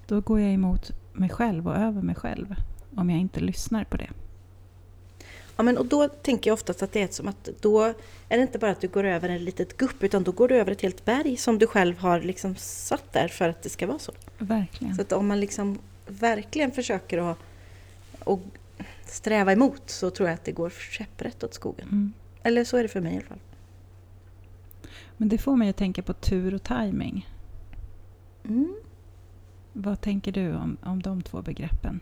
då 0.07 0.21
går 0.21 0.41
jag 0.41 0.53
emot 0.53 0.91
mig 1.13 1.29
själv 1.29 1.69
och 1.69 1.77
över 1.77 2.03
mig 2.03 2.15
själv. 2.15 2.55
Om 2.95 3.11
jag 3.11 3.21
inte 3.21 3.41
lyssnar 3.41 3.85
på 3.85 3.97
det. 3.97 4.11
Ja, 5.57 5.63
men 5.63 5.79
och 5.79 5.87
då 5.87 6.09
tänker 6.09 6.51
jag 6.51 6.55
oftast 6.55 6.83
att 6.83 6.93
det 6.93 7.03
är 7.03 7.09
som 7.09 7.29
att 7.29 7.49
då 7.61 7.83
är 8.29 8.37
det 8.37 8.43
inte 8.43 8.59
bara 8.59 8.71
att 8.71 8.81
du 8.81 8.89
går 8.89 9.05
över 9.05 9.29
en 9.29 9.45
litet 9.45 9.77
gupp 9.77 10.03
utan 10.03 10.23
då 10.23 10.33
går 10.33 10.49
du 10.49 10.57
över 10.57 10.73
ett 10.73 10.83
helt 10.83 11.05
berg 11.05 11.37
som 11.37 11.59
du 11.59 11.67
själv 11.67 11.99
har 11.99 12.21
liksom 12.21 12.57
satt 12.57 13.13
där 13.13 13.29
för 13.29 13.49
att 13.49 13.63
det 13.63 13.69
ska 13.69 13.87
vara 13.87 13.99
så. 13.99 14.13
Verkligen. 14.39 14.95
Så 14.95 15.03
att 15.03 15.13
om 15.13 15.27
man 15.27 15.41
liksom 15.41 15.79
verkligen 16.07 16.73
försöker 16.73 17.19
att, 17.19 17.39
att 18.25 18.39
sträva 19.07 19.53
emot 19.53 19.83
så 19.91 20.11
tror 20.11 20.29
jag 20.29 20.35
att 20.35 20.45
det 20.45 20.53
går 20.53 20.71
käpprätt 20.91 21.45
åt 21.45 21.55
skogen. 21.55 21.89
Mm. 21.89 22.13
Eller 22.43 22.65
så 22.65 22.77
är 22.77 22.83
det 22.83 22.89
för 22.89 23.01
mig 23.01 23.13
i 23.13 23.17
alla 23.17 23.27
fall. 23.27 23.41
Men 25.17 25.29
det 25.29 25.39
får 25.39 25.57
mig 25.57 25.69
att 25.69 25.77
tänka 25.77 26.03
på 26.03 26.13
tur 26.13 26.55
och 26.55 26.63
timing. 26.63 27.29
Mm. 28.45 28.75
Vad 29.73 30.01
tänker 30.01 30.33
du 30.33 30.55
om, 30.55 30.77
om 30.83 31.03
de 31.03 31.23
två 31.23 31.43
begreppen? 31.43 32.01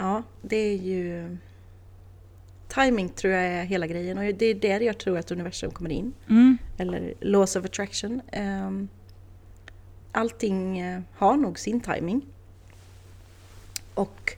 Ja, 0.00 0.22
det 0.42 0.56
är 0.56 0.76
ju... 0.76 1.36
Timing 2.68 3.08
tror 3.08 3.32
jag 3.32 3.42
är 3.42 3.64
hela 3.64 3.86
grejen 3.86 4.18
och 4.18 4.34
det 4.34 4.46
är 4.46 4.54
där 4.54 4.80
jag 4.80 4.98
tror 4.98 5.18
att 5.18 5.30
universum 5.30 5.70
kommer 5.70 5.90
in. 5.90 6.12
Mm. 6.28 6.58
Eller 6.78 7.14
laws 7.20 7.56
of 7.56 7.64
attraction. 7.64 8.22
Ehm, 8.32 8.88
Allting 10.12 10.78
eh, 10.78 11.00
har 11.14 11.36
nog 11.36 11.58
sin 11.58 11.80
timing. 11.80 12.22
Och 13.94 14.36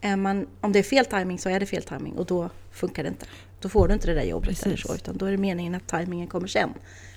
är 0.00 0.16
man, 0.16 0.46
om 0.60 0.72
det 0.72 0.78
är 0.78 0.82
fel 0.82 1.06
timing 1.06 1.38
så 1.38 1.48
är 1.48 1.60
det 1.60 1.66
fel 1.66 1.82
timing 1.82 2.12
och 2.12 2.26
då 2.26 2.50
funkar 2.70 3.02
det 3.02 3.08
inte. 3.08 3.26
Då 3.60 3.68
får 3.68 3.88
du 3.88 3.94
inte 3.94 4.06
det 4.06 4.14
där 4.14 4.24
jobbet 4.24 4.48
eller 4.48 4.76
Precis. 4.76 4.86
så, 4.86 4.94
utan 4.94 5.16
då 5.16 5.26
är 5.26 5.30
det 5.30 5.38
meningen 5.38 5.74
att 5.74 5.88
timingen 5.88 6.26
kommer 6.26 6.48
sen. 6.48 6.70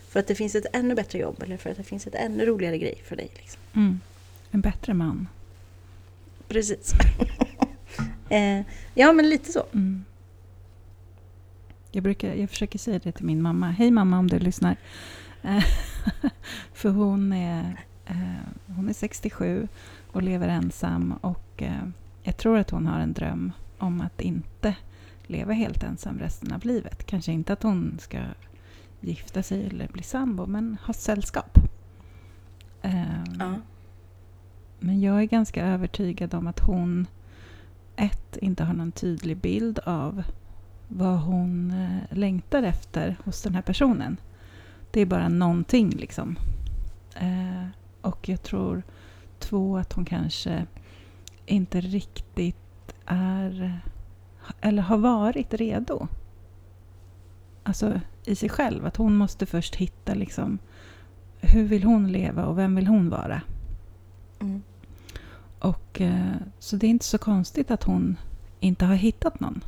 För 0.10 0.19
att 0.19 0.27
det 0.27 0.36
finns 0.36 0.55
ett 0.55 0.65
ännu 0.73 0.95
bättre 0.95 1.19
jobb 1.19 1.43
eller 1.43 1.58
för 1.58 1.69
att 1.69 1.77
det 1.77 1.84
finns 1.84 2.08
ett 2.08 2.15
ännu 2.15 2.45
roligare 2.45 2.77
grej 2.77 3.01
för 3.05 3.15
dig. 3.15 3.31
Liksom. 3.36 3.62
Mm. 3.73 3.99
En 4.51 4.62
bättre 4.62 4.93
man. 4.93 5.27
Precis. 6.47 6.93
eh, 8.29 8.61
ja, 8.93 9.13
men 9.13 9.29
lite 9.29 9.51
så. 9.51 9.63
Mm. 9.73 10.05
Jag, 11.91 12.03
brukar, 12.03 12.33
jag 12.33 12.49
försöker 12.49 12.79
säga 12.79 12.99
det 13.03 13.11
till 13.11 13.25
min 13.25 13.41
mamma. 13.41 13.71
Hej 13.71 13.91
mamma 13.91 14.19
om 14.19 14.27
du 14.27 14.39
lyssnar. 14.39 14.75
Eh, 15.43 15.63
För 16.73 16.89
hon 16.89 17.33
är, 17.33 17.85
eh, 18.05 18.75
hon 18.75 18.89
är 18.89 18.93
67 18.93 19.67
och 20.11 20.23
lever 20.23 20.47
ensam. 20.47 21.13
Och 21.21 21.63
eh, 21.63 21.88
jag 22.23 22.38
tror 22.38 22.57
att 22.57 22.69
hon 22.69 22.88
har 22.88 22.99
en 22.99 23.13
dröm 23.13 23.51
om 23.77 24.01
att 24.01 24.21
inte 24.21 24.75
leva 25.27 25.53
helt 25.53 25.83
ensam 25.83 26.19
resten 26.19 26.51
av 26.51 26.65
livet. 26.65 27.05
Kanske 27.05 27.31
inte 27.31 27.53
att 27.53 27.63
hon 27.63 27.97
ska 27.99 28.19
gifta 29.01 29.43
sig 29.43 29.65
eller 29.67 29.88
bli 29.88 30.03
sambo, 30.03 30.45
men 30.45 30.77
ha 30.85 30.93
sällskap. 30.93 31.57
Eh, 32.81 33.23
Ja. 33.39 33.53
Men 34.79 35.01
jag 35.01 35.19
är 35.21 35.25
ganska 35.25 35.65
övertygad 35.65 36.33
om 36.33 36.47
att 36.47 36.59
hon 36.59 37.07
ett, 37.95 38.38
inte 38.38 38.63
har 38.63 38.73
någon 38.73 38.91
tydlig 38.91 39.38
bild 39.38 39.79
av 39.79 40.23
vad 40.88 41.19
hon 41.19 41.71
eh, 41.71 42.17
längtar 42.17 42.63
efter 42.63 43.17
hos 43.23 43.41
den 43.41 43.55
här 43.55 43.62
personen. 43.62 44.17
Det 44.91 45.01
är 45.01 45.05
bara 45.05 45.29
någonting 45.29 45.89
liksom. 45.89 46.36
Eh, 47.15 47.67
och 48.01 48.29
jag 48.29 48.43
tror 48.43 48.84
två, 49.39 49.77
att 49.77 49.93
hon 49.93 50.05
kanske 50.05 50.65
inte 51.45 51.81
riktigt 51.81 52.95
är 53.05 53.79
eller 54.62 54.81
har 54.81 54.97
varit 54.97 55.53
redo. 55.53 56.08
Alltså 57.63 58.01
i 58.25 58.36
sig 58.36 58.49
själv. 58.49 58.86
Att 58.86 58.97
hon 58.97 59.15
måste 59.15 59.45
först 59.45 59.75
hitta 59.75 60.13
liksom 60.13 60.60
hur 61.41 61.63
vill 61.63 61.84
hon 61.84 62.12
leva 62.12 62.45
och 62.45 62.58
vem 62.58 62.75
vill 62.75 62.88
hon 62.88 63.10
vara? 63.10 63.41
Mm. 64.39 64.63
Och, 65.65 66.01
eh, 66.01 66.36
så 66.60 66.75
det 66.75 66.88
är 66.88 66.89
inte 66.89 67.06
så 67.06 67.17
konstigt 67.17 67.71
att 67.71 67.84
hon 67.84 68.17
inte 68.60 68.86
har 68.86 68.95
hittat 68.95 69.39
någon. 69.39 69.63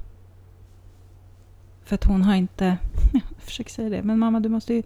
För 1.84 1.96
att 1.96 2.04
hon 2.04 2.24
har 2.24 2.36
inte... 2.36 2.78
Jag 3.14 3.44
försöker 3.44 3.72
säga 3.72 3.90
det. 3.90 4.04
Men 4.04 4.20
mamma, 4.20 4.40
du 4.40 4.50
måste 4.50 4.74
ju, 4.74 4.82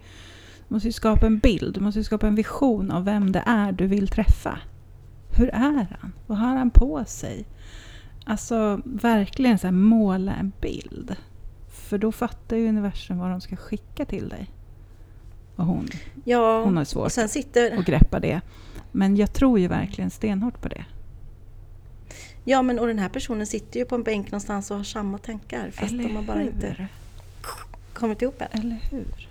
du 0.67 0.73
måste 0.73 0.87
ju 0.87 0.91
skapa 0.91 1.25
en 1.25 1.39
bild. 1.39 1.73
Du 1.73 1.79
måste 1.79 1.99
ju 1.99 2.03
skapa 2.03 2.27
en 2.27 2.35
vision 2.35 2.91
av 2.91 3.05
vem 3.05 3.31
det 3.31 3.43
är 3.45 3.71
du 3.71 3.87
vill 3.87 4.07
träffa. 4.07 4.59
Hur 5.37 5.49
är 5.49 5.97
han? 5.99 6.13
Vad 6.27 6.37
har 6.37 6.55
han 6.55 6.69
på 6.69 7.05
sig? 7.05 7.45
Alltså 8.25 8.81
verkligen 8.85 9.59
så 9.59 9.71
måla 9.71 10.33
en 10.33 10.51
bild. 10.61 11.15
För 11.69 11.97
då 11.97 12.11
fattar 12.11 12.57
ju 12.57 12.69
universum 12.69 13.17
vad 13.17 13.29
de 13.29 13.41
ska 13.41 13.55
skicka 13.55 14.05
till 14.05 14.29
dig. 14.29 14.51
Och 15.55 15.65
hon, 15.65 15.87
Ja, 16.23 16.63
hon 16.63 16.77
har 16.77 16.83
svårt 16.83 17.11
sitter... 17.11 17.77
att 17.77 17.85
greppa 17.85 18.19
det. 18.19 18.41
Men 18.91 19.15
jag 19.15 19.33
tror 19.33 19.59
ju 19.59 19.67
verkligen 19.67 20.09
stenhårt 20.09 20.61
på 20.61 20.67
det. 20.67 20.85
Ja, 22.43 22.61
men 22.61 22.79
och 22.79 22.87
den 22.87 22.99
här 22.99 23.09
personen 23.09 23.47
sitter 23.47 23.79
ju 23.79 23.85
på 23.85 23.95
en 23.95 24.03
bänk 24.03 24.31
någonstans 24.31 24.71
och 24.71 24.77
har 24.77 24.83
samma 24.83 25.17
tankar. 25.17 25.71
Fast 25.71 25.91
de 25.91 26.15
har 26.15 26.23
bara 26.23 26.43
inte 26.43 26.87
kommit 27.93 28.21
ihop 28.21 28.41
än. 28.41 28.59
Eller 28.59 28.79
hur? 28.91 29.29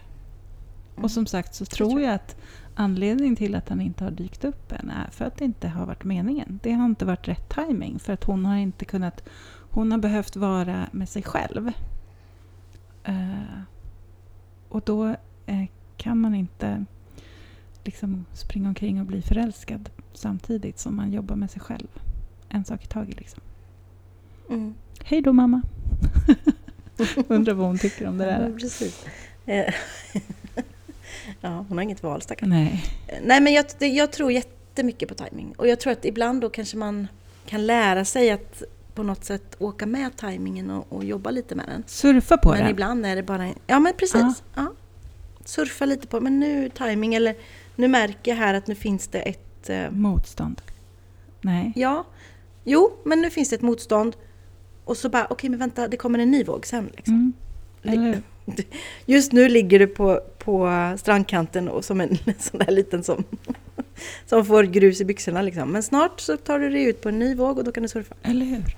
Mm. 0.91 1.05
Och 1.05 1.11
som 1.11 1.27
sagt 1.27 1.55
så 1.55 1.65
tror 1.65 1.89
tror 1.89 2.01
jag 2.01 2.15
att 2.15 2.37
anledningen 2.75 3.37
till 3.37 3.55
att 3.55 3.69
han 3.69 3.81
inte 3.81 4.05
har 4.05 4.11
dykt 4.11 4.45
upp 4.45 4.73
än 4.73 4.91
är 4.91 5.11
för 5.11 5.25
att 5.25 5.37
det 5.37 5.45
inte 5.45 5.69
har 5.69 5.87
varit 5.87 6.05
meningen. 6.05 6.61
Det 6.63 6.73
har 6.73 6.87
inte 6.87 7.05
varit 7.05 7.29
rätt 7.29 7.49
timing 7.49 7.99
för 7.99 8.13
att 8.13 8.25
hon 8.25 8.45
har 8.45 8.57
inte 8.57 8.85
kunnat... 8.85 9.29
Hon 9.73 9.93
har 9.93 9.99
behövt 9.99 10.37
vara 10.37 10.87
med 10.93 11.09
sig 11.09 11.23
själv. 11.23 11.73
Eh, 13.05 13.61
och 14.69 14.83
då 14.85 15.17
eh, 15.47 15.65
kan 15.97 16.21
man 16.21 16.35
inte 16.35 16.85
liksom 17.85 18.25
springa 18.33 18.69
omkring 18.69 19.01
och 19.01 19.07
bli 19.07 19.23
förälskad 19.23 19.91
samtidigt 20.13 20.79
som 20.79 20.97
man 20.97 21.13
jobbar 21.13 21.37
med 21.37 21.51
sig 21.51 21.61
själv. 21.61 21.89
En 22.51 22.65
sak 22.65 22.85
i 22.85 22.87
taget 22.87 23.17
liksom. 23.21 23.41
Mm. 24.49 24.75
Hej 25.05 25.23
då 25.23 25.33
mamma! 25.33 25.63
Undrar 27.29 27.55
vad 27.55 27.67
hon 27.67 27.79
tycker 27.79 28.07
om 28.09 28.19
det 28.19 28.25
Ja, 28.33 28.39
där. 28.39 28.59
precis. 28.59 29.05
Eh, 29.47 29.75
ja, 31.41 31.65
hon 31.69 31.79
har 31.79 31.83
inget 31.83 32.03
val 32.03 32.23
stackarn. 32.23 32.51
Nej. 32.51 32.85
Nej, 33.23 33.41
men 33.41 33.53
jag, 33.53 33.65
jag 33.79 34.13
tror 34.13 34.33
jättemycket 34.33 35.09
på 35.09 35.15
timing. 35.15 35.55
Och 35.59 35.69
jag 35.69 35.81
tror 35.81 35.93
att 35.93 36.05
ibland 36.05 36.41
då 36.41 36.51
kanske 36.51 36.77
man 36.77 37.09
kan 37.47 37.67
lära 37.67 38.05
sig 38.05 38.31
att 38.31 38.63
på 38.95 39.03
något 39.03 39.25
sätt 39.25 39.57
åka 39.59 39.87
med 39.87 40.17
timingen 40.17 40.71
och, 40.71 40.93
och 40.93 41.05
jobba 41.05 41.31
lite 41.31 41.55
med 41.55 41.67
den. 41.69 41.85
Surfa 41.87 42.37
på 42.37 42.51
men 42.51 42.65
det. 42.65 42.71
ibland 42.71 43.07
är 43.07 43.17
det 43.17 43.23
bara... 43.23 43.45
en- 43.45 43.55
Ja, 43.67 43.79
men 43.79 43.93
precis. 43.99 44.43
Ja. 44.55 44.73
Surfa 45.45 45.85
lite 45.85 46.07
på, 46.07 46.21
men 46.21 46.41
nu 46.41 46.69
timing 46.69 47.15
eller 47.15 47.35
nu 47.77 47.89
märker 47.89 48.31
jag 48.31 48.37
här 48.39 48.55
att 48.55 48.67
nu 48.67 48.75
finns 48.75 49.09
det 49.09 49.21
ett... 49.21 49.71
Eh, 49.71 49.91
Motstånd. 49.91 50.61
Nej. 51.41 51.73
ja, 51.77 52.05
jo, 52.65 52.93
men 53.05 53.21
nu 53.21 53.31
finns 53.31 53.49
det 53.51 53.57
ett 53.57 53.63
motstånd. 53.63 54.17
Och 54.85 54.97
så 54.97 55.09
bara, 55.09 55.27
okej 55.31 55.51
men 55.51 55.59
vänta, 55.59 55.89
det 55.89 55.97
kommer 55.97 56.19
en 56.19 56.31
ny 56.31 56.45
våg 56.45 56.67
sen. 56.67 56.91
Liksom. 56.97 57.33
Mm. 57.83 58.23
Just 59.07 59.33
nu 59.33 59.49
ligger 59.49 59.79
du 59.79 59.87
på, 59.87 60.21
på 60.39 60.71
strandkanten 60.99 61.69
och 61.69 61.85
som 61.85 62.01
en 62.01 62.19
sån 62.39 62.59
där 62.61 62.73
liten 62.73 63.05
som, 63.05 63.25
som 64.27 64.45
får 64.45 64.63
grus 64.65 65.01
i 65.01 65.05
byxorna. 65.05 65.43
Liksom. 65.43 65.73
Men 65.73 65.83
snart 65.83 66.21
så 66.21 66.37
tar 66.37 66.59
du 66.59 66.71
dig 66.71 66.85
ut 66.85 67.01
på 67.01 67.09
en 67.09 67.19
ny 67.19 67.35
våg 67.35 67.59
och 67.59 67.65
då 67.65 67.73
kan 67.73 67.83
du 67.83 67.89
surfa. 67.89 68.15
Eller 68.23 68.47
hur? 68.47 68.77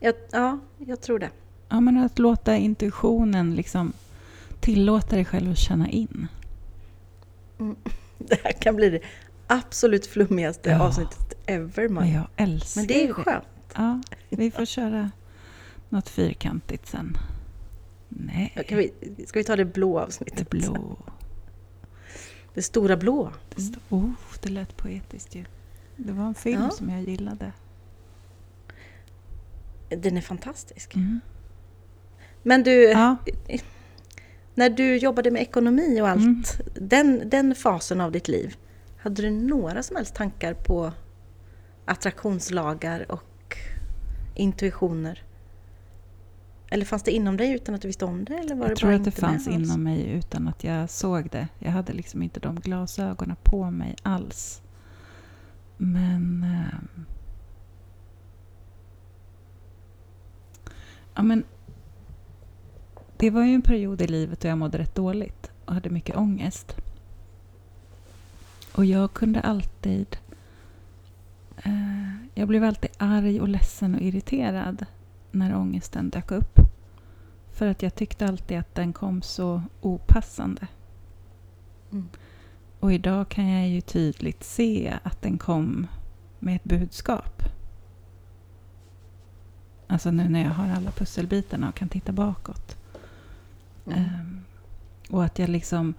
Jag, 0.00 0.14
ja, 0.30 0.58
jag 0.78 1.00
tror 1.00 1.18
det. 1.18 1.30
Ja, 1.68 1.80
men 1.80 1.98
att 1.98 2.18
låta 2.18 2.56
intuitionen 2.56 3.54
liksom 3.54 3.92
tillåta 4.60 5.16
dig 5.16 5.24
själv 5.24 5.50
att 5.50 5.58
känna 5.58 5.88
in. 5.90 6.28
Det 8.18 8.40
här 8.44 8.52
kan 8.52 8.76
bli 8.76 8.90
det 8.90 9.00
absolut 9.46 10.06
flummigaste 10.06 10.70
Ja. 10.70 10.82
avsnittet 10.82 11.33
ever, 11.46 11.88
Men 11.88 12.12
jag 12.12 12.26
älskar 12.36 12.80
Men 12.80 12.86
det 12.88 13.04
är 13.08 13.12
skönt. 13.12 13.44
Ja, 13.74 14.00
vi 14.28 14.50
får 14.50 14.64
köra 14.64 15.10
något 15.88 16.08
fyrkantigt 16.08 16.86
sen. 16.88 17.16
Nej, 18.08 18.64
Kan 18.68 18.78
vi, 18.78 18.92
ska 19.26 19.38
vi 19.38 19.44
ta 19.44 19.56
det 19.56 19.64
blå 19.64 19.98
avsnittet? 20.00 20.36
det 20.36 20.50
blå. 20.50 20.96
Det 22.54 22.62
stora 22.62 22.96
blå. 22.96 23.32
Det, 23.54 23.62
stod, 23.62 23.78
oh, 23.90 24.10
det 24.42 24.48
lät 24.48 24.76
poetiskt 24.76 25.34
ju. 25.34 25.44
Det 25.96 26.12
var 26.12 26.24
en 26.26 26.34
film 26.34 26.62
Ja. 26.62 26.70
som 26.70 26.90
jag 26.90 27.02
gillade. 27.02 27.52
Den 29.88 30.16
är 30.16 30.20
fantastisk. 30.20 30.94
Mm. 30.94 31.20
Men 32.42 32.62
du, 32.62 32.82
Ja, 32.90 33.16
när 34.54 34.70
du 34.70 34.96
jobbade 34.96 35.30
med 35.30 35.42
ekonomi 35.42 36.00
och 36.00 36.08
allt, 36.08 36.20
Mm. 36.22 36.42
den, 36.74 37.28
den 37.30 37.54
fasen 37.54 38.00
av 38.00 38.12
ditt 38.12 38.28
liv, 38.28 38.56
hade 38.98 39.22
du 39.22 39.30
några 39.30 39.82
som 39.82 39.96
helst 39.96 40.14
tankar 40.14 40.54
på 40.54 40.92
attraktionslagar 41.84 43.12
och 43.12 43.56
intuitioner? 44.34 45.22
Eller 46.70 46.84
fanns 46.84 47.02
det 47.02 47.12
inom 47.12 47.36
dig 47.36 47.52
utan 47.52 47.74
att 47.74 47.82
du 47.82 47.88
visste 47.88 48.04
om 48.04 48.24
det? 48.24 48.34
Eller 48.34 48.54
var 48.54 48.66
jag 48.66 48.70
det 48.70 48.76
tror 48.76 48.90
bara 48.90 48.96
att 48.96 49.04
det 49.04 49.22
med 49.22 49.30
fanns 49.30 49.48
inom 49.48 49.82
mig 49.82 50.10
utan 50.10 50.48
att 50.48 50.64
jag 50.64 50.90
såg 50.90 51.30
det. 51.30 51.48
Jag 51.58 51.70
hade 51.70 51.92
liksom 51.92 52.22
inte 52.22 52.40
de 52.40 52.54
glasögonen 52.60 53.36
på 53.42 53.70
mig 53.70 53.96
alls. 54.02 54.62
Men... 55.76 56.44
ehm, 56.44 57.06
ja, 61.14 61.22
men... 61.22 61.44
Det 63.16 63.30
var 63.30 63.44
ju 63.44 63.54
en 63.54 63.62
period 63.62 64.02
i 64.02 64.06
livet 64.06 64.40
då 64.40 64.48
jag 64.48 64.58
mådde 64.58 64.78
rätt 64.78 64.94
dåligt 64.94 65.50
och 65.64 65.74
hade 65.74 65.90
mycket 65.90 66.16
ångest. 66.16 66.76
Och 68.74 68.84
jag 68.84 69.12
kunde 69.12 69.40
alltid... 69.40 70.16
Eh, 71.64 72.14
jag 72.34 72.48
blev 72.48 72.64
alltid 72.64 72.90
arg 72.98 73.40
och 73.40 73.48
ledsen 73.48 73.94
och 73.94 74.00
irriterad 74.00 74.86
när 75.30 75.56
ångesten 75.56 76.10
dök 76.10 76.30
upp. 76.30 76.58
För 77.52 77.66
att 77.66 77.82
jag 77.82 77.94
tyckte 77.94 78.26
alltid 78.26 78.58
att 78.58 78.74
den 78.74 78.92
kom 78.92 79.22
så 79.22 79.62
opassande. 79.80 80.66
Mm. 81.92 82.08
Och 82.80 82.92
idag 82.92 83.28
kan 83.28 83.48
jag 83.48 83.68
ju 83.68 83.80
tydligt 83.80 84.44
se 84.44 84.94
att 85.02 85.22
den 85.22 85.38
kom 85.38 85.86
med 86.38 86.56
ett 86.56 86.64
budskap. 86.64 87.42
Alltså 89.86 90.10
nu 90.10 90.28
när 90.28 90.44
jag 90.44 90.50
har 90.50 90.68
alla 90.68 90.90
pusselbitarna 90.90 91.68
och 91.68 91.74
kan 91.74 91.88
titta 91.88 92.12
bakåt. 92.12 92.76
Mm. 93.86 93.98
Ehm, 93.98 94.44
och 95.10 95.24
att 95.24 95.38
jag 95.38 95.48
liksom... 95.48 95.94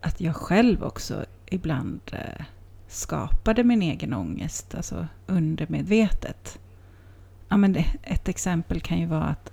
Att 0.00 0.20
jag 0.20 0.36
själv 0.36 0.82
också 0.82 1.24
ibland 1.46 2.00
eh, 2.12 2.44
skapade 2.94 3.64
min 3.64 3.82
egen 3.82 4.14
ångest, 4.14 4.74
alltså 4.74 5.06
undermedvetet. 5.26 6.58
Ja, 7.48 7.56
men 7.56 7.76
ett 8.02 8.28
exempel 8.28 8.80
kan 8.80 8.98
ju 9.00 9.06
vara 9.06 9.24
att 9.24 9.52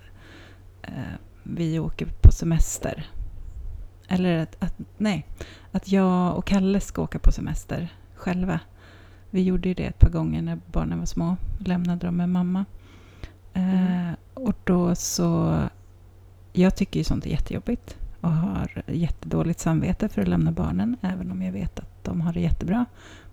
eh, 0.82 0.92
vi 1.44 1.80
åker 1.80 2.06
på 2.22 2.32
semester. 2.32 3.10
Eller 4.08 4.38
att, 4.38 4.64
att, 4.64 4.76
nej, 4.98 5.28
att 5.72 5.92
jag 5.92 6.38
och 6.38 6.46
Kalle 6.46 6.80
ska 6.80 7.02
åka 7.02 7.20
på 7.20 7.32
semester 7.32 7.90
själva. 8.16 8.60
Vi 9.30 9.42
gjorde 9.44 9.68
ju 9.70 9.74
det 9.74 9.86
ett 9.86 10.00
par 10.00 10.10
gånger 10.10 10.42
när 10.42 10.60
barnen 10.72 11.00
var 11.00 11.06
små. 11.06 11.36
Lämnade 11.60 12.06
dem 12.06 12.18
med 12.18 12.30
mamma. 12.30 12.66
Eh, 13.54 13.62
Mm. 13.64 14.16
och 14.34 14.56
då 14.64 14.96
så... 14.96 15.60
Jag 16.54 16.76
tycker 16.76 17.00
ju 17.00 17.04
sånt 17.04 17.26
är 17.26 17.30
jättejobbigt 17.30 17.98
och 18.22 18.32
har 18.32 18.84
jättedåligt 18.88 19.60
samvete 19.60 20.10
för 20.10 20.22
att 20.22 20.28
lämna 20.28 20.52
barnen, 20.52 20.98
även 21.02 21.32
om 21.32 21.42
jag 21.42 21.52
vet 21.52 21.80
att 21.80 22.04
de 22.04 22.22
har 22.22 22.34
det 22.34 22.40
jättebra. 22.40 22.86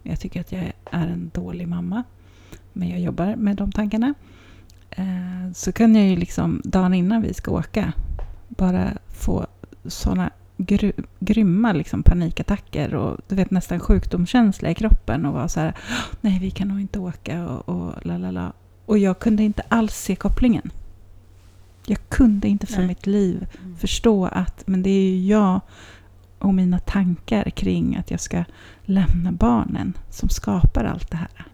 Jag 0.08 0.20
tycker 0.20 0.40
att 0.40 0.52
jag 0.52 0.72
är 0.90 1.06
en 1.06 1.30
dålig 1.34 1.68
mamma. 1.68 2.02
Men 2.72 2.88
jag 2.88 3.00
jobbar 3.00 3.36
med 3.36 3.56
de 3.56 3.72
tankarna. 3.72 4.14
Eh, 4.90 5.52
så 5.54 5.72
kan 5.72 5.94
jag 5.94 6.06
ju 6.06 6.16
liksom 6.16 6.60
dagen 6.64 6.94
innan 6.94 7.22
vi 7.22 7.34
ska 7.34 7.50
åka 7.50 7.92
bara 8.48 8.92
få 9.08 9.46
såna 9.84 10.30
gry, 10.56 10.92
grymma 11.20 11.72
liksom 11.72 12.02
panikattacker 12.02 12.94
och 12.94 13.20
du 13.28 13.34
vet 13.34 13.50
nästan 13.50 13.80
sjukdomskänsla 13.80 14.70
i 14.70 14.74
kroppen 14.74 15.26
och 15.26 15.32
vara 15.32 15.48
så 15.48 15.60
här 15.60 15.74
nej 16.20 16.38
vi 16.40 16.50
kan 16.50 16.68
nog 16.68 16.80
inte 16.80 16.98
åka 16.98 17.48
och, 17.48 17.68
och 17.68 18.06
la 18.06 18.18
la 18.18 18.30
la. 18.30 18.52
Och 18.86 18.98
jag 18.98 19.18
kunde 19.18 19.42
inte 19.42 19.62
alls 19.68 19.94
se 19.94 20.16
kopplingen. 20.16 20.70
Jag 21.86 22.08
kunde 22.08 22.48
inte 22.48 22.66
för 22.66 22.78
Nej. 22.78 22.86
mitt 22.86 23.06
liv 23.06 23.46
Mm. 23.60 23.76
förstå 23.76 24.26
att 24.26 24.66
men 24.66 24.82
det 24.82 24.90
är 24.90 25.10
ju 25.10 25.26
jag 25.26 25.60
och 26.38 26.54
mina 26.54 26.78
tankar 26.78 27.50
kring 27.50 27.96
att 27.96 28.10
jag 28.10 28.20
ska 28.20 28.44
lämna 28.88 29.32
barnen 29.32 29.96
som 30.10 30.28
skapar 30.28 30.84
allt 30.84 31.10
det 31.10 31.16
här. 31.16 31.46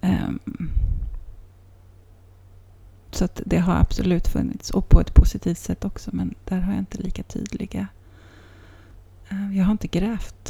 Ehm, 0.00 0.38
så 3.10 3.24
att 3.24 3.42
det 3.46 3.58
har 3.58 3.74
absolut 3.76 4.28
funnits 4.28 4.70
och 4.70 4.88
på 4.88 5.00
ett 5.00 5.14
positivt 5.14 5.58
sätt 5.58 5.84
också 5.84 6.10
men 6.12 6.34
där 6.44 6.60
har 6.60 6.72
jag 6.72 6.78
inte 6.78 6.98
lika 6.98 7.22
tydliga... 7.22 7.86
eh, 9.28 9.56
jag 9.56 9.64
har 9.64 9.72
inte 9.72 9.88
grävt 9.88 10.48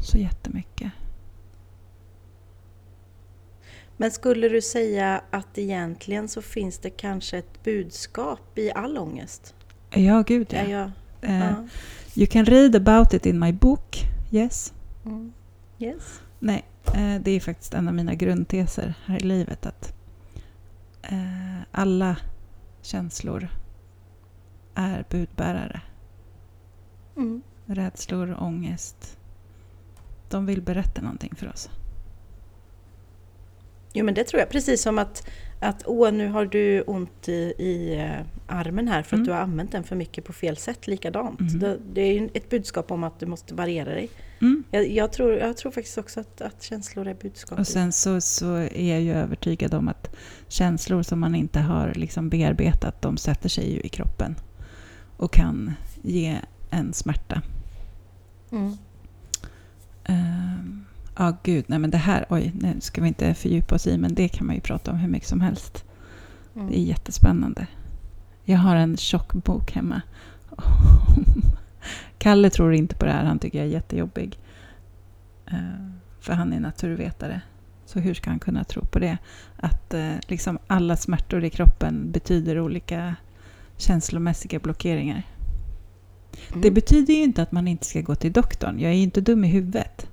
så 0.00 0.18
jättemycket. 0.18 0.92
Men 3.96 4.10
skulle 4.10 4.48
du 4.48 4.62
säga 4.62 5.22
att 5.30 5.58
egentligen 5.58 6.28
så 6.28 6.42
finns 6.42 6.78
det 6.78 6.90
kanske 6.90 7.38
ett 7.38 7.62
budskap 7.64 8.58
i 8.58 8.72
all 8.72 8.98
ångest? 8.98 9.54
Ja, 9.90 10.22
gud 10.26 10.46
ja. 10.50 10.58
Är 10.58 10.70
jag, 10.70 10.90
Eh, 11.20 11.38
ja. 11.38 11.68
You 12.14 12.26
can 12.26 12.44
read 12.44 12.76
about 12.76 13.14
it 13.14 13.26
in 13.26 13.38
my 13.38 13.52
book. 13.52 13.96
Yes. 14.30 14.74
Mm. 15.04 15.32
Yes. 15.78 16.20
Nej, 16.38 16.64
eh, 16.86 17.20
det 17.20 17.30
är 17.30 17.40
faktiskt 17.40 17.74
en 17.74 17.88
av 17.88 17.94
mina 17.94 18.14
grundteser 18.14 18.94
här 19.04 19.16
i 19.16 19.26
livet 19.26 19.66
att 19.66 19.92
eh, 21.02 21.60
alla 21.70 22.16
känslor 22.82 23.48
är 24.74 25.04
budbärare. 25.10 25.80
Mm. 27.16 27.42
Rädslor, 27.66 28.36
ångest. 28.42 29.18
De 30.28 30.46
vill 30.46 30.62
berätta 30.62 31.02
någonting 31.02 31.34
för 31.36 31.48
oss. 31.48 31.70
Jo 33.92 34.04
men 34.04 34.14
det 34.14 34.24
tror 34.24 34.40
jag. 34.40 34.48
Precis 34.48 34.82
som 34.82 34.98
att, 34.98 35.28
att 35.60 35.82
åh 35.86 36.12
nu 36.12 36.28
har 36.28 36.46
du 36.46 36.80
ont 36.82 37.28
i, 37.28 37.54
i 37.58 37.94
eh, 37.98 38.26
armen 38.46 38.88
här 38.88 39.02
för 39.02 39.16
Mm. 39.16 39.22
att 39.22 39.26
du 39.26 39.32
har 39.32 39.40
använt 39.40 39.72
den 39.72 39.84
för 39.84 39.96
mycket 39.96 40.24
på 40.24 40.32
fel 40.32 40.56
sätt. 40.56 40.86
Likadant. 40.86 41.40
Mhm. 41.40 41.58
Det, 41.58 41.78
det 41.92 42.00
är 42.00 42.12
ju 42.20 42.28
ett 42.34 42.50
budskap 42.50 42.90
om 42.90 43.04
att 43.04 43.20
du 43.20 43.26
måste 43.26 43.54
variera 43.54 43.90
dig. 43.90 44.08
Mm. 44.40 44.64
Jag, 44.70 44.90
jag, 44.90 45.12
tror, 45.12 45.32
jag 45.32 45.56
tror 45.56 45.72
faktiskt 45.72 45.98
också 45.98 46.20
att, 46.20 46.40
att 46.40 46.62
känslor 46.62 47.06
är 47.08 47.14
budskap. 47.14 47.58
Och 47.58 47.66
sen 47.66 47.92
så, 47.92 48.20
så 48.20 48.54
är 48.54 48.90
jag 48.90 49.00
ju 49.00 49.12
övertygad 49.12 49.74
om 49.74 49.88
att 49.88 50.14
känslor 50.48 51.02
som 51.02 51.20
man 51.20 51.34
inte 51.34 51.60
har 51.60 51.92
liksom 51.94 52.28
bearbetat, 52.28 53.02
de 53.02 53.16
sätter 53.16 53.48
sig 53.48 53.72
ju 53.72 53.80
i 53.80 53.88
kroppen. 53.88 54.36
Och 55.16 55.32
kan 55.32 55.72
ge 56.02 56.36
en 56.70 56.92
smärta. 56.92 57.42
Mm. 58.52 58.76
Ehm, 60.04 60.84
Ja, 61.20 61.36
gud, 61.42 61.64
nej 61.68 61.78
men 61.78 61.90
det 61.90 61.98
här, 61.98 62.26
oj, 62.28 62.52
nu 62.54 62.80
ska 62.80 63.00
vi 63.00 63.08
inte 63.08 63.34
fördjupa 63.34 63.74
oss 63.74 63.86
i, 63.86 63.98
men 63.98 64.14
det 64.14 64.28
kan 64.28 64.46
man 64.46 64.56
ju 64.56 64.60
prata 64.60 64.90
om 64.90 64.96
hur 64.96 65.08
mycket 65.08 65.28
som 65.28 65.40
helst. 65.40 65.84
Mm. 66.54 66.68
Det 66.68 66.78
är 66.78 66.82
jättespännande. 66.82 67.66
Jag 68.44 68.58
har 68.58 68.76
en 68.76 68.96
tjock 68.96 69.32
bok 69.32 69.72
hemma. 69.72 70.02
Kalle 72.18 72.50
tror 72.50 72.74
inte 72.74 72.94
på 72.94 73.04
det 73.04 73.12
här, 73.12 73.24
han 73.24 73.38
tycker 73.38 73.58
jag 73.58 73.66
är 73.66 73.72
jättejobbig. 73.72 74.38
Eh, 75.46 75.92
För 76.20 76.32
han 76.32 76.52
är 76.52 76.60
naturvetare. 76.60 77.40
Så 77.86 78.00
hur 78.00 78.14
ska 78.14 78.30
han 78.30 78.38
kunna 78.38 78.64
tro 78.64 78.84
på 78.84 78.98
det? 78.98 79.18
Att 79.56 79.94
eh, 79.94 80.12
liksom 80.26 80.58
alla 80.66 80.96
smärtor 80.96 81.44
i 81.44 81.50
kroppen 81.50 82.12
betyder 82.12 82.60
olika 82.60 83.14
känslomässiga 83.76 84.58
blockeringar. 84.58 85.22
Mm. 86.48 86.60
Det 86.60 86.70
betyder 86.70 87.14
ju 87.14 87.22
inte 87.22 87.42
att 87.42 87.52
man 87.52 87.68
inte 87.68 87.86
ska 87.86 88.00
gå 88.00 88.14
till 88.14 88.32
doktorn. 88.32 88.80
Jag 88.80 88.90
är 88.90 88.96
ju 88.96 89.02
inte 89.02 89.20
dum 89.20 89.44
i 89.44 89.48
huvudet. 89.48 90.06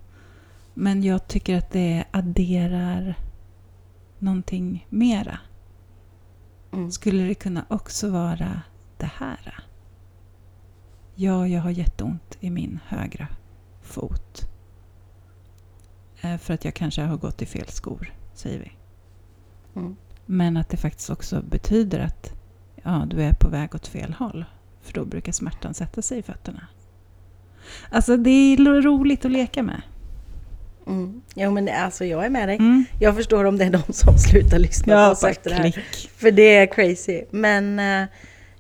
Men 0.78 1.04
jag 1.04 1.28
tycker 1.28 1.58
att 1.58 1.72
det 1.72 2.04
adderar 2.12 3.16
någonting 4.20 4.88
mera. 4.90 5.40
Mm. 6.74 6.92
Skulle 6.92 7.24
det 7.24 7.36
kunna 7.36 7.66
också 7.70 8.10
vara 8.10 8.62
det 8.98 9.10
här? 9.16 9.64
Ja, 11.16 11.48
jag 11.48 11.62
har 11.62 11.70
jätteont 11.70 12.38
i 12.40 12.50
min 12.50 12.80
högra 12.88 13.28
fot. 13.82 14.42
Eh, 16.22 16.38
För 16.38 16.54
att 16.54 16.66
jag 16.66 16.74
kanske 16.74 17.02
har 17.02 17.18
gått 17.18 17.42
i 17.42 17.46
fel 17.46 17.68
skor, 17.68 18.14
säger 18.34 18.60
vi. 18.60 18.72
Mm. 19.80 19.96
Men 20.26 20.58
att 20.58 20.70
det 20.70 20.78
faktiskt 20.78 21.10
också 21.10 21.42
betyder 21.42 22.00
att 22.00 22.34
ja, 22.84 23.06
du 23.10 23.22
är 23.22 23.34
på 23.34 23.50
väg 23.50 23.76
åt 23.76 23.88
fel 23.88 24.14
håll. 24.14 24.46
För 24.82 24.94
då 24.94 25.06
brukar 25.06 25.32
smärtan 25.32 25.74
sätta 25.74 26.02
sig 26.02 26.20
i 26.20 26.24
fötterna. 26.24 26.68
Alltså 27.90 28.18
det 28.18 28.30
är 28.30 28.82
roligt 28.82 29.26
att 29.26 29.32
leka 29.32 29.64
med. 29.64 29.82
Mm. 30.88 31.22
Jo 31.36 31.52
men 31.52 31.66
det- 31.66 31.76
alltså 31.76 32.06
jag 32.06 32.26
är 32.26 32.30
med 32.30 32.50
dig. 32.50 32.56
Mm. 32.58 32.86
Jag 33.00 33.16
förstår 33.16 33.46
om 33.46 33.58
det 33.58 33.66
är 33.66 33.70
de 33.70 33.94
som 33.94 34.18
slutar 34.18 34.60
lyssna 34.60 34.86
på 34.86 34.92
Ja, 35.00 35.12
oss 35.12 35.22
bara 35.22 35.32
efter 35.32 35.50
det 35.50 35.56
här. 35.56 35.72
För 36.16 36.32
det 36.32 36.56
är 36.56 36.66
crazy. 36.66 37.24
Men 37.32 37.80
eh, 37.80 38.08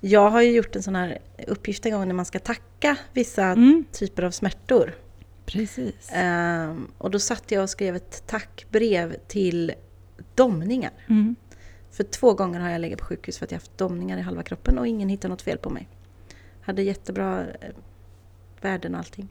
Jag 0.01 0.29
har 0.29 0.41
ju 0.41 0.51
gjort 0.51 0.75
en 0.75 0.83
sån 0.83 0.95
här 0.95 1.17
uppgift 1.47 1.85
en 1.85 1.91
gång 1.91 2.07
när 2.07 2.15
man 2.15 2.25
ska 2.25 2.39
tacka 2.39 2.97
vissa 3.13 3.43
Mm, 3.45 3.85
typer 3.91 4.23
av 4.23 4.31
smärtor. 4.31 4.93
precis. 5.45 6.09
Ehm, 6.13 6.87
och 6.97 7.11
då 7.11 7.19
satt 7.19 7.51
jag 7.51 7.63
och 7.63 7.69
skrev 7.69 7.95
ett 7.95 8.23
tackbrev 8.27 9.15
till 9.27 9.71
domningar. 10.35 10.91
Mm. 11.09 11.35
För 11.91 12.03
två 12.03 12.33
gånger 12.33 12.59
har 12.59 12.69
jag 12.69 12.81
legat 12.81 12.99
på 12.99 13.05
sjukhus 13.05 13.37
för 13.37 13.45
att 13.45 13.51
jag 13.51 13.59
haft 13.59 13.77
domningar 13.77 14.17
i 14.17 14.21
halva 14.21 14.43
kroppen 14.43 14.77
och 14.77 14.87
ingen 14.87 15.09
hittade 15.09 15.29
något 15.29 15.41
fel 15.41 15.57
på 15.57 15.69
mig. 15.69 15.87
Hade 16.61 16.81
jättebra 16.81 17.39
eh, 17.61 17.69
värden 18.61 18.93
och 18.93 18.99
allting. 18.99 19.27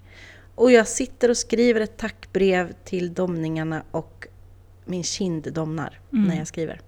Och 0.55 0.73
jag 0.73 0.89
sitter 0.89 1.29
och 1.31 1.37
skriver 1.37 1.81
ett 1.81 1.97
tackbrev 1.97 2.73
till 2.85 3.15
domningarna 3.15 3.83
och 3.91 4.27
min 4.85 5.03
kind 5.05 5.53
domnar 5.53 6.01
Mm. 6.13 6.25
när 6.29 6.37
jag 6.39 6.47
skriver. 6.47 6.81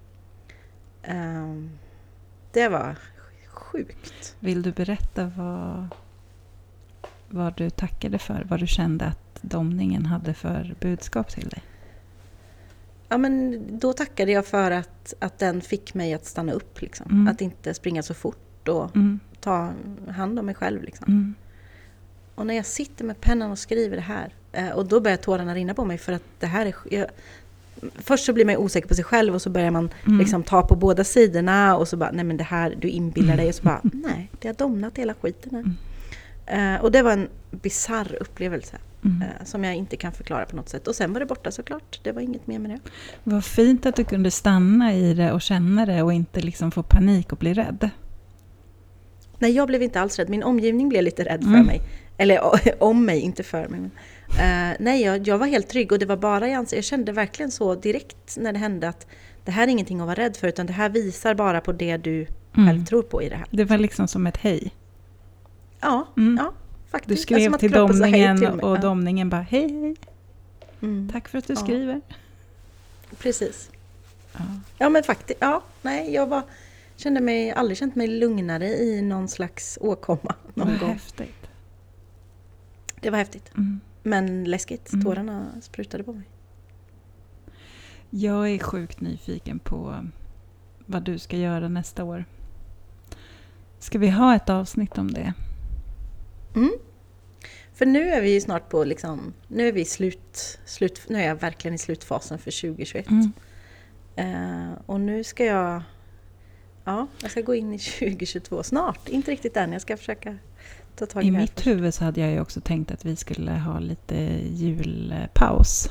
Ehm, 1.02 1.70
det 2.52 2.68
var 2.68 2.96
sjukt. 3.48 4.36
Vill 4.40 4.62
du 4.62 4.72
berätta 4.72 5.32
vad, 5.36 5.88
vad 7.28 7.56
du 7.56 7.70
tackade 7.70 8.18
för? 8.18 8.46
Vad 8.50 8.60
du 8.60 8.66
kände 8.66 9.04
att 9.04 9.38
domningen 9.42 10.06
hade 10.06 10.34
för 10.34 10.74
budskap 10.80 11.28
till 11.30 11.48
dig? 11.48 11.62
Ja, 13.08 13.18
men 13.18 13.62
då 13.78 13.92
tackade 13.92 14.32
jag 14.32 14.46
för 14.46 14.70
att, 14.70 15.14
att 15.18 15.38
den 15.38 15.60
fick 15.60 15.94
mig 15.94 16.14
att 16.14 16.24
stanna 16.24 16.52
upp. 16.52 16.80
Liksom. 16.82 17.10
Mm. 17.10 17.28
Att 17.28 17.40
inte 17.40 17.74
springa 17.74 18.02
så 18.02 18.14
fort 18.14 18.68
och 18.68 18.96
Mm. 18.96 19.20
ta 19.40 19.72
hand 20.08 20.38
om 20.38 20.46
mig 20.46 20.54
själv. 20.54 20.82
Liksom. 20.82 21.34
Mm. 22.36 22.40
Och 22.40 22.46
när 22.46 22.54
jag 22.54 22.66
sitter 22.66 23.04
med 23.04 23.20
pennan 23.20 23.50
och 23.50 23.58
skriver 23.58 23.96
det 23.96 24.02
här 24.02 24.34
eh, 24.52 24.70
och 24.70 24.86
då 24.86 25.00
börjar 25.00 25.16
tårarna 25.16 25.54
rinna 25.54 25.74
på 25.74 25.84
mig 25.84 25.98
för 25.98 26.12
att 26.12 26.22
det 26.40 26.46
här 26.46 26.66
är... 26.66 26.74
Jag, 26.90 27.06
först 27.94 28.24
så 28.24 28.32
blir 28.32 28.44
man 28.44 28.56
osäker 28.56 28.88
på 28.88 28.94
sig 28.94 29.04
själv 29.04 29.34
och 29.34 29.42
så 29.42 29.50
börjar 29.50 29.70
man 29.70 29.90
Mm. 30.06 30.18
liksom 30.18 30.42
ta 30.42 30.62
på 30.66 30.76
båda 30.76 31.04
sidorna 31.04 31.76
och 31.76 31.88
så 31.88 31.96
bara, 31.96 32.10
nej 32.12 32.24
men 32.24 32.36
det 32.36 32.44
här, 32.44 32.74
du 32.80 32.88
inbillar 32.88 33.36
dig 33.36 33.48
och 33.48 33.54
så 33.54 33.62
bara, 33.62 33.80
nej, 33.82 34.30
det 34.40 34.48
har 34.48 34.54
domnat 34.54 34.98
hela 34.98 35.14
skiten 35.14 35.54
här. 36.46 36.74
Eh, 36.76 36.80
och 36.84 36.92
det 36.92 37.02
var 37.02 37.12
en 37.12 37.28
bizarr 37.50 38.16
upplevelse 38.20 38.76
Mm. 39.04 39.22
eh, 39.22 39.44
som 39.44 39.64
jag 39.64 39.74
inte 39.74 39.96
kan 39.96 40.12
förklara 40.12 40.44
på 40.46 40.56
något 40.56 40.68
sätt. 40.68 40.88
Och 40.88 40.94
sen 40.94 41.12
var 41.12 41.20
det 41.20 41.26
borta 41.26 41.50
såklart, 41.50 42.00
det 42.02 42.12
var 42.12 42.20
inget 42.22 42.46
mer 42.46 42.58
med 42.58 42.70
det. 42.70 42.78
Vad 43.24 43.44
fint 43.44 43.86
att 43.86 43.96
du 43.96 44.04
kunde 44.04 44.30
stanna 44.30 44.94
i 44.94 45.14
det 45.14 45.32
och 45.32 45.40
känna 45.42 45.86
det 45.86 46.02
och 46.02 46.12
inte 46.12 46.40
liksom 46.40 46.70
få 46.70 46.82
panik 46.82 47.32
och 47.32 47.38
bli 47.38 47.54
rädd. 47.54 47.90
Nej, 49.38 49.52
jag 49.52 49.66
blev 49.68 49.82
inte 49.82 50.00
alls 50.00 50.18
rädd. 50.18 50.28
Min 50.28 50.42
omgivning 50.42 50.88
blev 50.88 51.02
lite 51.02 51.24
rädd 51.24 51.42
för 51.42 51.48
Mm. 51.50 51.66
mig. 51.66 51.80
Eller 52.16 52.40
om 52.82 53.04
mig, 53.04 53.20
inte 53.20 53.42
för 53.42 53.68
mig. 53.68 53.80
Eh, 54.28 54.76
nej, 54.80 55.02
jag, 55.02 55.28
jag 55.28 55.38
var 55.38 55.46
helt 55.46 55.68
trygg 55.68 55.92
och 55.92 55.98
det 55.98 56.06
var 56.06 56.16
bara 56.16 56.48
i 56.48 56.52
ansiktet. 56.54 56.76
Jag 56.76 56.84
kände 56.84 57.12
verkligen 57.12 57.50
så 57.50 57.74
direkt 57.74 58.36
när 58.36 58.52
det 58.52 58.58
hände 58.58 58.88
att 58.88 59.06
det 59.44 59.50
här 59.52 59.62
är 59.62 59.68
ingenting 59.68 60.00
att 60.00 60.06
vara 60.06 60.16
rädd 60.18 60.36
för 60.36 60.48
utan 60.48 60.66
det 60.66 60.72
här 60.72 60.88
visar 60.88 61.34
bara 61.34 61.60
på 61.60 61.72
det 61.72 61.96
du 61.96 62.26
Mm. 62.56 62.68
själv 62.68 62.84
tror 62.84 63.02
på 63.02 63.22
i 63.22 63.28
det 63.28 63.36
här. 63.36 63.46
Det 63.50 63.64
var 63.64 63.78
liksom 63.78 64.08
som 64.08 64.26
ett 64.26 64.36
hej. 64.36 64.70
Ja, 65.80 66.06
Mm. 66.16 66.36
ja 66.44 66.52
faktiskt. 66.90 67.28
Du 67.28 67.34
är 67.34 67.38
skrev 67.40 67.58
till 67.58 67.70
domningen 67.70 68.36
till 68.38 68.46
och 68.60 68.80
domningen 68.80 69.30
bara 69.30 69.40
hej 69.40 69.80
hej, 69.80 69.96
Mm, 70.82 71.10
tack 71.12 71.28
för 71.28 71.38
att 71.38 71.46
du 71.46 71.52
Ja. 71.52 71.60
skriver. 71.60 72.00
precis. 73.18 73.70
Ja. 74.32 74.40
Ja 74.78 74.88
men 74.88 75.02
faktiskt, 75.02 75.38
ja, 75.42 75.62
nej, 75.82 76.14
jag 76.14 76.26
var, 76.26 76.42
kände 76.96 77.20
mig, 77.20 77.50
aldrig 77.52 77.78
känt 77.78 77.94
mig 77.94 78.06
lugnare 78.08 78.68
i 78.68 79.02
någon 79.02 79.28
slags 79.28 79.78
åkomma 79.80 80.34
någon 80.54 80.68
Vad 80.70 80.80
gång. 80.80 80.88
häftigt. 80.90 81.34
Det 83.06 83.10
var 83.10 83.18
häftigt. 83.18 83.50
Mm. 83.54 83.80
Men 84.02 84.44
läskigt. 84.44 84.92
Mm. 84.92 85.04
Tårarna 85.04 85.52
sprutade 85.60 86.04
på 86.04 86.12
mig. 86.12 86.28
Jag 88.10 88.50
är 88.50 88.58
sjukt 88.58 89.00
nyfiken 89.00 89.58
på 89.58 90.06
vad 90.86 91.02
du 91.02 91.18
ska 91.18 91.36
göra 91.36 91.68
nästa 91.68 92.04
år. 92.04 92.24
Ska 93.78 93.98
vi 93.98 94.10
ha 94.10 94.36
ett 94.36 94.50
avsnitt 94.50 94.98
om 94.98 95.10
det? 95.10 95.32
Mm. 96.54 96.72
För 97.72 97.86
nu 97.86 98.08
är 98.08 98.20
vi 98.20 98.32
ju 98.34 98.40
snart 98.40 98.68
på 98.68 98.84
liksom, 98.84 99.32
nu 99.48 99.68
är 99.68 99.72
vi 99.72 99.84
slut, 99.84 100.58
slut, 100.64 101.02
nu 101.08 101.18
är 101.18 101.26
jag 101.26 101.40
verkligen 101.40 101.74
i 101.74 101.78
slutfasen 101.78 102.38
för 102.38 102.60
2021. 102.60 103.06
Mm. 103.10 103.32
Eh, 104.16 104.78
och 104.86 105.00
nu 105.00 105.24
ska 105.24 105.44
jag, 105.44 105.82
ja, 106.84 107.06
jag 107.22 107.30
ska 107.30 107.40
gå 107.40 107.54
in 107.54 107.72
i 107.72 107.78
2022 107.98 108.62
snart. 108.62 109.08
Inte 109.08 109.30
riktigt 109.30 109.56
än, 109.56 109.72
jag 109.72 109.82
ska 109.82 109.96
försöka 109.96 110.38
ta 110.96 111.06
tag 111.06 111.24
i, 111.24 111.26
I 111.26 111.30
det 111.30 111.36
här 111.36 111.42
mitt 111.42 111.50
först. 111.54 111.66
huvud 111.66 111.94
så 111.94 112.04
hade 112.04 112.20
jag 112.20 112.30
ju 112.30 112.40
också 112.40 112.60
tänkt 112.60 112.90
att 112.90 113.04
vi 113.04 113.16
skulle 113.16 113.52
ha 113.52 113.78
lite 113.78 114.16
julpaus. 114.52 115.90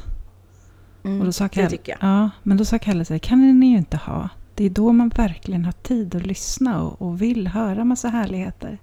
Mm, 1.03 1.19
Och 1.19 1.25
då 1.25 1.31
sa 1.31 1.43
det 1.43 1.49
Kalle, 1.49 1.69
tycker 1.69 1.91
jag. 1.91 1.99
Ja, 2.09 2.29
men 2.43 2.57
då 2.57 2.65
sa 2.65 2.79
Kalle 2.79 3.05
så 3.05 3.13
här, 3.13 3.19
kan 3.19 3.59
ni 3.59 3.65
ju 3.67 3.77
inte 3.77 3.97
ha. 3.97 4.29
Det 4.55 4.63
är 4.65 4.69
då 4.69 4.91
man 4.91 5.09
verkligen 5.09 5.65
har 5.65 5.71
tid 5.71 6.15
att 6.15 6.25
lyssna 6.25 6.81
och, 6.83 7.01
och 7.01 7.21
vill 7.21 7.47
höra 7.47 7.85
massa 7.85 8.09
härligheter. 8.09 8.77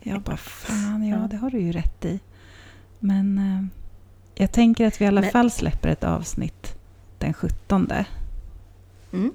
Jag 0.00 0.20
bara, 0.22 0.36
fan 0.36 1.06
Ja. 1.06 1.16
det 1.30 1.36
har 1.36 1.50
du 1.50 1.60
ju 1.60 1.72
rätt 1.72 2.04
i. 2.04 2.20
Men 2.98 3.38
eh, 3.38 3.64
jag 4.34 4.52
tänker 4.52 4.86
att 4.86 5.00
vi 5.00 5.04
i 5.04 5.08
alla 5.08 5.20
Men- 5.20 5.30
fall 5.30 5.50
släpper 5.50 5.88
ett 5.88 6.04
avsnitt 6.04 6.74
den 7.18 7.32
17. 7.34 7.90
Mm. 9.12 9.32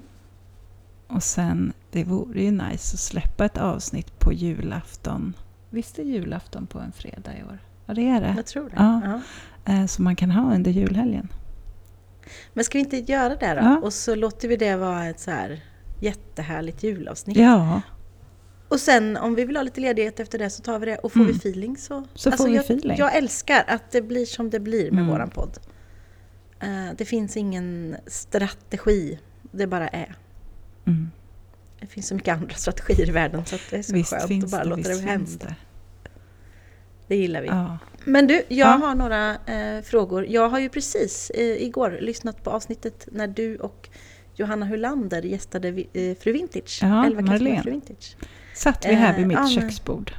Och 1.06 1.22
sen, 1.22 1.72
det 1.90 2.04
vore 2.04 2.42
ju 2.42 2.50
nice 2.50 2.94
att 2.94 3.00
släppa 3.00 3.44
ett 3.44 3.58
avsnitt 3.58 4.18
på 4.18 4.32
julafton. 4.32 5.34
Visst 5.72 5.98
är 5.98 6.02
julafton 6.02 6.66
på 6.66 6.78
en 6.78 6.92
fredag 6.92 7.38
i 7.38 7.42
år? 7.44 7.58
Ja, 7.86 7.94
det 7.94 8.08
är 8.08 8.20
det. 8.20 8.32
Jag 8.36 8.46
tror 8.46 8.64
det. 8.68 8.74
Ja. 8.76 9.00
Ja. 9.66 9.72
Eh, 9.72 9.86
Så 9.86 10.02
man 10.02 10.16
kan 10.16 10.30
ha 10.30 10.54
under 10.54 10.70
julhelgen. 10.70 11.28
Men 12.52 12.64
ska 12.64 12.78
vi 12.78 12.84
inte 12.84 13.12
göra 13.12 13.28
det 13.36 13.54
då? 13.54 13.60
Ja. 13.60 13.78
Och 13.82 13.92
så 13.92 14.14
låter 14.14 14.48
vi 14.48 14.56
det 14.56 14.76
vara 14.76 15.06
ett 15.06 15.20
så 15.20 15.30
här 15.30 15.60
jättehärligt 16.00 16.82
julavsnitt. 16.82 17.36
Ja, 17.36 17.80
Och 18.68 18.80
sen 18.80 19.16
om 19.16 19.34
vi 19.34 19.44
vill 19.44 19.56
ha 19.56 19.62
lite 19.62 19.80
ledighet 19.80 20.20
efter 20.20 20.38
det 20.38 20.50
så 20.50 20.62
tar 20.62 20.78
vi 20.78 20.86
det. 20.86 20.96
Och 20.98 21.12
får 21.12 21.20
Mm. 21.20 21.32
vi 21.32 21.38
feeling 21.38 21.76
så... 21.76 21.96
Alltså, 21.96 22.30
Så 22.30 22.36
får 22.36 22.46
vi 22.46 22.54
jag, 22.54 22.64
feeling. 22.64 22.96
Jag 22.98 23.16
älskar 23.16 23.64
att 23.68 23.90
det 23.90 24.02
blir 24.02 24.26
som 24.26 24.50
det 24.50 24.60
blir 24.60 24.90
med 24.90 25.00
Mm. 25.00 25.06
våran 25.06 25.30
podd. 25.30 25.58
Eh, 26.60 26.68
det 26.98 27.04
finns 27.04 27.36
ingen 27.36 27.96
strategi. 28.06 29.18
Det 29.52 29.66
bara 29.66 29.88
är. 29.88 30.14
mm. 30.86 31.10
Finns 31.92 32.08
så 32.08 32.14
mycket 32.14 32.34
andra 32.36 32.54
strategier 32.54 33.08
i 33.08 33.12
världen 33.12 33.44
så 33.46 33.54
att 33.54 33.60
det 33.70 33.76
är 33.76 33.82
så 33.82 33.94
visst 33.94 34.10
skönt 34.10 34.44
att 34.44 34.50
bara 34.50 34.64
det. 34.64 34.68
låta 34.70 34.88
det 34.88 35.00
hända. 35.00 35.30
det. 35.46 35.54
Det 37.08 37.16
gillar 37.16 37.40
vi. 37.42 37.48
Ja. 37.48 37.78
Men 38.04 38.26
du, 38.26 38.34
jag 38.34 38.42
Ja. 38.58 38.86
har 38.86 38.94
några 38.94 39.30
eh, 39.46 39.82
frågor. 39.82 40.26
Jag 40.28 40.48
har 40.48 40.58
ju 40.58 40.68
precis 40.68 41.30
eh, 41.30 41.62
igår 41.62 41.98
lyssnat 42.00 42.44
på 42.44 42.50
avsnittet 42.50 43.08
när 43.12 43.26
du 43.28 43.56
och 43.56 43.88
Johanna 44.34 44.66
Hulander 44.66 45.22
gästade 45.22 45.70
vi- 45.70 45.88
eh, 45.92 46.16
Fru 46.22 46.32
Vintage. 46.32 46.78
Ja, 46.82 47.06
11 47.06 47.18
kanske 47.18 47.32
Marlene. 47.44 47.62
Fru 47.62 47.70
Vintage. 47.70 48.16
Satt 48.54 48.86
vi 48.88 48.94
här 48.94 49.12
vid 49.14 49.22
Eh, 49.22 49.28
mitt 49.28 49.36
ja, 49.36 49.42
men- 49.42 49.50
köksbord. 49.50 50.12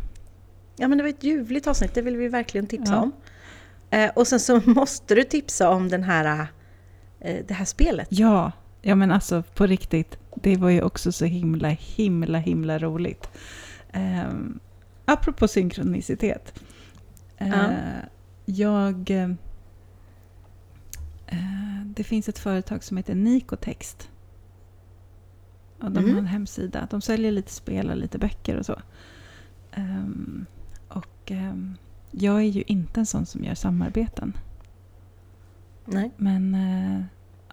Ja 0.75 0.87
men 0.87 0.97
det 0.97 1.03
var 1.03 1.09
ett 1.09 1.23
ljuvligt 1.23 1.67
avsnitt, 1.67 1.93
det 1.93 2.01
vill 2.01 2.17
vi 2.17 2.27
verkligen 2.27 2.67
tipsa 2.67 2.99
om. 2.99 3.11
Eh, 3.89 4.09
och 4.15 4.27
sen 4.27 4.39
så 4.39 4.61
måste 4.65 5.15
du 5.15 5.23
tipsa 5.23 5.69
om 5.69 5.89
den 5.89 6.03
här, 6.03 6.47
eh, 7.19 7.45
det 7.47 7.53
här 7.53 7.65
spelet. 7.65 8.07
Ja, 8.11 8.51
ja 8.85 8.95
men 8.95 9.11
alltså 9.11 9.43
på 9.55 9.65
riktigt. 9.65 10.17
Det 10.35 10.57
var 10.57 10.69
ju 10.69 10.81
också 10.81 11.11
så 11.11 11.25
himla, 11.25 11.67
himla, 11.69 12.37
himla 12.37 12.79
roligt. 12.79 13.29
Um, 13.93 14.59
apropå 15.05 15.47
synkronicitet. 15.47 16.59
Eh, 17.37 17.47
Ja. 17.47 17.71
Jag... 18.45 19.09
eh, 19.11 19.29
det 21.85 22.03
finns 22.03 22.29
ett 22.29 22.39
företag 22.39 22.83
som 22.83 22.97
heter 22.97 23.15
Nikotext. 23.15 24.09
Och 25.79 25.91
de 25.91 25.99
Mm. 25.99 26.11
har 26.11 26.19
en 26.19 26.25
hemsida. 26.27 26.87
De 26.91 27.01
säljer 27.01 27.31
lite 27.31 27.51
spel 27.51 27.89
och 27.89 27.97
lite 27.97 28.17
böcker 28.17 28.57
och 28.57 28.65
så. 28.65 28.79
Ehm, 29.71 30.45
och 30.87 31.31
ehm, 31.31 31.77
jag 32.11 32.35
är 32.37 32.41
ju 32.47 32.63
inte 32.67 32.99
en 32.99 33.05
sån 33.05 33.25
som 33.25 33.43
gör 33.43 33.55
samarbeten. 33.55 34.37
Nej. 35.85 36.11
Men 36.17 36.55
eh, 36.55 37.03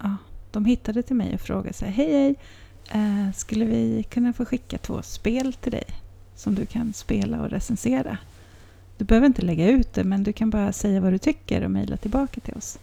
ja, 0.02 0.16
de 0.52 0.64
hittade 0.64 1.02
till 1.02 1.16
mig 1.16 1.34
och 1.34 1.40
frågade 1.40 1.72
sig 1.72 1.90
hej 1.90 2.12
hej, 2.12 2.34
eh, 2.90 3.32
skulle 3.34 3.64
vi 3.64 4.02
kunna 4.10 4.32
få 4.32 4.44
skicka 4.44 4.78
två 4.78 5.02
spel 5.02 5.52
till 5.52 5.72
dig 5.72 5.84
som 6.34 6.54
du 6.54 6.66
kan 6.66 6.92
spela 6.92 7.40
och 7.40 7.50
recensera? 7.50 8.18
Du 8.96 9.04
behöver 9.04 9.26
inte 9.26 9.42
lägga 9.42 9.68
ut 9.68 9.92
det, 9.94 10.04
men 10.04 10.22
du 10.22 10.32
kan 10.32 10.50
bara 10.50 10.72
säga 10.72 11.00
vad 11.00 11.12
du 11.12 11.18
tycker 11.18 11.64
och 11.64 11.70
mejla 11.70 11.96
tillbaka 11.96 12.40
till 12.40 12.54
oss. 12.54 12.78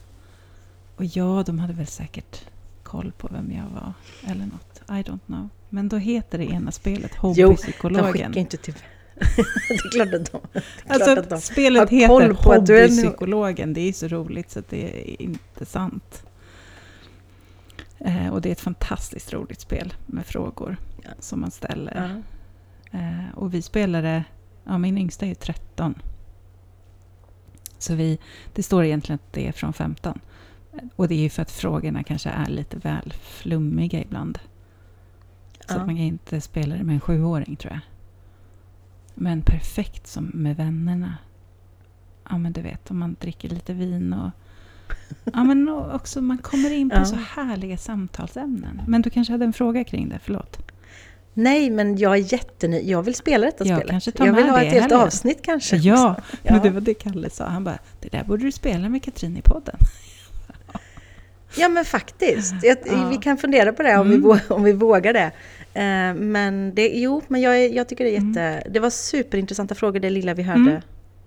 Och 0.95 1.05
ja, 1.05 1.43
de 1.45 1.59
hade 1.59 1.73
väl 1.73 1.87
säkert 1.87 2.41
koll 2.83 3.11
på 3.17 3.27
vem 3.31 3.51
jag 3.51 3.81
var 3.81 3.93
eller 4.31 4.45
något. 4.45 4.81
I 4.89 5.09
don't 5.11 5.25
know. 5.25 5.49
Men 5.69 5.89
då 5.89 5.97
heter 5.97 6.37
det 6.37 6.45
ena 6.45 6.71
spelet 6.71 7.11
Jo, 7.23 7.33
De 7.33 7.43
Hobbypsykologen. 7.43 8.13
skickar 8.13 8.37
inte 8.37 8.57
till... 8.57 8.73
det 9.67 9.73
är 9.73 9.91
klart 9.91 10.13
att 10.13 10.31
de... 10.31 10.39
Klart 10.51 10.63
Alltså, 10.87 11.19
att 11.19 11.29
de 11.29 11.41
spelet 11.41 11.89
heter 11.89 12.29
Hobbypsykologen. 12.29 13.73
Det 13.73 13.81
är 13.81 13.93
så 13.93 14.07
roligt 14.07 14.51
så 14.51 14.59
att 14.59 14.69
det 14.69 15.11
är 15.11 15.21
inte 15.21 15.65
sant. 15.65 16.23
Eh, 17.99 18.27
och 18.29 18.41
det 18.41 18.49
är 18.49 18.51
ett 18.51 18.59
fantastiskt 18.61 19.33
roligt 19.33 19.59
spel 19.61 19.93
med 20.05 20.25
frågor 20.25 20.77
Ja. 21.03 21.09
som 21.19 21.41
man 21.41 21.51
ställer. 21.51 22.21
ja. 22.91 22.99
Eh, 22.99 23.33
och 23.35 23.53
vi 23.53 23.61
spelade, 23.61 24.23
ja 24.63 24.77
min 24.77 24.97
yngsta 24.97 25.25
är 25.25 25.29
ju 25.29 25.35
13. 25.35 25.95
Så 27.77 27.95
vi, 27.95 28.19
det 28.53 28.63
står 28.63 28.83
egentligen 28.83 29.15
att 29.25 29.33
det 29.33 29.47
är 29.47 29.51
från 29.51 29.73
15. 29.73 30.19
Och 30.95 31.07
det 31.07 31.15
är 31.15 31.19
ju 31.19 31.29
för 31.29 31.41
att 31.41 31.51
frågorna 31.51 32.03
kanske 32.03 32.29
är 32.29 32.45
lite 32.49 32.77
väl 32.77 33.13
flummiga 33.13 34.01
ibland. 34.01 34.39
Så 35.67 35.73
Ja. 35.73 35.79
att 35.79 35.85
man 35.85 35.95
kan 35.95 36.05
inte 36.05 36.41
spela 36.41 36.75
det 36.75 36.83
med 36.83 36.93
en 36.93 36.99
sjuåring 37.01 37.55
tror 37.55 37.73
jag. 37.73 37.79
Men 39.15 39.41
perfekt 39.41 40.07
som 40.07 40.25
med 40.33 40.55
vännerna. 40.57 41.17
Ja 42.29 42.37
men 42.37 42.53
du 42.53 42.61
vet, 42.61 42.91
om 42.91 42.99
man 42.99 43.15
dricker 43.19 43.49
lite 43.49 43.73
vin 43.73 44.13
och... 44.13 44.29
Ja 45.33 45.43
men 45.43 45.69
också 45.69 46.21
man 46.21 46.37
kommer 46.37 46.71
in 46.73 46.89
på 46.89 46.95
Ja. 46.95 47.05
så 47.05 47.15
härliga 47.15 47.77
samtalsämnen. 47.77 48.81
Men 48.87 49.01
du 49.01 49.09
kanske 49.09 49.33
hade 49.33 49.45
en 49.45 49.53
fråga 49.53 49.83
kring 49.83 50.09
det, 50.09 50.19
förlåt? 50.23 50.57
Nej, 51.33 51.69
men 51.69 51.97
jag 51.97 52.13
är 52.13 52.33
jätteny. 52.33 52.81
Jag 52.89 53.03
vill 53.03 53.15
spela 53.15 53.45
detta 53.45 53.65
Jag 53.65 53.77
spelet. 53.77 53.91
kanske 53.91 54.11
tar 54.11 54.25
jag 54.25 54.33
vill 54.33 54.49
ha 54.49 54.61
ett 54.61 54.73
helt 54.73 54.91
avsnitt 54.91 55.41
kanske. 55.41 55.75
Ja, 55.77 56.15
Ja. 56.43 56.53
men 56.53 56.61
det 56.61 56.69
var 56.69 56.81
det 56.81 56.93
Kalle 56.93 57.29
sa. 57.29 57.45
Han 57.45 57.63
bara, 57.63 57.77
det 58.01 58.09
där 58.09 58.23
borde 58.23 58.43
du 58.43 58.51
spela 58.51 58.89
med 58.89 59.03
Katrin 59.03 59.37
i 59.37 59.41
podden. 59.41 59.75
Ja 61.57 61.69
men 61.69 61.85
faktiskt. 61.85 62.53
Jag, 62.63 62.77
Ja. 62.85 63.09
Vi 63.09 63.17
kan 63.17 63.37
fundera 63.37 63.73
på 63.73 63.83
det 63.83 63.97
om, 63.97 64.09
vi, 64.09 64.15
Mm. 64.15 64.27
vå- 64.31 64.51
om 64.51 64.63
vi 64.63 64.73
vågar 64.73 65.13
det. 65.13 65.31
Eh, 65.73 66.13
men 66.13 66.75
det, 66.75 66.87
jo, 66.87 67.21
men 67.27 67.41
jag, 67.41 67.73
jag 67.73 67.87
tycker 67.89 68.03
det 68.03 68.15
är 68.15 68.17
Mm. 68.17 68.29
jätte... 68.33 68.69
Det 68.69 68.79
var 68.79 68.89
superintressanta 68.89 69.75
frågor 69.75 69.99
det 69.99 70.09
lilla 70.09 70.33
vi 70.33 70.43
hörde 70.43 70.81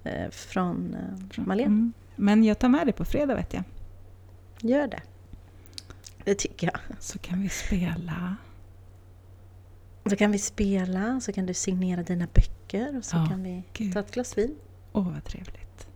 eh, 0.05 0.31
från 0.31 0.95
eh, 1.37 1.45
Malin. 1.47 1.67
Mm. 1.67 1.93
Men 2.21 2.45
jag 2.45 2.59
tar 2.59 2.69
med 2.69 2.87
det 2.87 2.93
på 2.93 3.05
fredag 3.05 3.35
vet 3.35 3.55
jag. 3.55 3.63
Gör 4.61 4.87
det. 4.87 5.03
Det 6.25 6.35
tycker 6.35 6.67
jag. 6.67 6.81
Så 7.03 7.19
kan 7.19 7.43
vi 7.43 7.49
spela. 7.49 8.37
Då 10.05 10.17
kan 10.17 10.33
vi 10.33 10.39
spela, 10.39 11.21
så 11.21 11.33
kan 11.33 11.47
du 11.47 11.55
signera 11.55 12.03
dina 12.03 12.27
böcker 12.35 12.97
och 12.99 13.05
så 13.05 13.17
Ja, 13.17 13.27
kan 13.29 13.43
vi 13.43 13.63
gud. 13.73 13.93
ta 13.93 14.01
ett 14.01 14.11
glas 14.11 14.39
vin. 14.39 14.55
Åh, 14.93 15.13
vad 15.13 15.25
trevligt. 15.25 15.87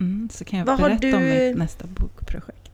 Mm, 0.00 0.28
så 0.32 0.44
kan 0.44 0.58
jag 0.58 0.66
Vad 0.66 0.78
berätta 0.80 1.16
om 1.16 1.22
du- 1.22 1.48
mitt 1.48 1.58
nästa 1.58 1.86
bokprojekt. 1.86 2.72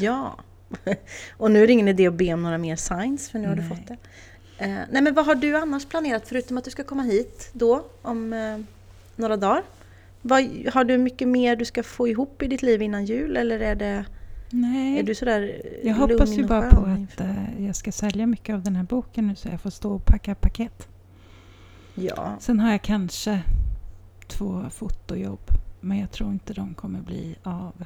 Ja. 0.00 0.38
Och 1.36 1.50
nu 1.50 1.62
är 1.62 1.66
det 1.66 1.72
ingen 1.72 1.88
idé 1.88 2.06
att 2.06 2.14
be 2.14 2.34
om 2.34 2.42
några 2.42 2.58
mer 2.58 2.76
signs 2.76 3.30
för 3.30 3.38
nu 3.38 3.48
har 3.48 3.54
du 3.56 3.68
fått 3.68 3.86
det. 3.86 3.96
Eh, 4.58 4.78
nej 4.90 5.02
men 5.02 5.14
vad 5.14 5.26
har 5.26 5.34
du 5.34 5.56
annars 5.56 5.86
planerat 5.86 6.28
förutom 6.28 6.58
att 6.58 6.64
du 6.64 6.70
ska 6.70 6.84
komma 6.84 7.02
hit 7.02 7.50
då 7.52 7.84
om 8.02 8.32
eh, 8.32 8.58
några 9.16 9.36
dagar? 9.36 9.62
Vad, 10.28 10.44
har 10.72 10.84
du 10.84 10.98
mycket 10.98 11.28
mer 11.28 11.56
du 11.56 11.64
ska 11.64 11.82
få 11.82 12.08
ihop 12.08 12.42
i 12.42 12.46
ditt 12.46 12.62
liv 12.62 12.82
innan 12.82 13.04
jul 13.04 13.36
eller 13.36 13.60
är 13.60 13.74
det 13.74 14.04
Nej, 14.50 14.98
är 14.98 15.02
du 15.02 15.14
sådär 15.14 15.62
jag 15.82 15.94
hoppas 15.94 16.30
ju 16.30 16.46
bara 16.46 16.70
på 16.70 16.80
att 16.80 17.20
eh, 17.20 17.64
jag 17.66 17.76
ska 17.76 17.92
sälja 17.92 18.26
mycket 18.26 18.54
av 18.54 18.62
den 18.62 18.76
här 18.76 18.84
boken 18.84 19.26
nu 19.26 19.34
så 19.34 19.48
jag 19.48 19.60
får 19.60 19.70
stå 19.70 19.94
och 19.94 20.04
packa 20.04 20.34
paket. 20.34 20.88
Ja, 21.94 22.36
Sen 22.40 22.60
har 22.60 22.70
jag 22.70 22.82
kanske 22.82 23.42
två 24.26 24.64
fotojobb, 24.70 25.50
men 25.80 25.98
jag 25.98 26.10
tror 26.10 26.32
inte 26.32 26.54
de 26.54 26.74
kommer 26.74 27.00
bli 27.00 27.36
av. 27.42 27.84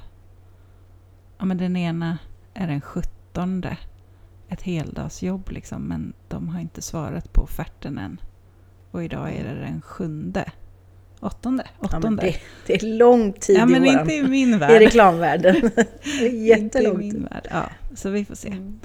Ja, 1.39 1.45
men 1.45 1.57
den 1.57 1.77
ena 1.77 2.19
är 2.55 2.67
den 2.67 2.81
17. 2.81 3.65
Ett 4.49 4.63
heldagsjobb 4.63 5.51
liksom, 5.51 5.83
men 5.83 6.13
de 6.29 6.49
har 6.49 6.61
inte 6.61 6.83
svarat 6.83 7.33
på 7.33 7.43
offerten 7.43 7.99
än. 7.99 8.21
Och 8.91 9.05
idag 9.05 9.33
är 9.33 9.45
det 9.45 9.61
den 9.61 9.83
sjunde. 9.83 10.53
Åttonde? 11.21 11.65
ja 11.81 11.89
men 11.93 11.99
Åttonde. 11.99 12.23
det, 12.23 12.37
det 12.67 12.75
är 12.83 12.99
lång 12.99 13.33
tid 13.33 13.57
ja, 13.57 13.67
men 13.67 13.85
i, 13.85 13.89
våran, 13.91 14.01
inte 14.01 14.15
i 14.15 14.23
min 14.23 14.55
i 14.55 14.59
värld. 14.59 14.71
reklamvärlden. 14.83 15.55
det 15.75 15.81
är 16.11 16.25
Inte 16.25 16.37
i 16.37 16.47
jättelång 16.49 16.99
min 16.99 17.11
tid. 17.13 17.23
värld. 17.31 17.47
Ja, 17.51 17.71
så 17.95 18.11
vi 18.11 18.25
får 18.25 18.35
se. 18.35 18.49
Mm. 18.49 18.81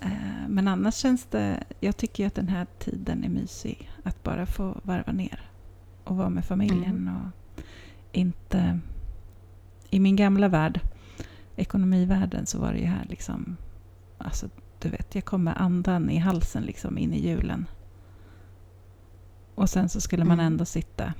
Eh, 0.00 0.08
Men 0.48 0.68
annars 0.68 0.94
känns 0.94 1.24
det... 1.30 1.64
Jag 1.80 1.96
tycker 1.96 2.22
ju 2.22 2.26
att 2.26 2.34
den 2.34 2.48
här 2.48 2.66
tiden 2.78 3.24
är 3.24 3.28
mysig. 3.28 3.90
Att 4.02 4.22
bara 4.22 4.46
få 4.46 4.80
varva 4.82 5.12
ner 5.12 5.50
och 6.04 6.16
vara 6.16 6.28
med 6.30 6.44
familjen. 6.44 6.84
Mm. 7.08 7.16
Och 7.16 7.62
inte... 8.12 8.78
I 9.90 10.00
min 10.00 10.16
gamla 10.16 10.48
värld, 10.48 10.80
ekonomivärlden, 11.56 12.46
så 12.46 12.58
var 12.58 12.72
det 12.72 12.78
ju 12.78 12.86
här 12.86 13.06
liksom... 13.08 13.56
Alltså, 14.18 14.48
du 14.78 14.88
vet, 14.88 15.14
jag 15.14 15.24
kom 15.24 15.44
med 15.44 15.60
andan 15.60 16.10
i 16.10 16.16
halsen 16.18 16.62
liksom 16.62 16.98
in 16.98 17.12
i 17.14 17.28
julen. 17.28 17.66
Och 19.54 19.70
sen 19.70 19.88
så 19.88 20.00
skulle 20.00 20.24
man 20.24 20.40
Mm. 20.40 20.46
ändå 20.52 20.64
sitta 20.64 21.12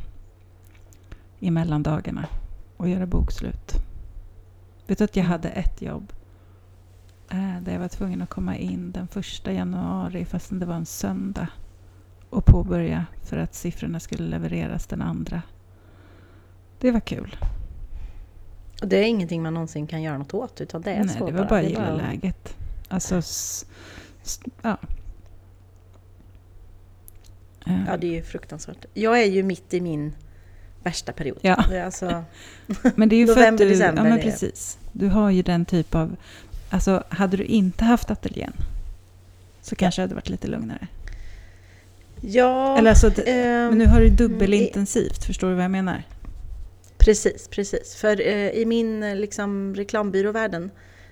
i 1.40 1.50
mellandagarna 1.50 2.28
och 2.76 2.88
göra 2.88 3.06
bokslut. 3.06 3.72
Vet 4.86 4.98
du 4.98 5.04
att 5.04 5.16
jag 5.16 5.24
hade 5.24 5.48
ett 5.48 5.82
jobb 5.82 6.12
eh, 7.30 7.60
där 7.62 7.72
jag 7.72 7.80
var 7.80 7.88
tvungen 7.88 8.22
att 8.22 8.30
komma 8.30 8.56
in 8.56 8.92
den 8.92 9.08
första 9.08 9.52
januari 9.52 10.24
fastän 10.24 10.58
det 10.58 10.66
var 10.66 10.74
en 10.74 10.86
söndag 10.86 11.48
och 12.30 12.44
påbörja 12.44 13.06
för 13.22 13.36
att 13.36 13.54
siffrorna 13.54 14.00
skulle 14.00 14.28
levereras 14.28 14.86
den 14.86 15.02
andra. 15.02 15.42
Det 16.80 16.90
var 16.90 17.00
kul. 17.00 17.36
Och 18.82 18.88
det 18.88 18.96
är 18.96 19.04
ingenting 19.04 19.42
man 19.42 19.54
någonsin 19.54 19.86
kan 19.86 20.02
göra 20.02 20.18
något 20.18 20.34
åt 20.34 20.60
utan 20.60 20.82
det 20.82 20.90
är 20.90 21.04
Nej, 21.04 21.08
så 21.08 21.26
det 21.26 21.32
var 21.32 21.48
bara 21.48 21.62
är 21.62 21.68
gilla 21.68 21.94
läget. 21.94 22.56
Alltså, 22.88 23.16
s, 23.16 23.66
s, 24.22 24.40
ja. 24.62 24.76
Ja, 27.86 27.96
det 27.96 28.06
är 28.06 28.12
ju 28.12 28.22
fruktansvärt. 28.22 28.84
Jag 28.94 29.22
är 29.22 29.26
ju 29.26 29.42
mitt 29.42 29.74
i 29.74 29.80
min 29.80 30.12
värsta 30.82 31.12
period. 31.12 31.38
Ja. 31.40 31.64
Det 31.70 31.84
Alltså, 31.84 32.24
Men 32.94 33.08
det 33.08 33.16
är 33.16 33.18
ju 33.18 33.26
för 33.26 33.46
att 33.46 33.58
du... 33.58 33.68
december 33.68 34.04
Ja, 34.04 34.08
men 34.10 34.20
precis. 34.20 34.78
Du 34.92 35.08
har 35.08 35.30
ju 35.30 35.42
den 35.42 35.64
typ 35.64 35.94
av... 35.94 36.16
Alltså, 36.70 37.04
hade 37.08 37.36
du 37.36 37.44
inte 37.44 37.84
haft 37.84 38.10
ateljén 38.10 38.52
så 39.62 39.76
kanske 39.76 40.00
det 40.00 40.04
hade 40.04 40.14
varit 40.14 40.28
lite 40.28 40.48
lugnare. 40.48 40.86
ja, 42.20 42.78
Eller 42.78 42.90
alltså, 42.90 43.06
ehm, 43.26 43.68
men 43.68 43.78
nu 43.78 43.86
har 43.86 44.00
du 44.00 44.08
dubbelintensivt, 44.08 45.24
förstår 45.24 45.48
du 45.48 45.54
vad 45.54 45.64
jag 45.64 45.70
menar? 45.70 46.02
Precis, 46.98 47.48
precis. 47.48 47.94
För 47.94 48.20
eh, 48.20 48.50
i 48.50 48.64
min 48.66 49.02
eh, 49.02 49.16
liksom, 49.16 49.74
reklambyråvärlden 49.74 50.70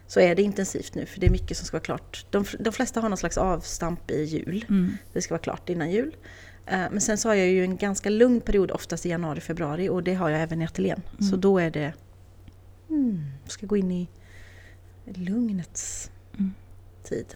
så 0.09 0.21
är 0.21 0.35
det 0.35 0.43
intensivt 0.43 0.95
nu 0.95 1.07
för 1.07 1.21
det 1.21 1.27
är 1.27 1.31
mycket 1.31 1.57
som 1.57 1.67
ska 1.67 1.75
vara 1.75 1.85
klart. 1.85 2.27
De, 2.31 2.45
de 2.59 2.73
flesta 2.73 3.01
har 3.01 3.09
någon 3.09 3.19
slags 3.19 3.39
avstamp 3.39 4.11
i 4.11 4.23
jul. 4.25 4.65
Mm. 4.69 4.97
Det 5.13 5.23
ska 5.23 5.35
vara 5.35 5.43
klart 5.43 5.69
innan 5.69 5.91
jul. 5.91 6.17
Eh, 6.67 6.79
men 6.91 7.01
sen 7.01 7.19
så 7.19 7.29
har 7.29 7.35
jag 7.35 7.49
ju 7.49 7.65
en 7.65 7.77
ganska 7.77 8.11
lugn 8.11 8.41
period 8.41 8.71
oftast 8.71 9.07
i 9.07 9.09
januari, 9.09 9.41
februari 9.41 9.89
och 9.89 10.03
det 10.03 10.15
har 10.15 10.29
jag 10.31 10.41
även 10.43 10.63
i 10.63 10.65
ateljén. 10.65 11.03
Mm. 11.19 11.31
Så 11.31 11.37
då 11.37 11.59
är 11.59 11.71
det... 11.71 11.93
Mm, 12.91 13.25
ska 13.47 13.67
gå 13.67 13.77
in 13.77 13.93
i 13.93 14.09
lugnets 15.05 16.11
Mm. 16.35 16.55
tid. 17.05 17.35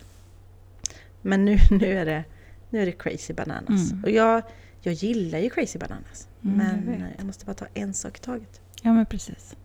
Men 1.23 1.45
nu, 1.45 1.59
nu, 1.71 1.87
är 1.99 2.07
det, 2.07 2.25
nu 2.71 2.83
är 2.83 2.87
det 2.87 2.93
crazy 2.93 3.35
bananas. 3.35 3.93
Mm. 3.93 4.05
Och 4.05 4.11
jag, 4.11 4.43
jag 4.81 4.95
gillar 4.95 5.39
ju 5.39 5.51
crazy 5.51 5.79
bananas. 5.79 6.29
Mm, 6.45 6.61
jag 6.67 6.85
men 6.85 7.03
eh, 7.03 7.09
jag 7.17 7.27
måste 7.27 7.45
bara 7.45 7.55
ta 7.55 7.67
en 7.75 7.95
sak 7.95 8.19
i 8.19 8.21
taget. 8.21 8.61
Ja, 8.83 8.93
men 8.93 9.07
precis. 9.07 9.57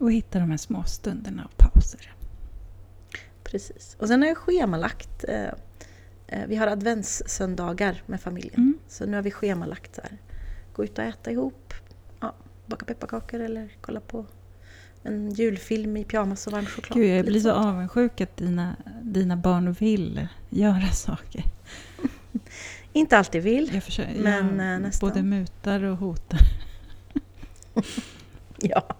Och 0.00 0.12
hitta 0.12 0.38
de 0.38 0.50
här 0.50 0.56
små 0.56 0.84
stunderna 0.84 1.44
av 1.44 1.50
pauser. 1.56 2.12
Precis. 3.44 3.96
Och 3.98 4.08
sen 4.08 4.22
har 4.22 4.28
jag 4.28 4.36
schemalagt. 4.36 5.24
Eh, 5.28 5.44
eh, 6.26 6.46
vi 6.48 6.56
har 6.56 6.66
adventssöndagar 6.66 8.02
med 8.06 8.20
familjen. 8.20 8.54
Mm. 8.56 8.78
Så 8.88 9.06
nu 9.06 9.16
har 9.16 9.22
vi 9.22 9.30
schemalagt 9.30 9.94
så 9.94 10.00
här. 10.02 10.18
Gå 10.72 10.84
ut 10.84 10.98
och 10.98 11.04
äta 11.04 11.30
ihop. 11.30 11.74
Ja, 12.20 12.34
baka 12.66 12.84
pepparkakor 12.86 13.40
eller 13.40 13.68
kolla 13.80 14.00
på 14.00 14.26
en 15.02 15.30
julfilm 15.30 15.96
i 15.96 16.04
pyjamas 16.04 16.46
och 16.46 16.52
varm 16.52 16.66
choklad. 16.66 16.98
Gud, 16.98 17.18
jag 17.18 17.26
blir 17.26 17.40
så 17.40 17.52
avundsjuk 17.52 18.20
att 18.20 18.36
dina, 18.36 18.76
dina 19.02 19.36
barn 19.36 19.72
vill 19.72 20.28
göra 20.50 20.88
saker. 20.88 21.44
Inte 22.92 23.18
alltid 23.18 23.42
vill. 23.42 23.74
Jag 23.74 23.82
försöker, 23.84 24.22
Men, 24.22 24.58
jag 24.58 24.74
eh, 24.74 24.80
nästan. 24.80 25.08
både 25.08 25.22
mutar 25.22 25.82
och 25.82 25.96
hotar. 25.96 26.40
Ja. 28.58 28.96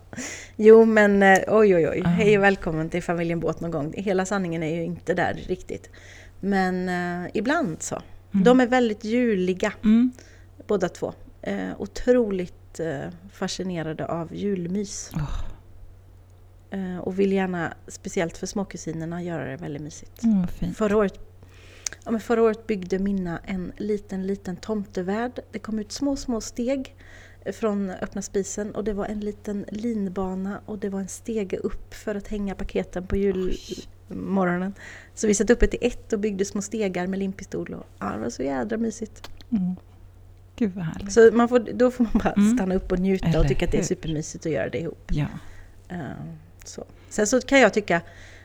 Jo 0.56 0.84
men 0.84 1.22
eh, 1.22 1.38
oj 1.48 1.74
oj 1.74 1.88
oj. 1.88 2.02
Hej 2.06 2.38
och 2.38 2.44
välkommen 2.44 2.90
till 2.90 3.02
familjen 3.02 3.40
Båt 3.40 3.60
någon 3.60 3.70
gång. 3.70 3.94
Hela 3.96 4.26
sanningen 4.26 4.62
är 4.62 4.74
ju 4.74 4.84
inte 4.84 5.14
där 5.14 5.34
riktigt. 5.34 5.90
Men 6.40 6.88
eh, 6.88 7.30
ibland 7.34 7.82
så. 7.82 8.02
Mm. 8.34 8.44
De 8.44 8.60
är 8.60 8.66
väldigt 8.66 9.04
juliga 9.04 9.72
Mm. 9.84 10.12
båda 10.66 10.88
två. 10.88 11.12
Eh, 11.42 11.70
otroligt 11.78 12.80
eh, 12.80 13.10
fascinerade 13.32 14.06
av 14.06 14.34
julmys. 14.34 15.10
Eh, 16.70 16.98
och 16.98 17.20
vill 17.20 17.32
gärna, 17.32 17.74
speciellt 17.88 18.36
för 18.36 18.46
småkusinerna, 18.46 19.22
göra 19.22 19.44
det 19.50 19.56
väldigt 19.56 19.82
mysigt. 19.82 20.22
Mm. 20.22 20.74
Förra 20.74 20.96
året, 20.96 21.20
ja, 22.04 22.10
men 22.10 22.20
förra 22.20 22.42
året 22.42 22.66
byggde 22.66 22.98
Minna 22.98 23.40
en 23.44 23.72
liten, 23.76 24.26
liten 24.26 24.56
tomtevärld. 24.56 25.40
Det 25.52 25.58
kom 25.58 25.78
ut 25.78 25.92
små, 25.92 26.16
små 26.16 26.40
steg 26.40 26.94
från 27.52 27.90
öppna 27.90 28.22
spisen 28.22 28.74
och 28.74 28.84
det 28.84 28.92
var 28.92 29.06
en 29.06 29.20
liten 29.20 29.64
linbana 29.68 30.60
och 30.66 30.78
det 30.78 30.88
var 30.88 31.00
en 31.00 31.08
stege 31.08 31.56
upp 31.56 31.94
för 31.94 32.14
att 32.14 32.28
hänga 32.28 32.54
paketen 32.54 33.06
på 33.06 33.16
julmorgonen. 33.16 34.74
Så 35.14 35.26
vi 35.26 35.34
satte 35.34 35.52
upp 35.52 35.62
ett 35.62 35.74
i 35.74 35.78
ett 35.80 36.12
och 36.12 36.18
byggde 36.18 36.44
små 36.44 36.62
stegar 36.62 37.06
med 37.06 37.18
limpistol 37.18 37.74
och 37.74 37.86
ja, 37.98 38.06
det 38.12 38.18
var 38.18 38.30
så 38.30 38.42
jädra 38.42 38.76
mysigt. 38.76 39.30
Mm. 39.50 39.76
Gud 40.56 40.72
vad 40.74 40.84
härligt. 40.84 41.12
Så 41.12 41.30
man 41.32 41.48
får, 41.48 41.58
då 41.58 41.90
får 41.90 42.04
man 42.04 42.12
bara 42.24 42.32
Mm. 42.32 42.56
stanna 42.56 42.74
upp 42.74 42.92
och 42.92 42.98
njuta 42.98 43.26
Eller 43.26 43.40
och 43.40 43.48
tycka 43.48 43.64
att 43.64 43.72
det 43.72 43.78
är 43.78 43.82
supermysigt 43.82 44.46
att 44.46 44.52
göra 44.52 44.68
det 44.68 44.78
ihop. 44.78 45.10
Ja. 45.12 45.26
Eh, 45.88 45.98
Så. 46.64 46.84
Sen 47.08 47.26
så 47.26 47.40
kan 47.40 47.60
jag 47.60 47.74
tycka 47.74 48.00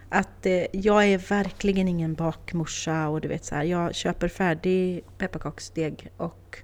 att 0.10 0.46
eh, 0.46 0.66
jag 0.74 1.06
är 1.06 1.18
verkligen 1.18 1.88
ingen 1.88 2.14
bakmorsa 2.14 3.08
och 3.08 3.22
du 3.22 3.28
vet 3.28 3.46
så 3.46 3.56
här, 3.56 3.64
jag 3.64 3.96
köper 3.96 4.28
färdig 4.28 5.04
pepparkaksdeg 5.18 6.12
och 6.18 6.58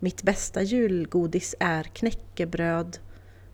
mitt 0.00 0.22
bästa 0.22 0.62
julgodis 0.62 1.54
är 1.60 1.82
knäckebröd 1.82 2.98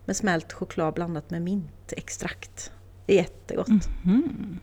med 0.05 0.15
smält 0.15 0.53
choklad 0.53 0.93
blandat 0.93 1.29
med 1.29 1.41
mintextrakt. 1.41 2.71
Det 3.05 3.13
är 3.13 3.17
jättegott. 3.17 3.67
Mhm. 4.03 4.59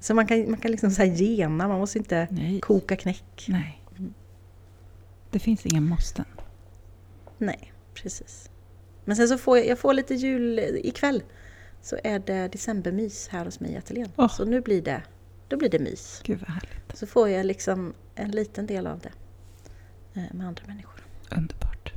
Så 0.00 0.14
man 0.14 0.26
kan, 0.26 0.50
man 0.50 0.60
kan 0.60 0.70
liksom 0.70 0.90
så 0.90 1.02
här 1.02 1.08
gena, 1.08 1.68
man 1.68 1.78
måste 1.78 1.98
inte 1.98 2.28
Nej. 2.30 2.60
koka 2.60 2.96
knäck. 2.96 3.46
Nej. 3.48 3.80
Det 5.30 5.38
finns 5.38 5.66
ingen 5.66 5.84
måsten. 5.84 6.24
Nej, 7.38 7.72
precis. 7.94 8.50
Men 9.04 9.16
sen 9.16 9.28
så 9.28 9.38
får 9.38 9.58
jag, 9.58 9.66
jag 9.66 9.78
får 9.78 9.94
lite 9.94 10.14
jul 10.14 10.58
ikväll. 10.58 11.22
Så 11.82 11.96
är 12.04 12.18
det 12.18 12.48
decembermys 12.48 13.28
här 13.28 13.44
hos 13.44 13.60
mig 13.60 13.72
i 13.72 13.76
ateljén. 13.76 14.08
Åh. 14.16 14.28
Så 14.28 14.44
nu 14.44 14.60
blir 14.60 14.82
det, 14.82 15.02
då 15.48 15.56
blir 15.56 15.68
det 15.68 15.78
mys. 15.78 16.20
Gud 16.24 16.38
vad 16.40 16.50
härligt. 16.50 16.96
Så 16.98 17.06
får 17.06 17.28
jag 17.28 17.46
liksom 17.46 17.94
en 18.14 18.30
liten 18.30 18.66
del 18.66 18.86
av 18.86 18.98
det 18.98 19.12
eh, 20.20 20.34
med 20.34 20.46
andra 20.46 20.62
människor. 20.66 20.93
Underbart. 21.30 21.92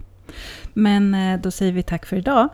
Men 0.73 1.13
eh, 1.13 1.39
då 1.41 1.51
säger 1.51 1.71
vi 1.71 1.83
tack 1.83 2.05
för 2.05 2.15
idag. 2.17 2.49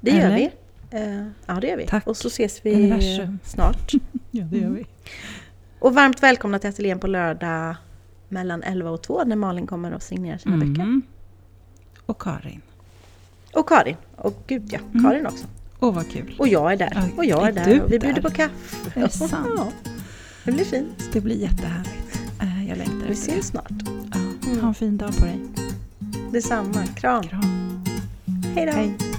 Det 0.00 0.10
gör 0.10 0.26
Eller? 0.26 0.36
vi. 0.36 0.50
Eh, 0.90 1.26
Ja, 1.46 1.54
det 1.60 1.66
gör 1.66 1.76
vi. 1.76 1.86
Tack, 1.86 2.06
Och 2.06 2.16
så 2.16 2.28
ses 2.28 2.60
vi 2.66 2.74
universum. 2.74 3.38
snart. 3.44 3.92
Ja, 4.30 4.44
det 4.44 4.58
gör 4.58 4.70
vi. 4.70 4.86
Och 5.78 5.94
varmt 5.94 6.22
välkomna 6.22 6.58
till 6.58 6.70
ateljén 6.70 6.98
på 6.98 7.06
lördag 7.06 7.76
mellan 8.28 8.62
11 8.62 8.90
och 8.90 9.02
2 9.02 9.24
när 9.24 9.36
Malin 9.36 9.66
kommer 9.66 9.92
och 9.94 10.02
signerar 10.02 10.38
sina 10.38 10.56
böcker. 10.56 10.82
Mm. 10.82 11.02
Och 12.06 12.20
Karin. 12.22 12.60
Och 13.54 13.68
Karin. 13.68 13.96
Och 14.16 14.42
gud 14.46 14.68
ja, 14.72 14.78
Mm. 14.92 15.04
Karin 15.04 15.26
också. 15.26 15.46
Åh, 15.80 15.94
vad 15.94 16.10
kul. 16.10 16.34
Och 16.38 16.48
jag 16.48 16.72
är 16.72 16.76
där. 16.76 17.04
Och 17.16 17.24
jag 17.24 17.42
är 17.44 17.48
är 17.48 17.52
där. 17.52 17.82
Och 17.82 17.92
vi 17.92 17.98
där? 17.98 18.06
bjuder 18.06 18.22
på 18.22 18.30
kaffe. 18.30 19.00
Är 19.00 19.02
det 19.04 19.08
sant? 19.28 19.46
Ja, 19.56 19.72
det 20.44 20.52
blir 20.52 20.64
fint. 20.64 21.08
Det 21.12 21.20
blir 21.20 21.36
jättehärligt. 21.36 22.20
Eh, 22.40 22.68
Jag 22.68 22.78
längtar 22.78 23.06
Vi 23.06 23.12
ses 23.12 23.46
snart. 23.46 23.70
Ja, 24.54 24.60
ha 24.60 24.68
en 24.68 24.74
fin 24.74 24.96
dag 24.96 25.18
på 25.18 25.24
dig. 25.24 25.40
Detsamma. 26.32 26.86
Kram. 26.96 27.22
Kram. 27.22 27.42
Hej 28.54 28.66
då. 28.66 28.72
Hej. 28.72 29.09